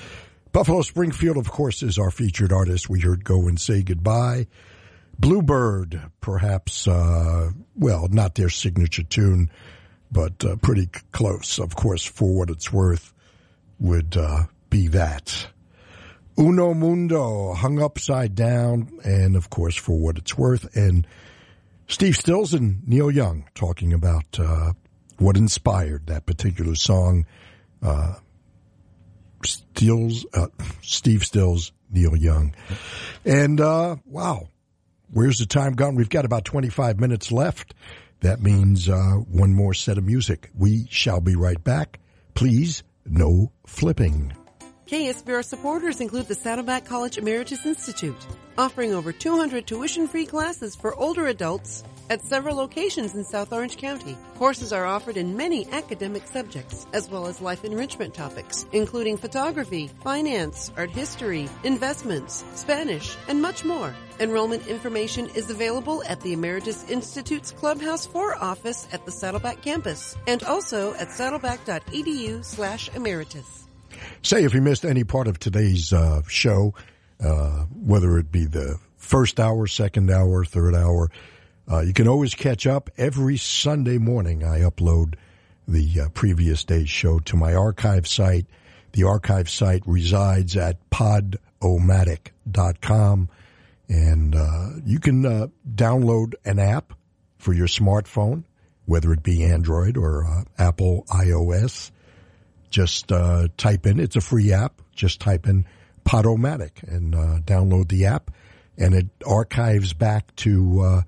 Buffalo 0.53 0.83
Springfield, 0.83 1.37
of 1.37 1.51
course, 1.51 1.83
is 1.83 1.99
our 1.99 2.11
featured 2.11 2.53
artist. 2.53 2.91
We 2.91 3.01
heard 3.01 3.25
Go 3.25 3.47
and 3.47 3.61
Say 3.61 3.83
Goodbye. 3.83 4.49
Bluebird, 5.21 6.01
perhaps, 6.23 6.89
uh, 6.89 7.51
well, 7.77 8.09
not 8.11 8.35
their 8.37 8.49
signature 8.49 9.03
tune, 9.03 9.51
but 10.11 10.43
uh, 10.45 10.57
pretty 10.57 10.87
close. 11.13 11.59
Of 11.59 11.77
course, 11.77 12.05
for 12.05 12.35
what 12.35 12.49
it's 12.49 12.73
worth, 12.73 13.13
would 13.79 14.17
uh, 14.17 14.45
be 14.71 14.89
that. 14.89 15.47
Uno 16.39 16.73
Mundo, 16.73 17.53
hung 17.53 17.83
upside 17.83 18.35
down, 18.35 18.99
and 19.05 19.37
of 19.37 19.51
course, 19.51 19.77
for 19.77 19.99
what 19.99 20.17
it's 20.17 20.39
worth, 20.39 20.75
and 20.75 21.07
Steve 21.87 22.17
Stills 22.17 22.55
and 22.55 22.87
Neil 22.89 23.11
Young 23.11 23.45
talking 23.55 23.93
about 23.93 24.39
uh, 24.39 24.73
what 25.19 25.37
inspired 25.37 26.07
that 26.07 26.25
particular 26.25 26.75
song. 26.77 27.27
Uh, 27.83 28.15
Stills, 29.45 30.25
uh, 30.33 30.47
Steve 30.83 31.25
Stills, 31.25 31.73
Neil 31.91 32.17
Young, 32.17 32.55
and 33.25 33.61
uh, 33.61 33.97
wow, 34.07 34.49
where's 35.13 35.39
the 35.39 35.47
time 35.47 35.75
gone? 35.75 35.95
We've 35.95 36.09
got 36.09 36.25
about 36.25 36.45
twenty 36.45 36.69
five 36.69 36.99
minutes 37.01 37.31
left. 37.33 37.75
That 38.21 38.43
means 38.43 38.89
uh, 38.89 39.15
one 39.31 39.55
more 39.55 39.75
set 39.75 39.99
of 39.99 40.05
music. 40.05 40.51
We 40.55 40.87
shall 40.91 41.21
be 41.21 41.37
right 41.37 41.63
back. 41.63 42.01
Please, 42.35 42.83
no 43.07 43.53
flipping. 43.67 44.33
KSBR 44.91 45.45
supporters 45.45 46.01
include 46.01 46.27
the 46.27 46.35
Saddleback 46.35 46.85
College 46.85 47.17
Emeritus 47.17 47.65
Institute, 47.65 48.27
offering 48.59 48.93
over 48.93 49.13
200 49.13 49.65
tuition-free 49.65 50.27
classes 50.27 50.75
for 50.75 50.97
older 50.97 51.29
adults 51.29 51.85
at 52.11 52.25
several 52.25 52.57
locations 52.57 53.15
in 53.15 53.23
South 53.23 53.53
Orange 53.53 53.77
County. 53.77 54.19
Courses 54.35 54.73
are 54.73 54.87
offered 54.87 55.17
in 55.17 55.37
many 55.37 55.71
academic 55.71 56.27
subjects, 56.27 56.89
as 56.93 57.09
well 57.09 57.29
as 57.29 57.41
life 57.41 57.65
enrichment 57.65 58.15
topics, 58.15 58.67
including 58.73 59.17
photography, 59.17 59.89
finance, 60.03 60.73
art 60.77 60.91
history, 60.91 61.49
investments, 61.63 62.45
Spanish, 62.57 63.17
and 63.29 63.41
much 63.41 63.65
more. 63.65 63.95
Enrollment 64.19 64.67
information 64.67 65.29
is 65.37 65.51
available 65.51 66.03
at 66.09 66.21
the 66.23 66.33
Emeritus 66.33 66.85
Institute's 66.91 67.53
Clubhouse 67.53 68.07
4 68.07 68.43
office 68.43 68.89
at 68.91 69.07
the 69.07 69.13
Saddleback 69.13 69.63
campus, 69.63 70.17
and 70.27 70.43
also 70.43 70.95
at 70.95 71.11
saddleback.edu 71.11 72.45
slash 72.45 72.91
emeritus. 72.97 73.70
Say 74.23 74.45
if 74.45 74.55
you 74.55 74.61
missed 74.61 74.85
any 74.85 75.05
part 75.05 75.29
of 75.29 75.39
today's 75.39 75.93
uh, 75.93 76.23
show, 76.29 76.75
uh, 77.23 77.65
whether 77.85 78.19
it 78.19 78.33
be 78.33 78.47
the 78.47 78.79
first 78.97 79.39
hour, 79.41 79.67
second 79.67 80.11
hour, 80.11 80.45
third 80.45 80.75
hour, 80.75 81.11
uh, 81.71 81.81
you 81.81 81.93
can 81.93 82.09
always 82.09 82.35
catch 82.35 82.67
up 82.67 82.89
every 82.97 83.37
Sunday 83.37 83.99
morning. 83.99 84.43
I 84.45 84.61
upload 84.61 85.17
the 85.69 86.01
uh, 86.01 86.09
previous 86.11 86.65
day's 86.65 86.89
show 86.91 87.19
to 87.21 87.37
my 87.37 87.55
archive 87.55 88.09
site. 88.09 88.47
The 88.93 89.05
archive 89.05 89.49
site 89.49 89.85
resides 89.87 90.57
at 90.57 90.91
podomatic.com 90.91 93.29
and 93.89 94.35
uh, 94.37 94.71
you 94.85 95.01
can 95.01 95.25
uh, 95.27 95.49
download 95.69 96.35
an 96.45 96.61
app 96.61 96.93
for 97.39 97.53
your 97.53 97.67
smartphone, 97.67 98.45
whether 98.87 99.13
it 99.13 99.23
be 99.23 99.45
Android 99.45 99.97
or 99.97 100.45
Apple 100.59 101.05
iOS. 101.09 101.93
Just 102.71 103.13
uh, 103.13 103.49
type 103.57 103.87
in. 103.87 104.01
It's 104.01 104.17
a 104.17 104.21
free 104.21 104.53
app. 104.53 104.81
Just 104.95 105.21
type 105.21 105.47
in 105.47 105.67
Podomatic 106.05 106.83
and 106.83 107.15
uh, 107.15 107.39
download 107.45 107.89
the 107.89 108.07
app, 108.07 108.31
and 108.79 108.95
it 108.95 109.07
archives 109.27 109.93
back 109.93 110.35
to. 110.37 110.81
Uh, 110.81 111.03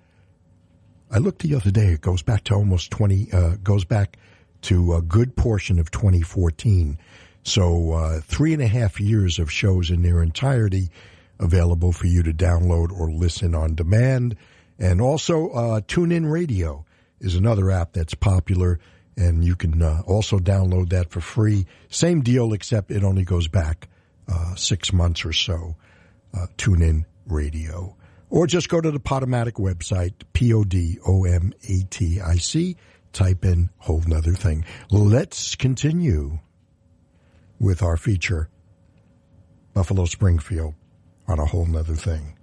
I 1.11 1.19
looked 1.19 1.43
the 1.43 1.55
other 1.55 1.71
day. 1.71 1.89
It 1.89 2.01
goes 2.01 2.23
back 2.23 2.45
to 2.45 2.55
almost 2.55 2.91
twenty. 2.91 3.29
Uh, 3.33 3.57
goes 3.63 3.85
back 3.85 4.19
to 4.63 4.95
a 4.95 5.03
good 5.03 5.37
portion 5.37 5.79
of 5.79 5.91
2014. 5.91 6.99
So 7.43 7.93
uh, 7.93 8.21
three 8.21 8.53
and 8.53 8.63
a 8.63 8.69
half 8.69 9.01
years 9.01 9.39
of 9.39 9.51
shows 9.51 9.91
in 9.91 10.03
their 10.03 10.23
entirety 10.23 10.91
available 11.41 11.93
for 11.93 12.07
you 12.07 12.23
to 12.23 12.33
download 12.33 12.93
or 12.93 13.11
listen 13.11 13.55
on 13.55 13.75
demand. 13.75 14.37
And 14.79 15.01
also, 15.01 15.51
uh, 15.51 15.81
TuneIn 15.81 16.31
Radio 16.31 16.87
is 17.21 17.35
another 17.35 17.71
app 17.71 17.93
that's 17.93 18.15
popular, 18.15 18.79
and 19.17 19.45
you 19.45 19.57
can 19.57 19.83
uh, 19.83 20.03
also 20.07 20.39
download 20.39 20.91
that 20.91 21.11
for 21.11 21.21
free. 21.21 21.67
Same 21.91 22.23
deal, 22.23 22.53
except 22.53 22.91
it 22.91 23.05
only 23.05 23.25
goes 23.25 23.49
back 23.49 23.89
uh, 24.29 24.55
six 24.55 24.93
months 24.93 25.25
or 25.25 25.33
so. 25.33 25.77
Uh, 26.35 26.47
TuneIn 26.57 27.05
Radio. 27.27 27.97
Or 28.31 28.47
just 28.47 28.71
go 28.71 28.81
to 28.81 28.91
the 28.91 28.99
Podomatic 28.99 29.55
website, 29.55 30.15
P 30.33 30.55
O 30.55 30.65
D 30.65 30.99
O 31.07 31.25
M 31.25 31.53
A 31.69 31.83
T 31.91 32.21
I 32.21 32.37
C. 32.37 32.77
Type 33.13 33.45
in 33.45 33.69
whole 33.77 34.03
nother 34.07 34.33
thing. 34.33 34.65
Let's 34.91 35.55
continue 35.55 36.39
with 37.61 37.83
our 37.83 37.99
feature, 37.99 38.49
Buffalo 39.75 40.07
Springfield, 40.07 40.75
on 41.29 41.39
a 41.39 41.45
whole 41.45 41.67
nother 41.67 41.95
thing. 41.95 42.39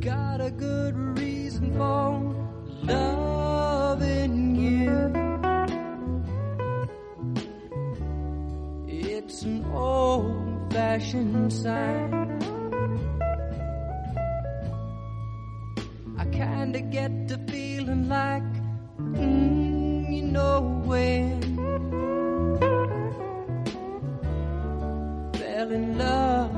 Got 0.00 0.42
a 0.42 0.50
good 0.50 0.94
loving 2.82 4.36
you. 4.56 5.12
It's 8.86 9.42
an 9.42 9.64
old 9.72 10.72
fashioned 10.72 11.52
sign. 11.52 12.12
I 16.16 16.24
kinda 16.26 16.80
get 16.80 17.28
the 17.28 17.38
feeling 17.50 18.08
like, 18.08 18.42
mm, 18.98 20.14
you 20.14 20.22
know 20.22 20.82
when. 20.84 21.40
Fell 25.34 25.70
in 25.72 25.98
love 25.98 26.52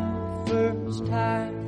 first 0.49 1.07
time. 1.07 1.66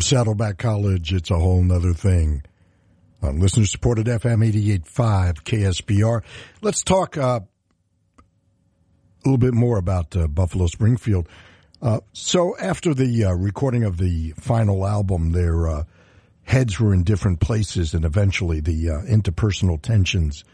Saddleback 0.00 0.58
College, 0.58 1.12
it's 1.12 1.30
a 1.30 1.38
whole 1.38 1.62
nother 1.62 1.92
thing. 1.92 2.42
On 3.22 3.38
listener 3.38 3.66
supported 3.66 4.06
FM 4.06 4.44
88.5 4.50 5.42
KSBR. 5.42 6.22
Let's 6.62 6.82
talk 6.82 7.18
uh, 7.18 7.40
a 8.18 8.22
little 9.24 9.38
bit 9.38 9.54
more 9.54 9.76
about 9.76 10.16
uh, 10.16 10.26
Buffalo 10.26 10.66
Springfield. 10.66 11.28
Uh, 11.82 12.00
so 12.12 12.56
after 12.58 12.94
the 12.94 13.24
uh, 13.24 13.32
recording 13.32 13.84
of 13.84 13.98
the 13.98 14.32
final 14.36 14.86
album, 14.86 15.32
their 15.32 15.68
uh, 15.68 15.84
heads 16.42 16.80
were 16.80 16.92
in 16.92 17.04
different 17.04 17.40
places, 17.40 17.94
and 17.94 18.04
eventually 18.04 18.60
the 18.60 18.90
uh, 18.90 19.00
interpersonal 19.02 19.80
tensions 19.80 20.44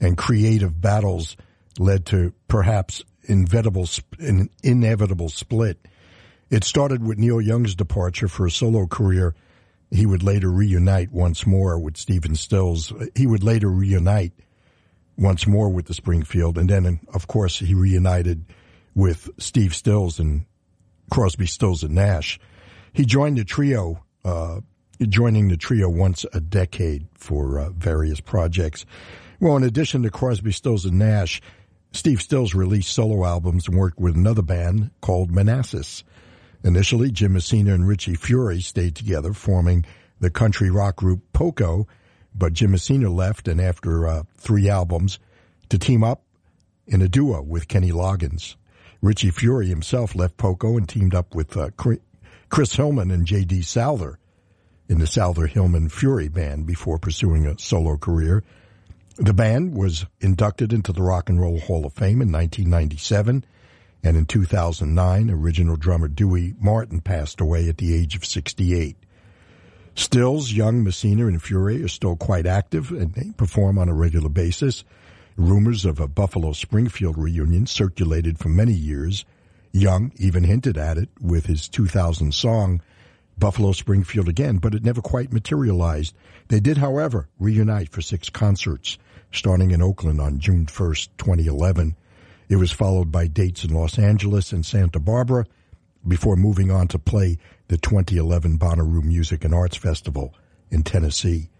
and 0.00 0.16
creative 0.16 0.80
battles 0.80 1.36
led 1.78 2.06
to 2.06 2.32
perhaps 2.48 3.02
inevitable, 3.24 3.86
an 4.18 4.48
inevitable 4.62 5.28
split. 5.28 5.78
It 6.50 6.64
started 6.64 7.02
with 7.04 7.18
Neil 7.18 7.40
Young's 7.40 7.74
departure 7.74 8.28
for 8.28 8.46
a 8.46 8.50
solo 8.50 8.86
career. 8.86 9.34
He 9.90 10.06
would 10.06 10.22
later 10.22 10.50
reunite 10.50 11.12
once 11.12 11.46
more 11.46 11.78
with 11.78 11.96
Stephen 11.96 12.34
Stills. 12.34 12.92
He 13.14 13.26
would 13.26 13.42
later 13.42 13.70
reunite 13.70 14.32
once 15.16 15.46
more 15.46 15.68
with 15.68 15.86
the 15.86 15.94
Springfield, 15.94 16.58
and 16.58 16.68
then, 16.68 17.00
of 17.12 17.26
course, 17.26 17.58
he 17.58 17.74
reunited 17.74 18.44
with 18.94 19.30
Steve 19.38 19.74
Stills 19.74 20.18
and 20.18 20.44
Crosby, 21.10 21.46
Stills, 21.46 21.82
and 21.82 21.94
Nash. 21.94 22.38
He 22.92 23.04
joined 23.04 23.38
the 23.38 23.44
trio, 23.44 24.04
uh, 24.24 24.60
joining 25.00 25.48
the 25.48 25.56
trio 25.56 25.88
once 25.88 26.24
a 26.32 26.40
decade 26.40 27.06
for 27.14 27.58
uh, 27.58 27.70
various 27.70 28.20
projects. 28.20 28.86
Well, 29.40 29.56
in 29.56 29.62
addition 29.64 30.02
to 30.02 30.10
Crosby, 30.10 30.52
Stills, 30.52 30.84
and 30.84 30.98
Nash, 30.98 31.40
Steve 31.92 32.20
Stills 32.20 32.54
released 32.54 32.92
solo 32.92 33.24
albums 33.24 33.68
and 33.68 33.76
worked 33.76 33.98
with 33.98 34.16
another 34.16 34.42
band 34.42 34.90
called 35.00 35.30
Manassas. 35.30 36.04
Initially, 36.64 37.10
Jim 37.10 37.34
Messina 37.34 37.74
and 37.74 37.86
Richie 37.86 38.16
Furay 38.16 38.62
stayed 38.62 38.96
together, 38.96 39.34
forming 39.34 39.84
the 40.18 40.30
country 40.30 40.70
rock 40.70 40.96
group 40.96 41.20
Poco, 41.34 41.86
but 42.34 42.54
Jim 42.54 42.70
Messina 42.70 43.10
left, 43.10 43.46
and 43.46 43.60
after 43.60 44.08
uh, 44.08 44.22
three 44.38 44.68
albums, 44.70 45.18
to 45.68 45.78
team 45.78 46.02
up 46.02 46.22
in 46.86 47.02
a 47.02 47.08
duo 47.08 47.42
with 47.42 47.68
Kenny 47.68 47.90
Loggins. 47.90 48.56
Richie 49.02 49.30
Furay 49.30 49.68
himself 49.68 50.14
left 50.14 50.38
Poco 50.38 50.78
and 50.78 50.88
teamed 50.88 51.14
up 51.14 51.34
with 51.34 51.54
uh, 51.56 51.68
Chris 52.48 52.74
Hillman 52.74 53.10
and 53.10 53.26
J.D. 53.26 53.60
Souther 53.62 54.18
in 54.88 54.98
the 54.98 55.06
Souther 55.06 55.46
Hillman 55.46 55.90
Furay 55.90 56.32
band 56.32 56.66
before 56.66 56.98
pursuing 56.98 57.46
a 57.46 57.58
solo 57.58 57.98
career. 57.98 58.42
The 59.16 59.34
band 59.34 59.76
was 59.76 60.06
inducted 60.20 60.72
into 60.72 60.92
the 60.92 61.02
Rock 61.02 61.28
and 61.28 61.38
Roll 61.38 61.60
Hall 61.60 61.84
of 61.84 61.92
Fame 61.92 62.22
in 62.22 62.32
1997, 62.32 63.44
and 64.04 64.18
in 64.18 64.26
2009, 64.26 65.30
original 65.30 65.76
drummer 65.76 66.08
Dewey 66.08 66.54
Martin 66.60 67.00
passed 67.00 67.40
away 67.40 67.70
at 67.70 67.78
the 67.78 67.94
age 67.94 68.14
of 68.14 68.24
68. 68.24 68.96
Stills, 69.94 70.52
Young, 70.52 70.84
Messina, 70.84 71.26
and 71.26 71.40
Furay 71.40 71.82
are 71.82 71.88
still 71.88 72.14
quite 72.14 72.46
active, 72.46 72.90
and 72.90 73.14
they 73.14 73.30
perform 73.38 73.78
on 73.78 73.88
a 73.88 73.94
regular 73.94 74.28
basis. 74.28 74.84
Rumors 75.36 75.86
of 75.86 76.00
a 76.00 76.06
Buffalo 76.06 76.52
Springfield 76.52 77.16
reunion 77.16 77.66
circulated 77.66 78.38
for 78.38 78.50
many 78.50 78.74
years. 78.74 79.24
Young 79.72 80.12
even 80.16 80.44
hinted 80.44 80.76
at 80.76 80.98
it 80.98 81.08
with 81.18 81.46
his 81.46 81.66
2000 81.68 82.34
song, 82.34 82.82
Buffalo 83.38 83.72
Springfield 83.72 84.28
Again, 84.28 84.58
but 84.58 84.74
it 84.74 84.84
never 84.84 85.00
quite 85.00 85.32
materialized. 85.32 86.14
They 86.48 86.60
did, 86.60 86.76
however, 86.76 87.28
reunite 87.38 87.88
for 87.88 88.02
six 88.02 88.28
concerts, 88.28 88.98
starting 89.32 89.70
in 89.70 89.80
Oakland 89.80 90.20
on 90.20 90.38
June 90.40 90.66
1st, 90.66 91.08
2011. 91.16 91.96
It 92.54 92.58
was 92.58 92.70
followed 92.70 93.10
by 93.10 93.26
dates 93.26 93.64
in 93.64 93.74
Los 93.74 93.98
Angeles 93.98 94.52
and 94.52 94.64
Santa 94.64 95.00
Barbara 95.00 95.44
before 96.06 96.36
moving 96.36 96.70
on 96.70 96.86
to 96.86 97.00
play 97.00 97.36
the 97.66 97.76
2011 97.76 98.60
Bonnaroo 98.60 99.02
Music 99.02 99.44
and 99.44 99.52
Arts 99.52 99.76
Festival 99.76 100.32
in 100.70 100.84
Tennessee. 100.84 101.50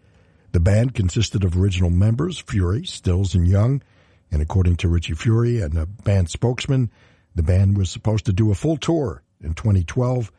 The 0.53 0.61
band 0.61 0.95
consisted 0.95 1.43
of 1.43 1.57
original 1.57 1.91
members, 1.91 2.41
Furay, 2.41 2.87
Stills, 2.87 3.35
and 3.35 3.49
Young, 3.49 3.83
and 4.31 4.41
according 4.41 4.77
to 4.77 4.89
Richie 4.89 5.15
Furay 5.15 5.65
and 5.65 5.77
a 5.77 5.87
band 5.87 6.31
spokesman, 6.31 6.93
the 7.35 7.43
band 7.43 7.77
was 7.77 7.91
supposed 7.91 8.27
to 8.27 8.33
do 8.33 8.53
a 8.53 8.55
full 8.55 8.77
tour 8.77 9.25
in 9.43 9.55
2012, 9.55 10.31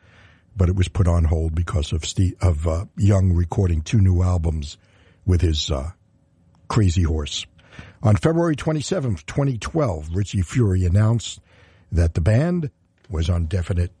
but 0.56 0.70
it 0.70 0.74
was 0.74 0.88
put 0.88 1.06
on 1.06 1.24
hold 1.24 1.54
because 1.54 1.92
of 1.92 2.06
Steve, 2.06 2.34
of 2.40 2.66
uh, 2.66 2.86
Young 2.96 3.34
recording 3.34 3.82
two 3.82 4.00
new 4.00 4.22
albums 4.22 4.78
with 5.26 5.42
his 5.42 5.70
uh, 5.70 5.90
Crazy 6.66 7.02
Horse. 7.02 7.44
On 8.02 8.14
February 8.14 8.56
27th, 8.56 9.24
2012, 9.26 10.10
Richie 10.14 10.42
Furay 10.42 10.86
announced 10.86 11.40
that 11.90 12.14
the 12.14 12.20
band 12.20 12.70
was 13.08 13.30
on 13.30 13.46
definite 13.46 13.92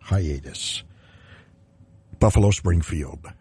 hiatus. 0.00 0.82
Buffalo 2.18 2.50
Springfield. 2.50 3.32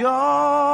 Joy 0.00 0.69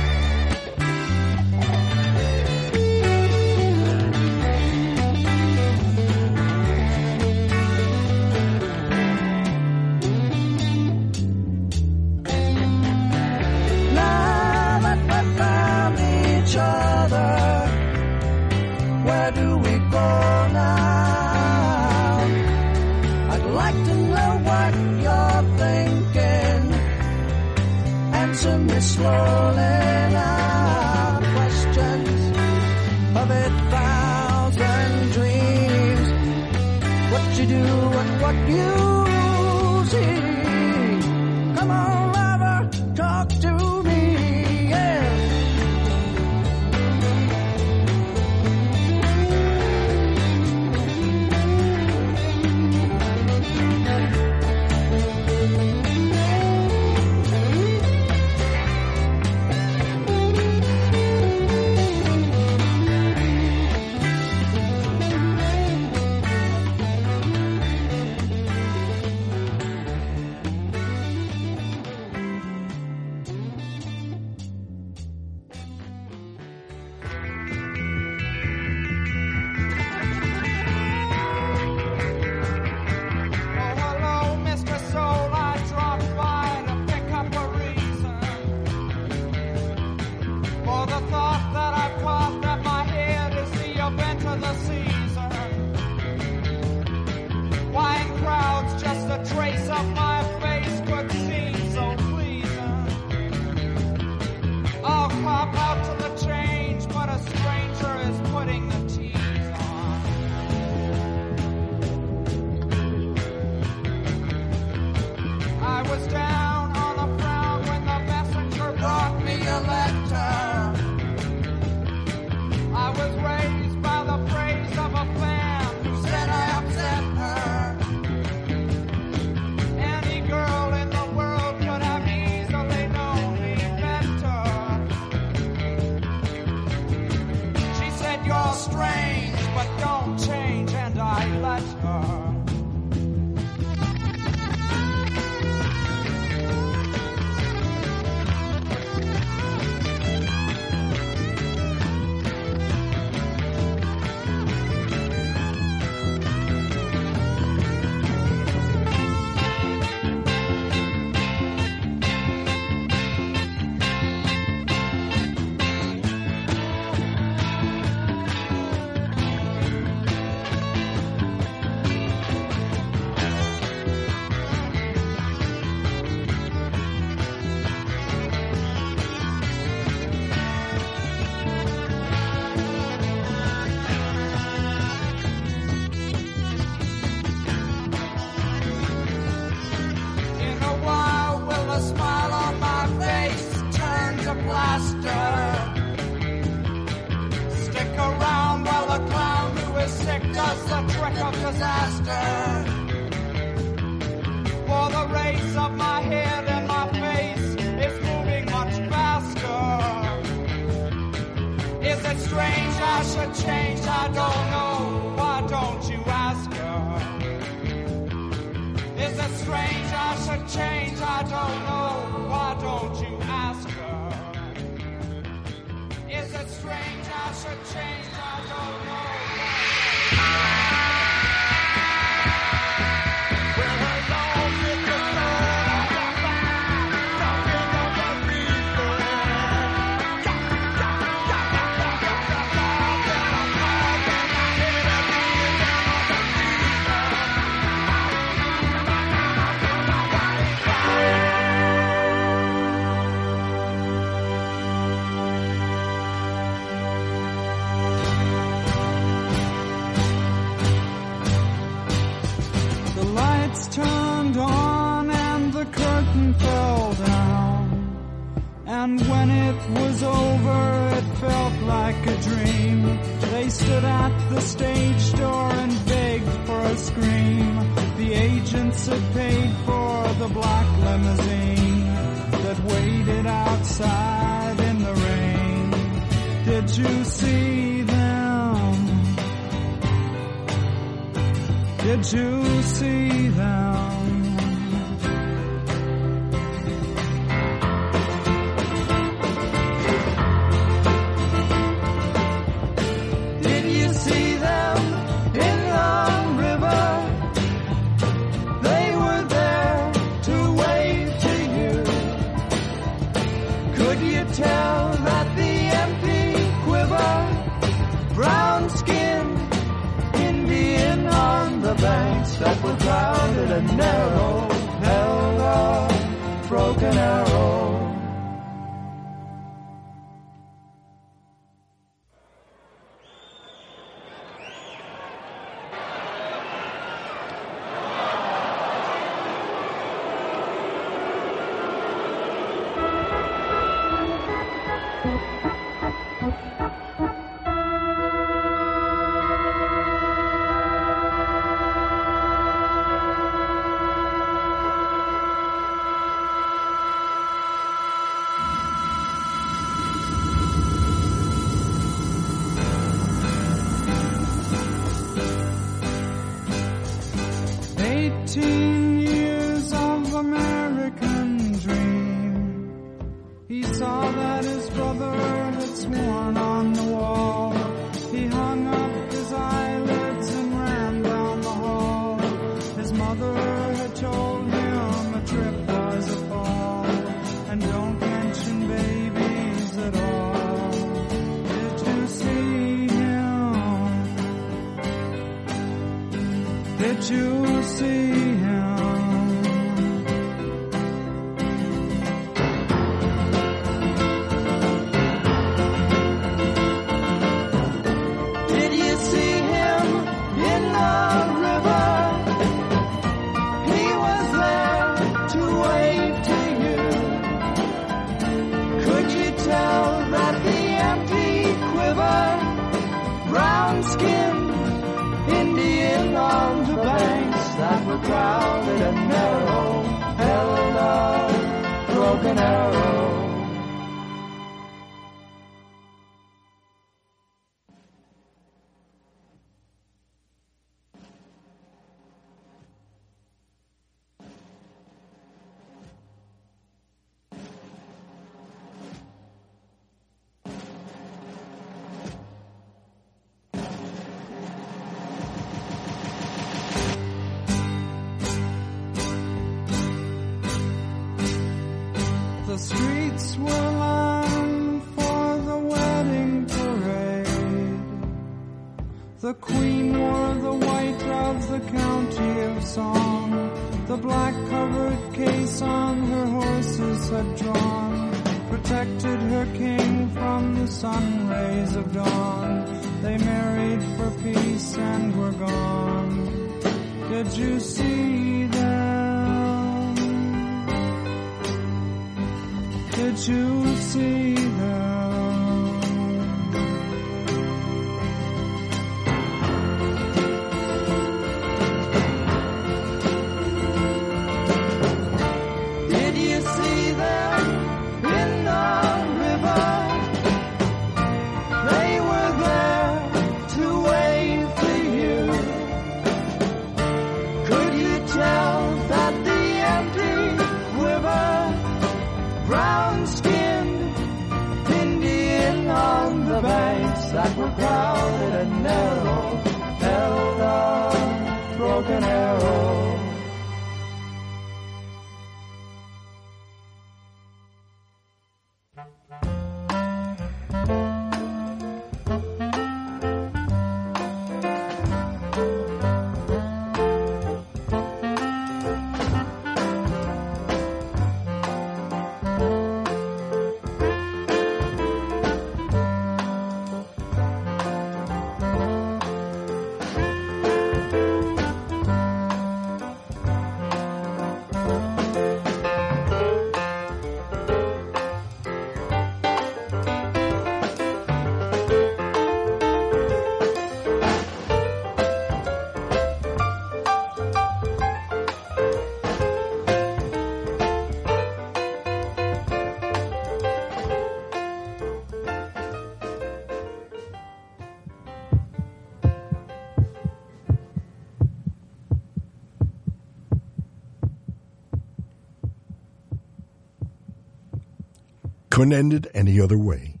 Couldn't 598.66 598.92
end 598.92 598.94
it 598.94 599.10
any 599.14 599.40
other 599.40 599.56
way. 599.56 600.00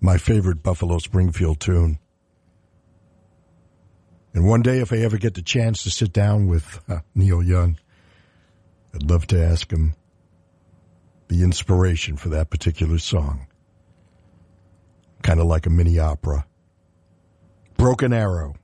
My 0.00 0.16
favorite 0.16 0.62
Buffalo 0.62 0.98
Springfield 0.98 1.58
tune. 1.58 1.98
And 4.32 4.46
one 4.46 4.62
day, 4.62 4.78
if 4.78 4.92
I 4.92 4.98
ever 4.98 5.18
get 5.18 5.34
the 5.34 5.42
chance 5.42 5.82
to 5.82 5.90
sit 5.90 6.12
down 6.12 6.46
with 6.46 6.78
uh, 6.88 7.00
Neil 7.16 7.42
Young, 7.42 7.80
I'd 8.94 9.10
love 9.10 9.26
to 9.28 9.44
ask 9.44 9.72
him 9.72 9.96
the 11.26 11.42
inspiration 11.42 12.16
for 12.16 12.28
that 12.28 12.48
particular 12.48 12.98
song. 12.98 13.48
Kind 15.24 15.40
of 15.40 15.46
like 15.46 15.66
a 15.66 15.70
mini 15.70 15.98
opera. 15.98 16.46
Broken 17.76 18.12
Arrow. 18.12 18.54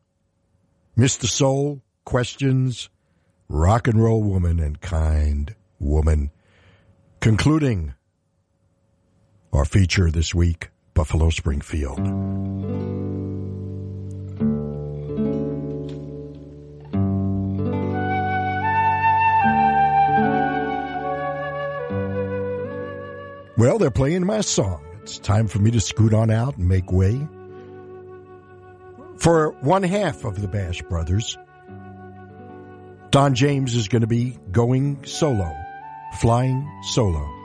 Mr. 0.97 1.27
Soul, 1.27 1.83
Questions, 2.05 2.91
Rock 3.49 3.89
and 3.89 4.01
Roll 4.01 4.23
Woman, 4.23 4.61
and 4.61 4.81
Kind 4.81 5.57
Woman. 5.81 6.31
Concluding 7.19 7.95
our 9.53 9.65
feature 9.65 10.11
this 10.11 10.35
week, 10.35 10.71
Buffalo 10.95 11.31
Springfield. 11.31 11.99
Well, 23.59 23.79
they're 23.79 23.91
playing 23.91 24.27
my 24.27 24.41
song. 24.41 24.85
It's 25.03 25.19
time 25.19 25.47
for 25.47 25.59
me 25.59 25.71
to 25.73 25.81
scoot 25.81 26.15
on 26.15 26.31
out 26.31 26.57
and 26.57 26.69
make 26.69 26.91
way 26.91 27.29
for 29.19 29.51
one 29.61 29.83
half 29.83 30.25
of 30.25 30.41
the 30.41 30.49
Bash 30.49 30.83
Brothers. 30.83 31.39
Don 33.11 33.35
James 33.35 33.75
is 33.75 33.89
going 33.89 34.01
to 34.01 34.09
be 34.09 34.39
going 34.51 35.05
solo, 35.05 35.55
flying 36.19 36.69
solo. 36.83 37.42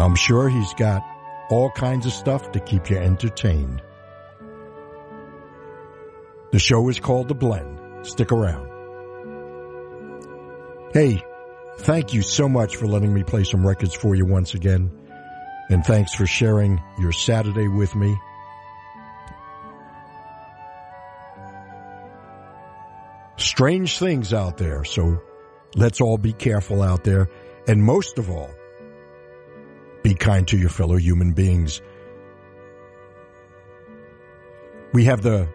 I'm 0.00 0.14
sure 0.14 0.48
he's 0.48 0.72
got 0.74 1.02
all 1.50 1.70
kinds 1.70 2.06
of 2.06 2.12
stuff 2.12 2.52
to 2.52 2.60
keep 2.60 2.88
you 2.88 2.96
entertained. 2.96 3.82
The 6.52 6.58
show 6.58 6.88
is 6.88 6.98
called 6.98 7.28
The 7.28 7.34
Blend. 7.34 8.06
Stick 8.06 8.32
around. 8.32 8.68
Hey, 10.92 11.22
thank 11.80 12.14
you 12.14 12.22
so 12.22 12.48
much 12.48 12.76
for 12.76 12.86
letting 12.86 13.12
me 13.12 13.22
play 13.22 13.44
some 13.44 13.66
records 13.66 13.94
for 13.94 14.14
you 14.14 14.24
once 14.24 14.54
again. 14.54 14.90
And 15.68 15.84
thanks 15.84 16.14
for 16.14 16.26
sharing 16.26 16.82
your 16.98 17.12
Saturday 17.12 17.68
with 17.68 17.94
me. 17.94 18.18
Strange 23.36 23.98
things 23.98 24.32
out 24.32 24.56
there, 24.56 24.82
so 24.84 25.20
let's 25.76 26.00
all 26.00 26.18
be 26.18 26.32
careful 26.32 26.82
out 26.82 27.04
there. 27.04 27.28
And 27.68 27.82
most 27.82 28.18
of 28.18 28.30
all, 28.30 28.50
be 30.02 30.14
kind 30.14 30.46
to 30.48 30.58
your 30.58 30.70
fellow 30.70 30.96
human 30.96 31.32
beings. 31.32 31.80
We 34.92 35.04
have 35.04 35.22
the 35.22 35.48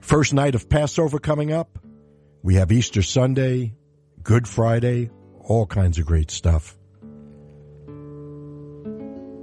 first 0.00 0.34
night 0.34 0.54
of 0.54 0.68
Passover 0.68 1.18
coming 1.18 1.52
up. 1.52 1.78
We 2.42 2.56
have 2.56 2.70
Easter 2.72 3.02
Sunday, 3.02 3.74
Good 4.22 4.46
Friday, 4.46 5.10
all 5.40 5.66
kinds 5.66 5.98
of 5.98 6.06
great 6.06 6.30
stuff. 6.30 6.76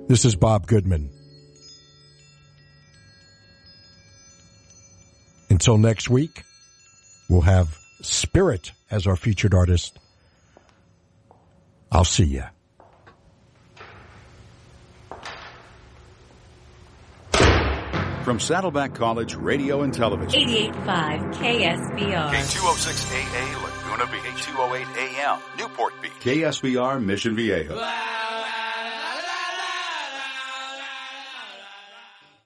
This 0.07 0.25
is 0.25 0.35
Bob 0.35 0.67
Goodman. 0.67 1.09
Until 5.49 5.77
next 5.77 6.09
week, 6.09 6.43
we'll 7.29 7.41
have 7.41 7.77
Spirit 8.01 8.71
as 8.91 9.07
our 9.07 9.15
featured 9.15 9.53
artist. 9.53 9.97
I'll 11.91 12.03
see 12.03 12.25
you. 12.25 12.43
From 18.25 18.39
Saddleback 18.39 18.95
College 18.95 19.35
Radio 19.35 19.83
and 19.83 19.93
Television. 19.93 20.49
88.5 20.49 21.35
KSBR. 21.35 22.31
K206 22.31 23.11
AA 23.13 23.61
Laguna 23.61 24.11
Beach. 24.11 24.23
K208 24.23 24.97
AM 24.97 25.39
Newport 25.59 25.93
Beach. 26.01 26.11
KSBR 26.21 27.05
Mission 27.05 27.35
Viejo. 27.35 27.75